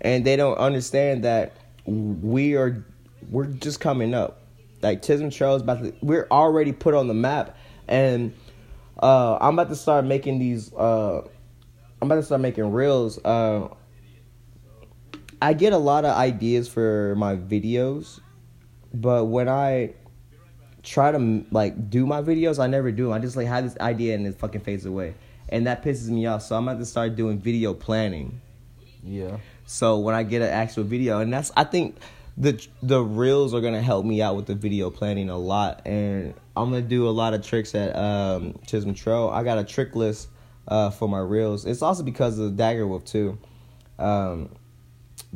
and 0.00 0.24
they 0.24 0.36
don't 0.36 0.56
understand 0.58 1.24
that 1.24 1.54
we 1.86 2.54
are 2.56 2.84
we're 3.30 3.46
just 3.46 3.80
coming 3.80 4.14
up. 4.14 4.40
Like 4.80 5.02
Chisholm 5.02 5.30
Trail 5.30 5.56
is 5.56 5.62
about 5.62 5.82
to, 5.82 5.92
we're 6.02 6.28
already 6.30 6.72
put 6.72 6.94
on 6.94 7.08
the 7.08 7.14
map, 7.14 7.56
and 7.88 8.32
uh, 9.02 9.36
I'm 9.40 9.54
about 9.58 9.68
to 9.70 9.76
start 9.76 10.04
making 10.04 10.38
these. 10.38 10.72
Uh, 10.72 11.22
I'm 12.00 12.06
about 12.08 12.14
to 12.16 12.22
start 12.22 12.40
making 12.40 12.70
reels. 12.72 13.18
Uh, 13.24 13.68
I 15.42 15.52
get 15.52 15.72
a 15.72 15.78
lot 15.78 16.04
of 16.04 16.16
ideas 16.16 16.68
for 16.68 17.14
my 17.16 17.36
videos, 17.36 18.20
but 18.92 19.26
when 19.26 19.48
I 19.48 19.94
try 20.82 21.12
to 21.12 21.44
like 21.50 21.90
do 21.90 22.06
my 22.06 22.22
videos, 22.22 22.58
I 22.58 22.66
never 22.66 22.90
do. 22.90 23.12
I 23.12 23.18
just 23.18 23.36
like 23.36 23.46
have 23.46 23.64
this 23.64 23.78
idea 23.78 24.14
and 24.14 24.26
it 24.26 24.38
fucking 24.38 24.62
fades 24.62 24.86
away, 24.86 25.14
and 25.48 25.66
that 25.66 25.82
pisses 25.82 26.08
me 26.08 26.26
off. 26.26 26.42
So 26.42 26.56
I'm 26.56 26.68
about 26.68 26.80
to 26.80 26.86
start 26.86 27.16
doing 27.16 27.38
video 27.38 27.74
planning. 27.74 28.40
Yeah. 29.02 29.38
So 29.66 29.98
when 29.98 30.14
I 30.14 30.22
get 30.22 30.42
an 30.42 30.48
actual 30.48 30.84
video, 30.84 31.20
and 31.20 31.32
that's 31.32 31.52
I 31.56 31.64
think 31.64 31.98
the 32.36 32.64
the 32.82 33.00
reels 33.00 33.52
are 33.52 33.60
gonna 33.60 33.82
help 33.82 34.04
me 34.04 34.22
out 34.22 34.36
with 34.36 34.46
the 34.46 34.54
video 34.54 34.90
planning 34.90 35.28
a 35.28 35.36
lot, 35.36 35.82
and 35.86 36.34
I'm 36.56 36.70
gonna 36.70 36.82
do 36.82 37.08
a 37.08 37.10
lot 37.10 37.34
of 37.34 37.44
tricks 37.44 37.74
at 37.74 37.94
um, 37.96 38.58
Chisholm 38.66 38.94
Trail. 38.94 39.28
I 39.28 39.42
got 39.42 39.58
a 39.58 39.64
trick 39.64 39.94
list 39.94 40.28
uh, 40.68 40.90
for 40.90 41.08
my 41.08 41.20
reels. 41.20 41.66
It's 41.66 41.82
also 41.82 42.02
because 42.02 42.38
of 42.38 42.56
Dagger 42.56 42.86
Wolf 42.86 43.04
too. 43.04 43.38
Um, 43.98 44.50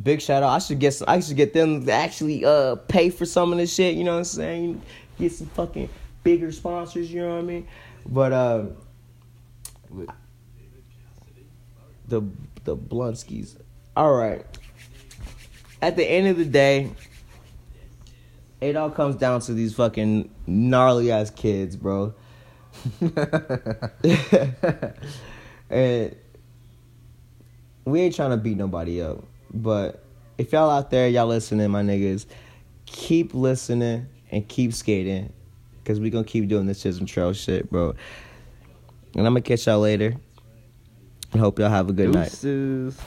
big 0.01 0.21
shout 0.21 0.43
out. 0.43 0.51
I 0.51 0.59
should 0.59 0.79
get 0.79 0.93
some, 0.93 1.09
I 1.09 1.21
should 1.21 1.37
get 1.37 1.53
them 1.53 1.85
to 1.85 1.93
actually 1.93 2.45
uh 2.45 2.77
pay 2.77 3.11
for 3.11 3.27
some 3.27 3.53
of 3.53 3.59
this 3.59 3.75
shit. 3.75 3.95
You 3.97 4.05
know 4.05 4.13
what 4.13 4.19
I'm 4.19 4.25
saying? 4.25 4.83
Get 5.19 5.33
some 5.33 5.49
fucking 5.49 5.89
bigger 6.23 6.53
sponsors. 6.53 7.13
You 7.13 7.23
know 7.23 7.35
what 7.35 7.39
I 7.39 7.43
mean? 7.43 7.69
But 8.07 8.33
uh, 8.33 8.65
the 12.09 12.23
the 12.65 12.77
Blunskis. 12.77 13.57
All 13.97 14.15
right. 14.15 14.45
At 15.81 15.97
the 15.97 16.05
end 16.05 16.29
of 16.29 16.37
the 16.39 16.45
day, 16.45 16.93
it 18.61 18.77
all 18.77 18.91
comes 18.91 19.17
down 19.17 19.41
to 19.43 19.53
these 19.53 19.75
fucking 19.75 20.31
gnarly 20.47 21.11
ass 21.11 21.31
kids, 21.31 21.75
bro. 21.75 22.15
and 25.71 26.17
we 27.85 28.01
ain't 28.01 28.15
trying 28.15 28.31
to 28.31 28.37
beat 28.37 28.57
nobody 28.57 29.03
up, 29.03 29.25
but 29.53 30.05
if 30.39 30.53
y'all 30.53 30.71
out 30.71 30.91
there, 30.91 31.09
y'all 31.09 31.27
listening, 31.27 31.71
my 31.71 31.83
niggas, 31.83 32.27
keep 32.87 33.35
listening 33.35 34.07
and 34.31 34.49
keep 34.49 34.73
skating, 34.73 35.33
cause 35.85 36.01
we 36.01 36.11
gonna 36.11 36.25
keep 36.25 36.49
doing 36.49 36.67
this 36.67 36.83
Chisholm 36.83 37.07
Trail 37.07 37.33
shit, 37.33 37.71
bro. 37.71 37.95
And 39.15 39.27
I'm 39.27 39.35
gonna 39.35 39.43
catch 39.43 39.67
y'all 39.67 39.81
later. 39.81 40.15
And 41.33 41.41
hope 41.41 41.59
y'all 41.59 41.71
have 41.71 41.89
a 41.89 41.93
good 41.93 42.13
night. 42.13 42.31
Deuces. 42.31 42.99